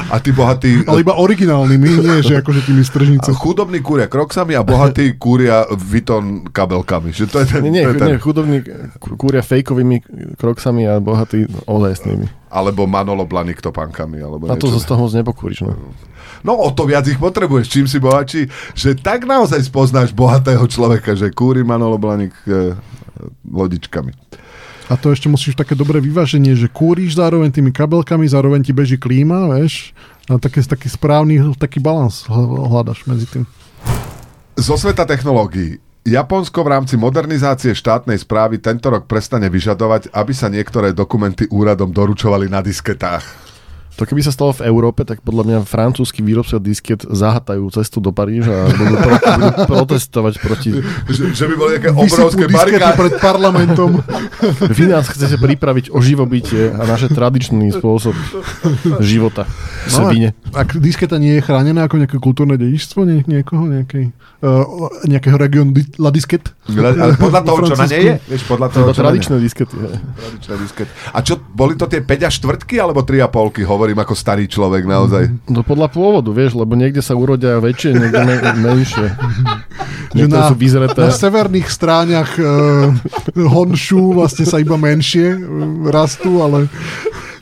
A 0.10 0.18
tí 0.18 0.34
bohatí... 0.34 0.82
ale 0.90 1.06
iba 1.06 1.14
originálnymi, 1.14 1.90
nie 2.02 2.26
že 2.26 2.42
akože 2.42 2.66
tými 2.66 2.82
stržnicami. 2.82 3.38
chudobní 3.38 3.86
kúria 3.86 4.10
kroksami 4.10 4.58
a 4.58 4.66
bohatí 4.66 5.14
kúria 5.22 5.70
Viton 5.78 6.50
kabelkami. 6.50 7.14
Že 7.14 7.26
to 7.30 7.38
je 7.44 7.46
ten, 7.54 7.62
Nie, 7.70 7.72
nie, 7.72 7.84
to 7.86 7.92
je 7.94 8.02
ten, 8.02 8.08
nie 8.10 8.18
chudobní 8.18 8.58
kú- 8.98 9.14
kúria 9.14 9.46
fejkovými 9.46 10.02
kroksami 10.42 10.90
a 10.90 10.98
bohatí 10.98 11.19
ozajstnými. 11.66 12.28
Alebo 12.50 12.86
Manolo 12.86 13.26
Blanik 13.26 13.62
topánkami. 13.62 14.22
Alebo 14.22 14.50
A 14.50 14.58
to 14.58 14.70
z 14.70 14.86
toho 14.86 15.06
moc 15.06 15.14
nepokúriš, 15.14 15.66
no. 15.66 15.76
No 16.44 16.56
o 16.56 16.70
to 16.72 16.88
viac 16.88 17.04
ich 17.08 17.20
potrebuješ, 17.20 17.66
čím 17.68 17.86
si 17.86 18.00
bohatší, 18.00 18.48
že 18.72 18.96
tak 18.96 19.28
naozaj 19.28 19.60
spoznáš 19.68 20.16
bohatého 20.16 20.64
človeka, 20.66 21.14
že 21.14 21.36
kúri 21.36 21.68
Manolo 21.68 22.00
Blanik 22.00 22.32
e, 22.48 22.80
lodičkami. 23.44 24.16
A 24.90 24.98
to 24.98 25.14
ešte 25.14 25.30
musíš 25.30 25.54
také 25.54 25.78
dobré 25.78 26.02
vyváženie, 26.02 26.58
že 26.58 26.66
kúriš 26.66 27.14
zároveň 27.14 27.54
tými 27.54 27.70
kabelkami, 27.70 28.26
zároveň 28.26 28.66
ti 28.66 28.74
beží 28.74 28.98
klíma, 28.98 29.54
vieš. 29.54 29.94
A 30.26 30.42
taký, 30.42 30.66
taký 30.66 30.90
správny, 30.90 31.38
taký 31.62 31.78
balans 31.78 32.26
hľadaš 32.26 33.06
medzi 33.06 33.30
tým. 33.30 33.44
Zo 34.58 34.78
sveta 34.78 35.06
technológií. 35.06 35.78
Japonsko 36.10 36.66
v 36.66 36.74
rámci 36.74 36.98
modernizácie 36.98 37.78
štátnej 37.78 38.18
správy 38.18 38.58
tento 38.58 38.90
rok 38.90 39.06
prestane 39.06 39.46
vyžadovať, 39.46 40.10
aby 40.10 40.34
sa 40.34 40.50
niektoré 40.50 40.90
dokumenty 40.90 41.46
úradom 41.54 41.94
doručovali 41.94 42.50
na 42.50 42.66
disketách. 42.66 43.49
To 44.00 44.08
keby 44.08 44.24
sa 44.24 44.32
stalo 44.32 44.56
v 44.56 44.64
Európe, 44.64 45.04
tak 45.04 45.20
podľa 45.20 45.44
mňa 45.44 45.58
francúzski 45.68 46.24
výrobcovia 46.24 46.64
disket 46.64 47.04
zahatajú 47.04 47.68
cestu 47.68 48.00
do 48.00 48.16
Paríža 48.16 48.56
a 48.56 48.72
budú, 48.72 48.96
pro, 48.96 49.12
budú 49.36 49.50
protestovať 49.68 50.34
proti... 50.40 50.70
Že, 51.04 51.36
že 51.36 51.46
by 51.46 51.54
boli 51.54 51.70
nejaké 51.76 51.92
obrovské 51.92 52.48
barikády. 52.48 52.96
pred 52.96 53.14
parlamentom. 53.20 54.00
Vy 54.80 54.88
nás 54.88 55.04
chcete 55.04 55.36
pripraviť 55.36 55.92
o 55.92 56.00
živobytie 56.00 56.72
a 56.72 56.88
naše 56.88 57.12
tradičný 57.12 57.76
spôsob 57.76 58.16
života. 59.04 59.44
No, 59.92 60.08
Sebine. 60.08 60.32
ak 60.56 60.80
disketa 60.80 61.20
nie 61.20 61.36
je 61.36 61.42
chránená 61.44 61.84
ako 61.84 62.00
nejaké 62.00 62.18
kultúrne 62.18 62.56
dedičstvo 62.56 63.04
nie, 63.04 63.28
niekoho, 63.28 63.68
nejakej, 63.68 64.16
uh, 64.44 64.64
nejakého 65.04 65.36
regionu 65.36 65.76
di- 65.76 65.92
La 66.00 66.16
Disket? 66.16 66.56
Ale 66.72 67.20
podľa 67.26 67.42
toho, 67.44 67.60
čo 67.66 67.76
na 67.76 67.84
nej 67.84 68.00
je? 68.00 68.16
Vieš, 68.32 68.44
podľa 68.48 68.68
To 68.70 68.76
toho, 68.80 68.88
nej- 68.88 69.00
tradičné 69.02 69.36
diskety. 69.40 69.76
Tradičné 70.16 70.54
diskety. 70.56 70.92
A 71.12 71.20
čo, 71.20 71.36
boli 71.42 71.76
to 71.76 71.84
tie 71.84 72.00
5 72.00 72.28
a 72.28 72.32
štvrtky, 72.32 72.76
alebo 72.78 73.04
3 73.04 73.26
a 73.26 73.28
polky? 73.28 73.68
Hovorím 73.90 74.06
ako 74.06 74.14
starý 74.14 74.46
človek 74.46 74.86
naozaj. 74.86 75.34
No 75.50 75.66
podľa 75.66 75.90
pôvodu, 75.90 76.30
vieš, 76.30 76.54
lebo 76.54 76.78
niekde 76.78 77.02
sa 77.02 77.18
urodia 77.18 77.58
väčšie, 77.58 77.98
niekde 77.98 78.22
me- 78.22 78.44
menšie. 78.70 79.08
Že 79.10 80.14
Niektoré 80.14 80.42
na, 80.46 80.46
sú 80.46 80.58
vyzreté. 80.62 81.02
na 81.02 81.10
severných 81.10 81.68
stráňach 81.74 82.32
uh, 82.38 82.94
Honshu 83.34 84.14
vlastne 84.14 84.46
sa 84.46 84.62
iba 84.62 84.78
menšie 84.78 85.34
uh, 85.34 85.42
rastú, 85.90 86.38
ale 86.38 86.70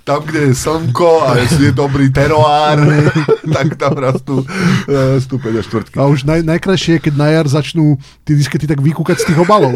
Tam, 0.08 0.24
kde 0.24 0.40
je 0.40 0.54
slnko 0.56 1.28
a 1.28 1.36
je, 1.36 1.68
je 1.68 1.72
dobrý 1.76 2.08
teroár, 2.08 2.80
tak 3.60 3.76
tam 3.76 3.92
rastú, 4.00 4.40
rastú 4.88 5.36
5 5.36 5.52
a 5.52 5.64
štvrtky. 5.68 5.96
a 6.00 6.08
už 6.08 6.24
naj, 6.24 6.48
najkrajšie 6.48 6.96
je, 6.96 7.12
keď 7.12 7.14
na 7.20 7.28
jar 7.28 7.44
začnú 7.44 8.00
tie 8.24 8.40
diskety 8.40 8.72
tak 8.72 8.80
vykúkať 8.80 9.20
z 9.20 9.26
tých 9.28 9.40
obalov. 9.44 9.76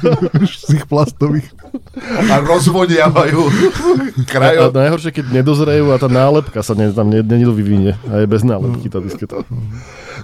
z 0.42 0.64
tých 0.74 0.82
plastových. 0.90 1.46
A 2.26 2.42
rozvoniavajú 2.42 3.38
A 4.18 4.26
krajom. 4.26 4.74
najhoršie, 4.74 5.14
keď 5.14 5.30
nedozrejú 5.30 5.94
a 5.94 5.96
tá 6.02 6.10
nálepka 6.10 6.58
sa 6.58 6.74
ne, 6.74 6.90
tam 6.90 7.06
ne, 7.06 7.22
nevyvinie. 7.22 7.94
A 8.10 8.22
je 8.22 8.26
bez 8.26 8.42
nálepky 8.42 8.90
tá 8.90 8.98
disketa. 8.98 9.46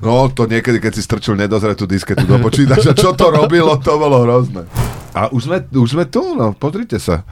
No, 0.02 0.26
to 0.30 0.48
niekedy, 0.48 0.80
keď 0.80 0.92
si 0.96 1.02
strčil 1.02 1.36
nedozretú 1.36 1.84
disketu 1.84 2.24
do 2.24 2.40
počítača, 2.40 2.96
čo 2.96 3.12
to 3.12 3.30
robilo, 3.30 3.76
to 3.78 3.94
bolo 3.94 4.24
hrozné. 4.24 4.64
A 5.14 5.30
už 5.30 5.46
sme, 5.46 5.62
už 5.78 5.94
sme 5.94 6.04
tu, 6.10 6.34
no, 6.34 6.50
pozrite 6.58 6.98
sa. 6.98 7.22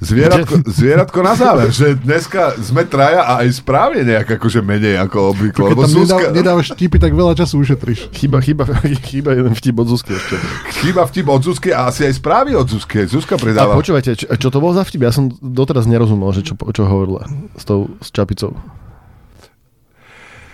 Zvieratko, 0.00 0.64
zvieratko 0.64 1.18
na 1.20 1.36
záver, 1.36 1.68
že 1.68 1.92
dneska 2.00 2.56
sme 2.56 2.88
traja 2.88 3.20
a 3.20 3.44
aj 3.44 3.60
správne 3.60 4.00
nejak 4.00 4.40
akože 4.40 4.64
menej 4.64 4.96
ako 4.96 5.36
obvykle. 5.36 5.68
Keď 5.68 5.76
tam 5.76 5.92
nedá, 5.92 5.92
Zuzka, 5.92 6.26
nedávaš 6.32 6.66
vtipy, 6.72 6.96
tak 6.96 7.12
veľa 7.12 7.36
času 7.36 7.60
ušetríš. 7.60 8.08
Chyba, 8.16 8.40
chyba, 8.40 8.64
chyba 9.12 9.36
jeden 9.36 9.52
vtip 9.52 9.76
od 9.76 9.92
Zuzky 9.92 10.16
ešte. 10.16 10.40
chýba 10.80 11.04
vtip 11.04 11.28
od 11.28 11.44
Zuzky 11.44 11.68
a 11.68 11.92
asi 11.92 12.08
aj 12.08 12.16
správy 12.16 12.56
od 12.56 12.64
Zuzky. 12.64 13.04
Zuzka 13.04 13.36
A 13.36 13.40
pridáva. 13.44 13.76
počúvajte, 13.76 14.16
čo, 14.16 14.26
čo 14.32 14.48
to 14.48 14.58
bol 14.64 14.72
za 14.72 14.88
vtip? 14.88 15.04
Ja 15.04 15.12
som 15.12 15.28
doteraz 15.28 15.84
nerozumel, 15.84 16.32
že 16.32 16.48
čo, 16.48 16.56
čo 16.56 16.82
hovorila 16.88 17.28
s 17.60 17.68
tou 17.68 17.92
s 18.00 18.08
čapicou. 18.08 18.56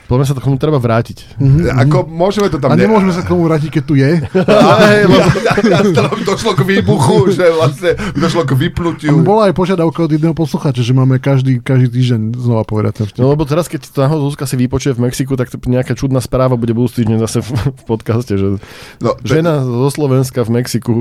Podľa 0.04 0.18
mňa 0.20 0.28
sa 0.28 0.34
to 0.36 0.42
k 0.44 0.46
tomu 0.46 0.58
treba 0.60 0.76
vrátiť. 0.76 1.40
Ako 1.80 2.04
môžeme 2.04 2.52
to 2.52 2.60
A 2.60 2.62
tam... 2.62 2.76
nemôžeme 2.76 3.08
sa 3.10 3.24
k 3.24 3.32
tomu 3.32 3.48
vrátiť, 3.48 3.70
keď 3.72 3.82
tu 3.82 3.94
je. 3.96 4.20
Ale, 4.36 4.86
lebo 5.08 5.16
došlo 6.22 6.52
k 6.52 6.60
výbuchu, 6.60 7.32
že 7.32 7.48
vlastne 7.50 7.90
došlo 8.12 8.44
k 8.44 8.52
vypnutiu. 8.52 9.16
Bola 9.20 9.48
aj 9.48 9.56
požiadavka 9.56 10.04
od 10.04 10.12
jedného 10.12 10.36
poslucháča, 10.36 10.84
že 10.84 10.92
máme 10.92 11.16
každý, 11.16 11.56
každý 11.58 11.88
týždeň 11.88 12.20
znova 12.36 12.62
povedať 12.62 13.00
ten 13.00 13.06
vtip. 13.08 13.20
No 13.20 13.32
lebo 13.32 13.48
teraz, 13.48 13.64
keď 13.64 13.80
to 13.88 13.98
náhodou 13.98 14.28
Zuzka 14.28 14.44
si 14.44 14.56
vypočuje 14.56 14.92
v 14.92 15.08
Mexiku, 15.08 15.34
tak 15.34 15.48
to 15.48 15.56
nejaká 15.64 15.96
čudná 15.96 16.20
správa 16.20 16.54
bude 16.54 16.76
budúci 16.76 17.00
týždeň 17.00 17.18
zase 17.20 17.40
v, 17.40 17.48
v 17.72 17.82
podcaste, 17.84 18.36
že 18.36 18.60
No, 19.00 19.16
te- 19.16 19.24
žena 19.24 19.64
zo 19.64 19.88
Slovenska 19.88 20.44
v 20.44 20.60
Mexiku 20.60 20.94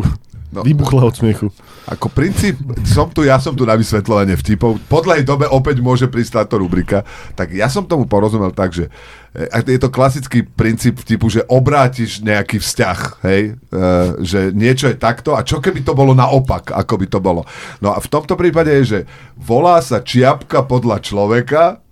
No. 0.54 0.62
Vybuchla 0.62 1.10
od 1.10 1.18
smiechu. 1.18 1.50
Ako 1.90 2.14
princíp, 2.14 2.62
som 2.86 3.10
tu, 3.10 3.26
ja 3.26 3.42
som 3.42 3.58
tu 3.58 3.66
na 3.66 3.74
vysvetľovanie 3.74 4.38
vtipov. 4.38 4.78
Po 4.86 5.02
dlhej 5.02 5.26
dobe 5.26 5.50
opäť 5.50 5.82
môže 5.82 6.06
prísť 6.06 6.46
táto 6.46 6.62
rubrika. 6.62 7.02
Tak 7.34 7.50
ja 7.58 7.66
som 7.74 7.90
tomu 7.90 8.06
porozumel 8.06 8.54
tak, 8.54 8.78
že 8.78 8.94
e, 9.34 9.60
je 9.66 9.82
to 9.82 9.90
klasický 9.90 10.46
princíp 10.46 11.02
vtipu, 11.02 11.34
že 11.34 11.42
obrátiš 11.50 12.22
nejaký 12.22 12.62
vzťah, 12.62 13.00
hej? 13.26 13.42
E, 13.58 13.82
že 14.22 14.54
niečo 14.54 14.94
je 14.94 15.02
takto 15.02 15.34
a 15.34 15.42
čo 15.42 15.58
keby 15.58 15.82
to 15.82 15.98
bolo 15.98 16.14
naopak, 16.14 16.70
ako 16.70 16.94
by 17.02 17.06
to 17.10 17.18
bolo. 17.18 17.42
No 17.82 17.90
a 17.92 17.98
v 17.98 18.12
tomto 18.14 18.38
prípade 18.38 18.70
je, 18.78 18.84
že 18.86 19.00
volá 19.34 19.82
sa 19.82 20.06
čiapka 20.06 20.62
podľa 20.70 21.02
človeka, 21.02 21.84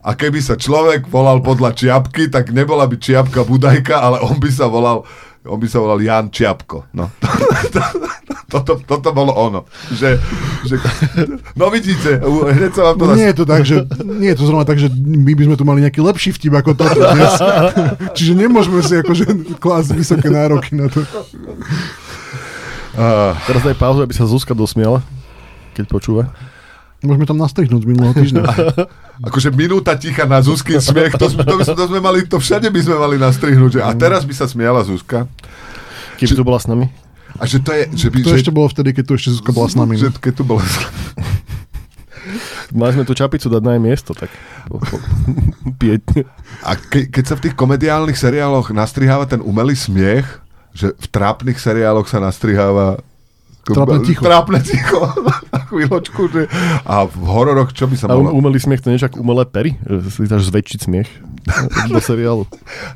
a 0.00 0.16
keby 0.16 0.40
sa 0.40 0.56
človek 0.56 1.12
volal 1.12 1.44
podľa 1.44 1.76
čiapky, 1.76 2.32
tak 2.32 2.56
nebola 2.56 2.88
by 2.88 2.96
čiapka 2.96 3.44
Budajka, 3.44 4.00
ale 4.00 4.24
on 4.24 4.40
by 4.40 4.48
sa 4.48 4.64
volal 4.64 5.04
on 5.48 5.56
by 5.56 5.66
sa 5.72 5.80
volal 5.80 6.00
Jan 6.04 6.28
Čiapko. 6.28 6.92
No. 6.92 7.08
toto, 8.52 8.76
toto 8.84 9.08
bolo 9.16 9.32
ono. 9.32 9.64
Že, 9.88 10.20
že, 10.68 10.76
no 11.56 11.72
vidíte, 11.72 12.20
hneď 12.20 12.72
sa 12.76 12.92
vám 12.92 12.94
to... 13.00 13.04
No 13.08 13.16
nie 13.16 13.28
je 13.32 13.36
to 13.40 13.44
tak, 13.48 13.62
že, 13.64 13.88
nie 14.04 14.30
je 14.34 14.38
to 14.38 14.44
zrovna 14.44 14.68
tak, 14.68 14.76
že 14.76 14.92
my 14.92 15.32
by 15.32 15.42
sme 15.48 15.56
tu 15.56 15.64
mali 15.64 15.80
nejaký 15.80 16.04
lepší 16.04 16.36
vtip 16.36 16.52
ako 16.60 16.76
toto 16.76 17.00
dnes. 17.00 17.32
Čiže 18.16 18.32
nemôžeme 18.36 18.84
si 18.84 19.00
akože 19.00 19.56
klásť 19.56 19.96
vysoké 19.96 20.28
nároky 20.28 20.76
na 20.76 20.92
to. 20.92 21.00
Uh, 22.90 23.32
Teraz 23.48 23.62
daj 23.64 23.78
pauzu, 23.80 24.04
aby 24.04 24.12
sa 24.12 24.28
Zuzka 24.28 24.52
dosmiala, 24.52 25.00
keď 25.72 25.88
počúva. 25.88 26.28
Môžeme 27.00 27.24
tam 27.24 27.40
nastrihnúť 27.40 27.80
z 27.80 27.88
minulého 27.88 28.12
týždňa. 28.12 28.42
akože 29.28 29.48
minúta 29.56 29.96
ticha 29.96 30.28
na 30.28 30.44
Zuzky 30.44 30.76
smiech, 30.76 31.16
to, 31.16 31.32
to, 31.32 31.56
by, 31.56 31.64
to 31.64 31.84
sme 31.88 32.00
mali, 32.00 32.28
to 32.28 32.36
všade 32.36 32.68
by 32.68 32.80
sme 32.84 32.96
mali 33.00 33.16
nastrihnúť. 33.16 33.80
Že, 33.80 33.80
a 33.88 33.90
teraz 33.96 34.28
by 34.28 34.34
sa 34.36 34.44
smiala 34.44 34.84
Zuzka. 34.84 35.24
Keby 36.20 36.36
tu 36.36 36.44
bola 36.44 36.60
s 36.60 36.68
nami. 36.68 36.92
A 37.40 37.48
že 37.48 37.64
to 37.64 37.72
je... 37.72 37.88
Že 37.88 38.08
by, 38.12 38.18
to 38.20 38.30
že, 38.32 38.36
ešte 38.44 38.52
bolo 38.52 38.68
vtedy, 38.68 38.92
keď 38.92 39.04
tu 39.08 39.12
ešte 39.16 39.30
Zuzka 39.32 39.50
bola 39.56 39.68
s 39.72 39.76
nami. 39.80 39.96
Že, 39.96 40.12
keď 40.20 40.32
tu 40.36 40.44
bola 40.44 40.60
s. 40.60 40.76
Mali 42.70 42.92
sme 42.94 43.08
tú 43.08 43.16
čapicu 43.16 43.50
dať 43.50 43.62
na 43.64 43.72
jej 43.74 43.82
miesto, 43.82 44.12
tak 44.14 44.30
A 46.62 46.78
ke, 46.78 47.10
keď 47.10 47.24
sa 47.26 47.34
v 47.34 47.48
tých 47.48 47.54
komediálnych 47.58 48.14
seriáloch 48.14 48.70
nastriháva 48.70 49.26
ten 49.26 49.42
umelý 49.42 49.74
smiech, 49.74 50.28
že 50.70 50.94
v 50.94 51.06
trápnych 51.10 51.58
seriáloch 51.58 52.06
sa 52.06 52.22
nastriháva 52.22 53.02
Trápne 53.74 53.98
ticho. 54.04 54.22
Trápne 54.22 54.58
ticho. 54.62 55.00
chvíľočku. 55.70 56.20
Že... 56.28 56.42
A 56.82 57.06
v 57.06 57.24
hororoch 57.30 57.70
čo 57.70 57.86
by 57.86 57.94
sa 57.94 58.10
malo... 58.10 58.34
Umelý 58.34 58.58
smiech 58.58 58.82
to 58.82 58.90
niečo 58.90 59.06
ako 59.06 59.22
umelé 59.22 59.46
pery? 59.46 59.78
Si 60.10 60.26
dáš 60.26 60.50
zväčšiť 60.50 60.78
smiech 60.90 61.08
do 61.94 62.00
seriálu. 62.02 62.44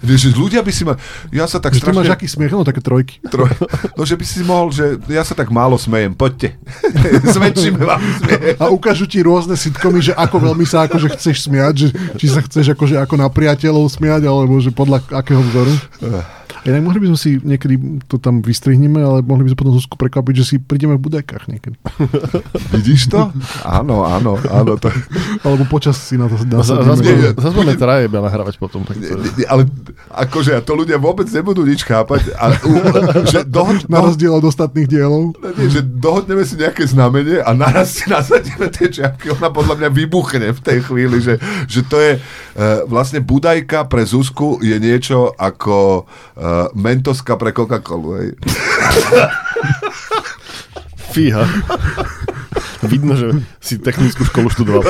Vieš, 0.02 0.34
ľudia 0.34 0.60
by 0.60 0.72
si 0.74 0.82
ma... 0.82 0.98
Ja 1.30 1.46
sa 1.46 1.62
tak 1.62 1.78
že 1.78 1.80
strašne... 1.80 2.02
Ty 2.02 2.10
máš 2.10 2.12
aký 2.12 2.26
smiech? 2.26 2.52
No 2.52 2.66
také 2.66 2.82
trojky. 2.82 3.22
Troj... 3.30 3.50
No, 3.94 4.02
že 4.02 4.18
by 4.18 4.24
si 4.26 4.42
mohol, 4.42 4.74
že 4.74 4.98
ja 5.06 5.22
sa 5.22 5.38
tak 5.38 5.54
málo 5.54 5.78
smejem. 5.78 6.12
Poďte. 6.12 6.58
Zväčšíme 7.34 7.80
vám 7.80 8.02
smiech. 8.20 8.58
A 8.58 8.68
ukážu 8.68 9.06
ti 9.06 9.22
rôzne 9.22 9.54
sitcomy, 9.54 10.02
že 10.02 10.12
ako 10.12 10.50
veľmi 10.50 10.66
sa 10.66 10.90
akože 10.90 11.14
chceš 11.14 11.46
smiať, 11.46 11.74
že 11.74 11.88
či 12.18 12.26
sa 12.26 12.42
chceš 12.42 12.74
akože 12.74 12.98
ako 12.98 13.14
na 13.16 13.30
priateľov 13.30 13.86
smiať, 13.86 14.26
alebo 14.26 14.58
že 14.58 14.74
podľa 14.74 15.00
akého 15.14 15.40
vzoru. 15.40 15.72
Inak 16.64 16.80
mohli 16.80 16.96
by 17.04 17.12
sme 17.12 17.18
si 17.20 17.30
niekedy, 17.44 17.76
to 18.08 18.16
tam 18.16 18.40
vystrihneme, 18.40 18.96
ale 18.96 19.20
mohli 19.20 19.44
by 19.44 19.52
sme 19.52 19.58
potom 19.60 19.74
Zuzku 19.76 20.00
prekvapiť, 20.00 20.34
že 20.40 20.44
si 20.48 20.56
prídeme 20.56 20.96
v 20.96 21.04
budajkách 21.04 21.44
niekedy. 21.52 21.76
Vidíš 22.80 23.12
to? 23.12 23.28
Áno, 23.68 24.08
áno, 24.08 24.40
áno. 24.48 24.72
To... 24.80 24.88
Alebo 25.44 25.68
počas 25.68 26.00
si 26.00 26.16
na 26.16 26.24
to 26.24 26.40
dá 26.48 26.64
sa 26.64 26.80
Zase 26.80 27.52
budeme 27.52 27.76
traje 27.76 28.08
nahrávať 28.08 28.56
potom. 28.56 28.80
Tak 28.88 28.96
to... 28.96 29.12
Ale 29.44 29.68
akože 30.08 30.56
to 30.64 30.72
ľudia 30.72 30.96
vôbec 30.96 31.28
nebudú 31.28 31.68
nič 31.68 31.84
chápať. 31.84 32.32
A, 32.40 32.56
že 33.32 33.44
dohod, 33.44 33.84
na 33.92 34.00
rozdiel 34.00 34.32
od 34.32 34.48
ostatných 34.48 34.88
dielov. 34.88 35.36
Nie, 35.60 35.68
že 35.68 35.84
dohodneme 35.84 36.48
si 36.48 36.56
nejaké 36.56 36.88
znamenie 36.88 37.44
a 37.44 37.52
naraz 37.52 38.00
si 38.00 38.08
nasadíme 38.08 38.72
tie 38.72 38.88
čiapky. 38.88 39.36
Ona 39.36 39.52
podľa 39.52 39.84
mňa 39.84 39.88
vybuchne 39.92 40.48
v 40.56 40.60
tej 40.64 40.78
chvíli, 40.80 41.20
že, 41.20 41.36
že 41.68 41.84
to 41.84 42.00
je 42.00 42.16
uh, 42.16 42.88
vlastne 42.88 43.20
budajka 43.20 43.84
pre 43.84 44.08
Zuzku 44.08 44.64
je 44.64 44.80
niečo 44.80 45.36
ako 45.36 46.08
uh, 46.40 46.53
uh, 46.62 46.68
mentoska 46.74 47.36
pre 47.36 47.52
Coca-Colu, 47.52 48.12
hej. 48.12 48.34
Fíha. 51.12 51.48
Vidno, 52.86 53.14
že 53.16 53.32
si 53.58 53.80
technickú 53.80 54.24
školu 54.28 54.48
študoval. 54.52 54.84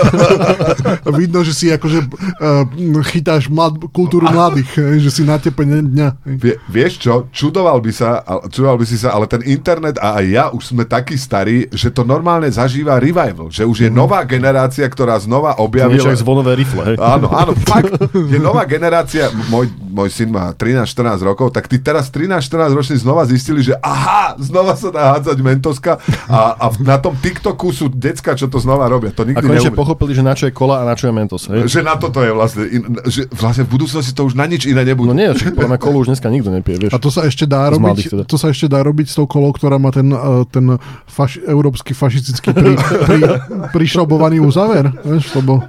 Vidno, 1.21 1.47
že 1.47 1.53
si 1.55 1.71
akože 1.71 2.11
uh, 2.11 3.03
chytáš 3.07 3.49
mlad, 3.49 3.79
kultúru 3.95 4.27
mladých, 4.29 5.01
že 5.01 5.11
si 5.11 5.23
na 5.23 5.39
tepe 5.39 5.65
dňa. 5.65 6.25
Vie, 6.27 6.59
vieš 6.67 7.01
čo, 7.01 7.15
čudoval 7.31 7.79
by, 7.79 7.93
sa, 7.95 8.21
čudoval 8.51 8.77
by 8.81 8.87
si 8.87 8.97
sa, 8.99 9.15
ale 9.15 9.31
ten 9.31 9.43
internet 9.47 9.97
a 10.03 10.21
aj 10.21 10.25
ja 10.27 10.45
už 10.51 10.75
sme 10.75 10.85
takí 10.85 11.15
starí, 11.15 11.71
že 11.71 11.95
to 11.95 12.03
normálne 12.03 12.51
zažíva 12.51 12.99
revival, 12.99 13.49
že 13.49 13.65
už 13.65 13.89
je 13.89 13.91
nová 13.91 14.23
generácia, 14.27 14.85
ktorá 14.87 15.17
znova 15.23 15.57
objavila... 15.63 16.11
To 16.11 16.25
zvonové 16.25 16.57
rifle, 16.59 16.95
hej? 16.95 16.97
Áno, 16.99 17.29
áno, 17.31 17.53
fakt. 17.71 17.95
Je 18.15 18.39
nová 18.41 18.65
generácia, 18.65 19.29
môj, 19.49 19.71
môj 19.91 20.09
syn 20.11 20.33
má 20.33 20.51
13-14 20.57 21.21
rokov, 21.23 21.53
tak 21.53 21.69
tí 21.69 21.79
teraz 21.79 22.09
13-14 22.09 22.73
roční 22.75 22.97
znova 23.01 23.23
zistili, 23.29 23.61
že 23.61 23.77
aha, 23.83 24.35
znova 24.41 24.75
sa 24.75 24.89
dá 24.91 25.03
hádzať 25.17 25.39
mentoska 25.45 26.01
a, 26.27 26.57
a 26.59 26.67
na 26.81 26.97
tom 26.99 27.15
TikToku 27.15 27.71
sú 27.71 27.84
sú 27.85 27.93
decka, 27.93 28.33
čo 28.33 28.49
to 28.49 28.57
znova 28.57 28.89
robia. 28.89 29.13
To 29.13 29.29
nikdy 29.29 29.37
a 29.37 29.45
konečne 29.45 29.69
neumie. 29.69 29.77
pochopili, 29.77 30.17
že 30.17 30.25
na 30.25 30.33
čo 30.33 30.49
je 30.49 30.53
kola 30.57 30.81
a 30.81 30.89
na 30.89 30.97
čo 30.97 31.09
je 31.09 31.13
Mentos. 31.13 31.45
Hej? 31.53 31.69
Že 31.69 31.81
na 31.85 31.95
toto 32.01 32.25
je 32.25 32.33
vlastne, 32.33 32.65
in, 32.73 32.83
že 33.05 33.29
vlastne 33.29 33.69
v 33.69 33.71
budúcnosti 33.77 34.17
to 34.17 34.25
už 34.25 34.33
na 34.33 34.49
nič 34.49 34.65
iné 34.65 34.81
nebudú. 34.89 35.13
No 35.13 35.17
nie, 35.17 35.29
že 35.37 35.53
podľa 35.53 35.77
kolu 35.77 36.09
už 36.09 36.09
dneska 36.09 36.33
nikto 36.33 36.49
nepije, 36.49 36.89
vieš. 36.89 36.93
A 36.97 36.99
to 36.99 37.13
sa 37.13 37.29
ešte 37.29 37.45
dá 37.45 37.69
robiť, 37.69 37.97
teda. 38.09 38.23
to 38.25 38.37
sa 38.41 38.49
ešte 38.49 38.67
dá 38.73 38.81
robiť 38.81 39.07
s 39.13 39.15
tou 39.21 39.29
kolou, 39.29 39.53
ktorá 39.53 39.77
má 39.77 39.93
ten, 39.93 40.09
uh, 40.09 40.49
ten 40.49 40.81
faš, 41.05 41.37
európsky 41.45 41.93
fašistický 41.93 42.57
pri, 42.57 42.73
pri, 42.81 43.19
prišrobovaný 43.77 44.41
uzáver, 44.41 44.89
vieš, 45.05 45.37
lebo 45.37 45.61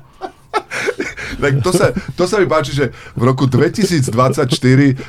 tak 1.45 1.61
to 1.61 1.69
sa, 1.69 1.93
to 2.17 2.23
sa 2.25 2.41
mi 2.41 2.49
páči, 2.49 2.73
že 2.73 2.89
v 3.13 3.21
roku 3.21 3.45
2024, 3.45 4.49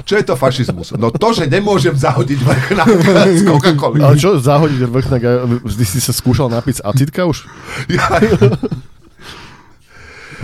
čo 0.05 0.15
je 0.21 0.25
to 0.25 0.35
fašizmus? 0.37 0.93
No 1.01 1.09
to, 1.09 1.29
že 1.33 1.49
nemôžem 1.49 1.97
zahodiť 1.97 2.39
vrch 2.45 2.67
na 2.77 2.85
z 3.33 3.43
Coca-Coly. 3.49 4.05
Ale 4.05 4.21
čo 4.21 4.37
zahodiť 4.37 4.81
vrch 4.85 5.09
na 5.09 5.19
Vždy 5.65 5.85
si 5.89 6.01
sa 6.05 6.13
skúšal 6.13 6.53
napiť 6.53 6.85
acitka 6.85 7.25
už? 7.25 7.49
Ja. 7.89 8.21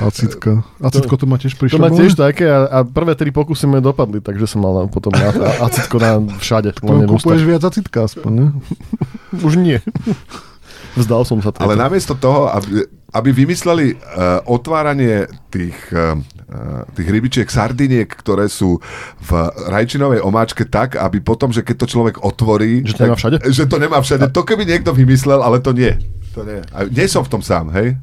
Acitko. 0.01 0.65
Acitko 0.81 1.15
to 1.21 1.29
má 1.29 1.37
tiež 1.37 1.55
prišlo. 1.61 1.77
To 1.77 1.85
má 1.85 1.93
tiež 1.93 2.17
také 2.17 2.49
a, 2.49 2.65
a 2.65 2.79
prvé 2.83 3.13
tri 3.13 3.29
pokusy 3.29 3.69
mi 3.69 3.85
dopadli, 3.85 4.25
takže 4.25 4.49
som 4.49 4.65
mal 4.65 4.89
potom 4.89 5.13
na, 5.13 5.31
acitko 5.63 6.01
na 6.01 6.19
všade. 6.41 6.73
To 6.81 7.05
kúpuješ 7.07 7.45
viac 7.45 7.63
acitka 7.63 8.09
aspoň, 8.09 8.33
ne? 8.33 8.47
Už 9.45 9.61
nie. 9.61 9.79
Vzdal 10.97 11.25
som 11.29 11.41
sa. 11.45 11.53
Ale 11.61 11.77
namiesto 11.77 12.17
toho, 12.17 12.49
aby, 12.53 12.89
aby 13.13 13.29
vymysleli 13.33 13.93
uh, 13.93 14.41
otváranie 14.49 15.29
tých, 15.53 15.77
uh, 15.93 16.17
tých 16.97 17.09
rybičiek, 17.13 17.49
sardiniek, 17.49 18.09
ktoré 18.09 18.49
sú 18.49 18.81
v 19.21 19.31
rajčinovej 19.69 20.25
omáčke 20.25 20.65
tak, 20.65 20.97
aby 20.97 21.21
potom, 21.21 21.53
že 21.53 21.61
keď 21.61 21.77
to 21.85 21.87
človek 21.93 22.17
otvorí... 22.25 22.81
Že 22.89 22.93
to 22.93 22.99
tak, 22.99 23.07
nemá 23.09 23.17
všade? 23.21 23.37
Že 23.61 23.65
to 23.69 23.77
nemá 23.77 23.99
všade. 24.01 24.25
To 24.33 24.43
keby 24.49 24.65
niekto 24.65 24.97
vymyslel, 24.97 25.45
ale 25.45 25.61
to 25.61 25.77
nie. 25.77 25.93
To 26.33 26.41
nie. 26.43 26.65
A 26.73 26.89
nie 26.89 27.05
som 27.05 27.21
v 27.21 27.33
tom 27.37 27.45
sám, 27.45 27.69
hej? 27.77 28.01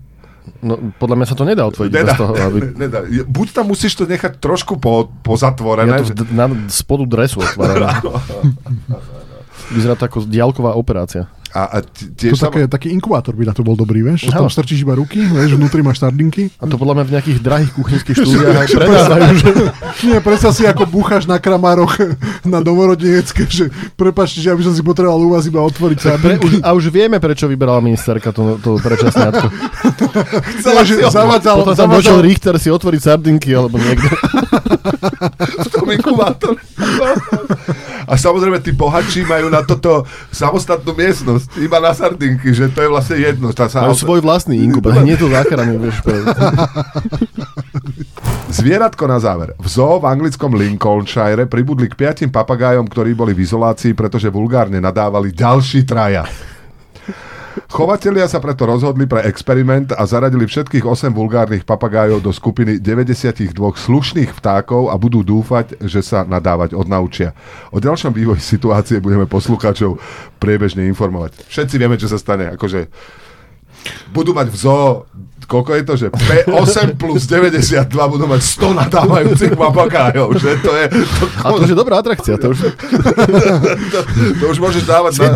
No, 0.59 0.77
podľa 0.97 1.15
mňa 1.21 1.27
sa 1.29 1.35
to 1.37 1.45
nedá 1.45 1.63
otvoriť 1.69 1.91
nedá, 1.93 2.13
bez 2.13 2.19
toho, 2.19 2.33
aby... 2.33 2.57
Nedá. 2.85 2.99
Buď 3.25 3.47
tam 3.53 3.65
musíš 3.69 3.93
to 3.97 4.03
nechať 4.09 4.37
trošku 4.41 4.81
po, 4.81 5.09
pozatvorené. 5.25 6.01
Ja 6.01 6.05
to 6.05 6.25
v, 6.25 6.33
na 6.33 6.45
spodu 6.69 7.05
dresu 7.05 7.41
otváram. 7.41 7.97
Vyzerá 9.73 9.93
to 9.93 10.09
ako 10.09 10.25
diálková 10.25 10.73
operácia. 10.73 11.29
A, 11.49 11.61
a 11.65 11.77
tiež 11.81 12.37
to 12.37 12.45
také, 12.45 12.69
taký 12.69 12.87
inkubátor 12.93 13.33
by 13.33 13.49
na 13.49 13.57
to 13.57 13.65
bol 13.65 13.73
dobrý, 13.73 14.05
vieš? 14.05 14.29
Tam 14.29 14.45
strčíš 14.45 14.85
iba 14.85 14.93
ruky, 14.93 15.17
vieš, 15.17 15.57
vnútri 15.57 15.81
máš 15.81 15.97
sardinky. 15.97 16.53
A 16.61 16.69
to 16.69 16.77
podľa 16.77 17.01
mňa 17.01 17.05
v 17.09 17.13
nejakých 17.17 17.37
drahých 17.41 17.71
kuchynských 17.73 18.15
štúdiách 18.21 18.57
aj 18.63 18.67
predávajú. 18.69 19.33
Že... 19.33 19.51
Nie, 20.05 20.17
predstav 20.21 20.53
si, 20.53 20.69
ako 20.69 20.85
búchaš 20.85 21.25
na 21.25 21.41
kramároch 21.41 21.97
na 22.53 22.61
domorodenecké, 22.61 23.49
že 23.49 23.73
prepačte, 23.97 24.45
že 24.45 24.53
aby 24.53 24.61
som 24.61 24.77
si 24.77 24.85
potreboval 24.85 25.17
u 25.17 25.33
vás 25.33 25.49
iba 25.49 25.57
otvoriť 25.65 25.97
sardinky. 25.97 26.37
Pre, 26.37 26.45
už, 26.45 26.53
a 26.61 26.69
už 26.77 26.83
vieme, 26.93 27.17
prečo 27.17 27.49
vyberala 27.49 27.81
ministerka 27.81 28.29
to, 28.29 28.61
to 28.61 28.77
predčasňátko. 28.77 29.47
Chcela, 30.61 30.81
že 30.85 31.01
zavádzal, 31.09 31.65
Potom 31.65 31.73
tam 31.73 31.89
došiel 31.97 32.21
Richter 32.21 32.55
si 32.61 32.69
otvoriť 32.69 33.01
sardinky, 33.01 33.49
alebo 33.57 33.81
niekto. 33.81 34.05
v 35.65 35.69
tom 35.73 35.87
inkubátor. 35.89 36.53
A 38.09 38.17
samozrejme, 38.17 38.57
tí 38.65 38.73
bohatší 38.73 39.21
majú 39.29 39.53
na 39.53 39.61
toto 39.61 40.01
samostatnú 40.33 40.97
miestnosť, 40.97 41.38
iba 41.59 41.79
na 41.79 41.95
sardinky, 41.95 42.51
že 42.51 42.67
to 42.71 42.83
je 42.83 42.89
vlastne 42.89 43.17
jedno. 43.17 43.53
Tá 43.55 43.71
sa... 43.71 43.87
Majú 43.87 43.95
svoj 43.95 44.19
vlastný 44.19 44.59
inkubátor, 44.59 45.05
nie 45.07 45.15
to 45.15 45.31
záchrany, 45.31 45.79
vieš. 45.79 46.03
Zvieratko 48.59 49.05
na 49.05 49.21
záver. 49.21 49.53
V 49.61 49.67
zoo 49.69 50.01
v 50.01 50.09
anglickom 50.09 50.57
Lincolnshire 50.57 51.45
pribudli 51.45 51.85
k 51.85 51.95
piatim 51.95 52.33
papagájom, 52.33 52.89
ktorí 52.89 53.13
boli 53.13 53.37
v 53.37 53.45
izolácii, 53.45 53.93
pretože 53.93 54.33
vulgárne 54.33 54.81
nadávali 54.81 55.29
ďalší 55.31 55.85
traja. 55.85 56.25
Chovatelia 57.67 58.29
sa 58.31 58.39
preto 58.39 58.63
rozhodli 58.63 59.03
pre 59.09 59.27
experiment 59.27 59.91
a 59.91 60.07
zaradili 60.07 60.47
všetkých 60.47 60.87
8 60.87 61.11
vulgárnych 61.11 61.67
papagájov 61.67 62.23
do 62.23 62.31
skupiny 62.31 62.79
92 62.79 63.51
slušných 63.57 64.31
vtákov 64.31 64.87
a 64.87 64.95
budú 64.95 65.25
dúfať, 65.25 65.81
že 65.83 65.99
sa 65.99 66.23
nadávať 66.23 66.77
odnaučia. 66.77 67.35
O 67.75 67.83
ďalšom 67.83 68.15
vývoji 68.15 68.39
situácie 68.39 69.03
budeme 69.03 69.27
poslucháčov 69.27 69.99
priebežne 70.39 70.87
informovať. 70.87 71.43
Všetci 71.51 71.75
vieme, 71.75 71.99
čo 71.99 72.07
sa 72.07 72.15
stane. 72.15 72.55
Akože 72.55 72.87
budú 74.11 74.31
mať 74.31 74.47
v 74.51 74.57
zoo 74.59 75.07
koľko 75.49 75.71
je 75.73 75.83
to, 75.83 75.93
že 75.97 76.07
8 76.45 76.93
plus 77.01 77.25
92 77.25 77.89
budú 77.89 78.29
mať 78.29 78.41
100 78.61 78.81
nadávajúcich 78.85 79.53
papagájov, 79.57 80.37
že 80.37 80.61
to 80.61 80.71
je... 80.77 80.85
To, 80.93 81.25
A 81.41 81.47
to 81.49 81.65
už 81.65 81.69
je 81.73 81.77
dobrá 81.77 82.05
atrakcia, 82.05 82.37
to 82.37 82.53
už... 82.53 82.69
to, 83.93 83.99
to 84.37 84.45
už 84.45 84.57
môžeš 84.61 84.85
dávať 84.85 85.17
na... 85.17 85.33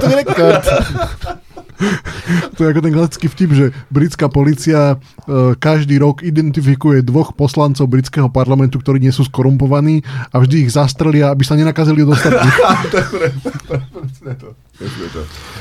To 2.56 2.60
je 2.64 2.72
ako 2.72 2.82
ten 2.86 2.94
klasický 2.94 3.28
vtip, 3.28 3.52
že 3.52 3.66
britská 3.90 4.30
policia 4.30 4.96
e, 4.96 5.58
každý 5.58 5.98
rok 6.00 6.22
identifikuje 6.22 7.02
dvoch 7.02 7.34
poslancov 7.34 7.90
britského 7.90 8.30
parlamentu, 8.30 8.80
ktorí 8.80 9.02
nie 9.02 9.12
sú 9.12 9.26
skorumpovaní 9.26 10.06
a 10.32 10.40
vždy 10.40 10.68
ich 10.68 10.72
zastrelia, 10.72 11.34
aby 11.34 11.44
sa 11.44 11.58
nenakazili 11.58 12.06
od 12.06 12.14
ostatných. 12.16 12.58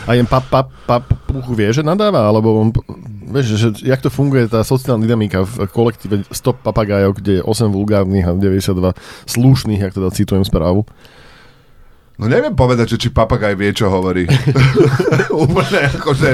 A 0.07 0.11
jen 0.15 0.27
pap, 0.29 0.47
pap, 0.49 0.69
pap, 0.87 1.05
puchu 1.29 1.53
vie, 1.57 1.69
že 1.73 1.83
nadáva, 1.85 2.29
alebo 2.29 2.61
on, 2.61 2.69
vieš, 3.33 3.57
že, 3.57 3.69
jak 3.87 4.01
to 4.05 4.13
funguje, 4.13 4.49
tá 4.49 4.61
sociálna 4.63 5.05
dynamika 5.05 5.45
v 5.47 5.69
kolektíve 5.71 6.29
100 6.29 6.65
papagájov, 6.65 7.19
kde 7.19 7.33
je 7.41 7.43
8 7.43 7.73
vulgárnych 7.73 8.29
a 8.29 8.37
92 8.37 8.93
slušných, 9.29 9.83
ak 9.89 9.93
teda 9.97 10.09
citujem 10.13 10.45
správu. 10.45 10.85
No 12.21 12.29
neviem 12.29 12.53
povedať, 12.53 12.97
že 12.97 13.01
či 13.01 13.09
papagaj 13.09 13.57
vie, 13.57 13.73
čo 13.73 13.89
hovorí. 13.89 14.29
úplne 15.45 15.81
akože... 15.97 16.31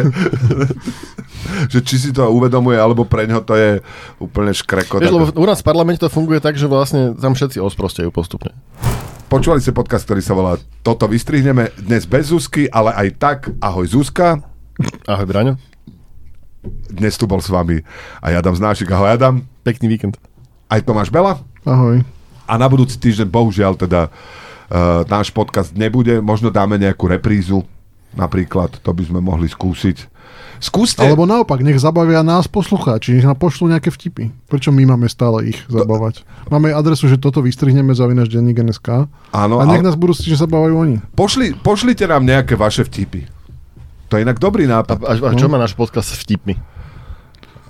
že 1.72 1.79
či 1.81 1.97
si 1.97 2.11
to 2.11 2.29
uvedomuje, 2.29 2.76
alebo 2.76 3.07
pre 3.07 3.24
ňo 3.31 3.41
to 3.47 3.55
je 3.55 3.70
úplne 4.18 4.51
škreko. 4.53 4.99
Vieš, 5.01 5.14
lebo 5.14 5.26
u 5.33 5.47
nás 5.47 5.62
v 5.62 5.66
parlamente 5.66 6.03
to 6.03 6.11
funguje 6.11 6.43
tak, 6.43 6.59
že 6.59 6.66
vlastne 6.68 7.14
tam 7.14 7.33
všetci 7.33 7.62
osprostejú 7.62 8.11
postupne. 8.11 8.53
Počúvali 9.29 9.61
ste 9.61 9.76
podcast, 9.76 10.09
ktorý 10.09 10.24
sa 10.24 10.33
volá 10.33 10.57
Toto 10.81 11.05
vystrihneme 11.05 11.68
dnes 11.76 12.09
bez 12.09 12.33
Zuzky, 12.33 12.64
ale 12.72 12.97
aj 12.97 13.09
tak. 13.20 13.39
Ahoj 13.61 13.85
Zuzka. 13.85 14.41
Ahoj, 15.05 15.26
Braňo. 15.29 15.55
Dnes 16.89 17.14
tu 17.20 17.29
bol 17.29 17.39
s 17.39 17.53
vami 17.53 17.85
aj 18.24 18.41
Adam 18.41 18.57
Znášik. 18.57 18.89
Ahoj 18.89 19.14
Adam. 19.14 19.45
Pekný 19.62 19.89
víkend. 19.89 20.16
Aj 20.68 20.81
Tomáš 20.81 21.12
Bela. 21.12 21.45
Ahoj. 21.68 22.01
A 22.49 22.53
na 22.57 22.66
budúci 22.72 22.97
týždeň 22.97 23.29
bohužiaľ 23.29 23.76
teda 23.76 24.09
náš 25.04 25.32
podcast 25.32 25.72
nebude. 25.72 26.20
Možno 26.20 26.52
dáme 26.52 26.76
nejakú 26.76 27.08
reprízu 27.08 27.64
napríklad. 28.12 28.80
To 28.82 28.90
by 28.92 29.02
sme 29.04 29.20
mohli 29.20 29.48
skúsiť. 29.48 30.20
Skúste. 30.58 31.06
Alebo 31.06 31.22
naopak, 31.22 31.62
nech 31.62 31.78
zabavia 31.78 32.26
nás 32.26 32.50
poslucháči, 32.50 33.14
nech 33.14 33.22
nám 33.22 33.38
pošlú 33.38 33.70
nejaké 33.70 33.94
vtipy. 33.94 34.34
Prečo 34.50 34.74
my 34.74 34.90
máme 34.90 35.06
stále 35.06 35.54
ich 35.54 35.58
zabávať? 35.70 36.26
Máme 36.50 36.74
adresu, 36.74 37.06
že 37.06 37.14
toto 37.14 37.38
vystrihneme 37.38 37.94
za 37.94 38.10
vinaš 38.10 38.26
denník 38.28 38.58
NSK 38.58 39.06
Áno, 39.30 39.62
a 39.62 39.64
nech 39.70 39.80
ale- 39.80 39.86
nás 39.86 39.94
budú 39.94 40.18
že 40.18 40.34
zabávajú 40.34 40.74
oni. 40.74 40.96
Pošli, 41.14 41.54
pošlite 41.62 42.10
nám 42.10 42.26
nejaké 42.26 42.58
vaše 42.58 42.82
vtipy. 42.82 43.30
To 44.10 44.18
je 44.18 44.26
inak 44.26 44.42
dobrý 44.42 44.66
A, 44.66 44.82
nápad. 44.82 44.98
a, 44.98 45.14
a 45.14 45.32
čo 45.38 45.46
má 45.46 45.62
náš 45.62 45.78
podcast 45.78 46.10
s 46.10 46.18
vtipmi? 46.26 46.58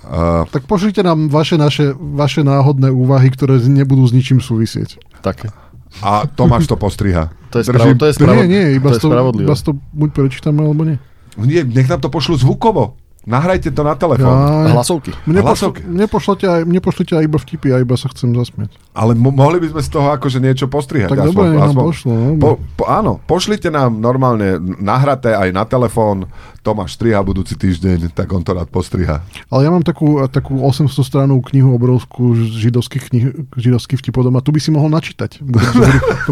Uh, 0.09 0.49
Tak 0.49 0.65
pošlite 0.65 1.05
nám 1.05 1.29
vaše, 1.29 1.61
naše, 1.61 1.93
vaše 1.93 2.41
náhodné 2.41 2.89
úvahy, 2.89 3.29
ktoré 3.29 3.61
nebudú 3.61 4.01
s 4.01 4.15
ničím 4.15 4.41
súvisieť. 4.41 4.97
Také. 5.21 5.53
A 5.99 6.29
Tomáš 6.29 6.69
to 6.69 6.77
postriha. 6.77 7.33
To 7.49 7.57
je, 7.59 7.65
spravo, 7.65 7.97
to 7.97 8.05
je, 8.05 8.13
To 8.13 8.17
spravo, 8.21 8.45
nie, 8.45 8.47
nie, 8.47 8.63
iba 8.77 8.93
to 8.93 8.95
je 8.95 9.01
spravodlivé. 9.01 9.47
iba 9.49 9.55
to 9.57 9.73
buď 9.73 10.09
prečítame, 10.13 10.61
alebo 10.61 10.85
nie. 10.85 10.97
Nie, 11.39 11.65
nech 11.65 11.89
nám 11.89 11.97
to 11.99 12.13
pošlu 12.13 12.37
zvukovo. 12.37 12.93
Nahrajte 13.27 13.75
to 13.75 13.83
na 13.83 13.99
telefón. 13.99 14.31
Ja, 14.31 14.79
Hlasovky. 14.79 15.11
mne, 15.27 15.43
hlasovky. 15.43 15.83
pošl, 15.83 15.91
mne, 15.91 16.05
pošlete 16.07 16.45
aj, 16.47 16.61
mne 16.63 16.79
pošlete 16.79 17.13
aj 17.19 17.23
iba 17.27 17.37
vtipy, 17.37 17.67
a 17.75 17.77
iba 17.83 17.95
sa 17.99 18.07
chcem 18.07 18.31
zasmiať. 18.31 18.71
Ale 18.95 19.11
mo- 19.11 19.35
mohli 19.35 19.59
by 19.59 19.75
sme 19.75 19.81
z 19.83 19.89
toho 19.91 20.07
akože 20.15 20.39
niečo 20.39 20.71
postrihať. 20.71 21.11
Tak 21.11 21.27
dobre, 21.27 21.51
nám 21.51 21.75
pošlu. 21.75 22.09
no. 22.09 22.39
po, 22.39 22.49
po, 22.79 22.87
áno, 22.87 23.19
pošlite 23.27 23.67
nám 23.67 23.99
normálne 23.99 24.55
nahraté 24.79 25.35
aj 25.35 25.51
na 25.51 25.67
telefón. 25.67 26.31
Tomáš 26.63 26.95
striha 26.95 27.19
budúci 27.19 27.59
týždeň, 27.59 28.15
tak 28.15 28.31
on 28.31 28.39
to 28.39 28.55
rád 28.55 28.71
postriha. 28.71 29.19
Ale 29.51 29.61
ja 29.67 29.71
mám 29.71 29.83
takú, 29.83 30.23
takú 30.31 30.63
800 30.63 30.91
stranovú 31.03 31.43
knihu 31.51 31.75
obrovskú 31.75 32.35
židovských, 32.35 33.03
knih, 33.11 33.23
židovských 33.55 33.99
vtipov 33.99 34.27
doma. 34.27 34.39
Tu 34.39 34.55
by 34.55 34.59
si 34.63 34.71
mohol 34.71 34.91
načítať 34.91 35.43
do, 35.43 35.59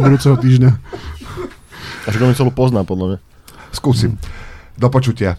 budúceho 0.02 0.36
týždňa. 0.40 0.72
Až 2.08 2.14
on 2.24 2.32
celú 2.34 2.52
pozná, 2.56 2.88
podľa 2.88 3.06
mňa. 3.16 3.18
Skúsim. 3.76 4.16
Do 4.78 4.88
počutia. 4.88 5.38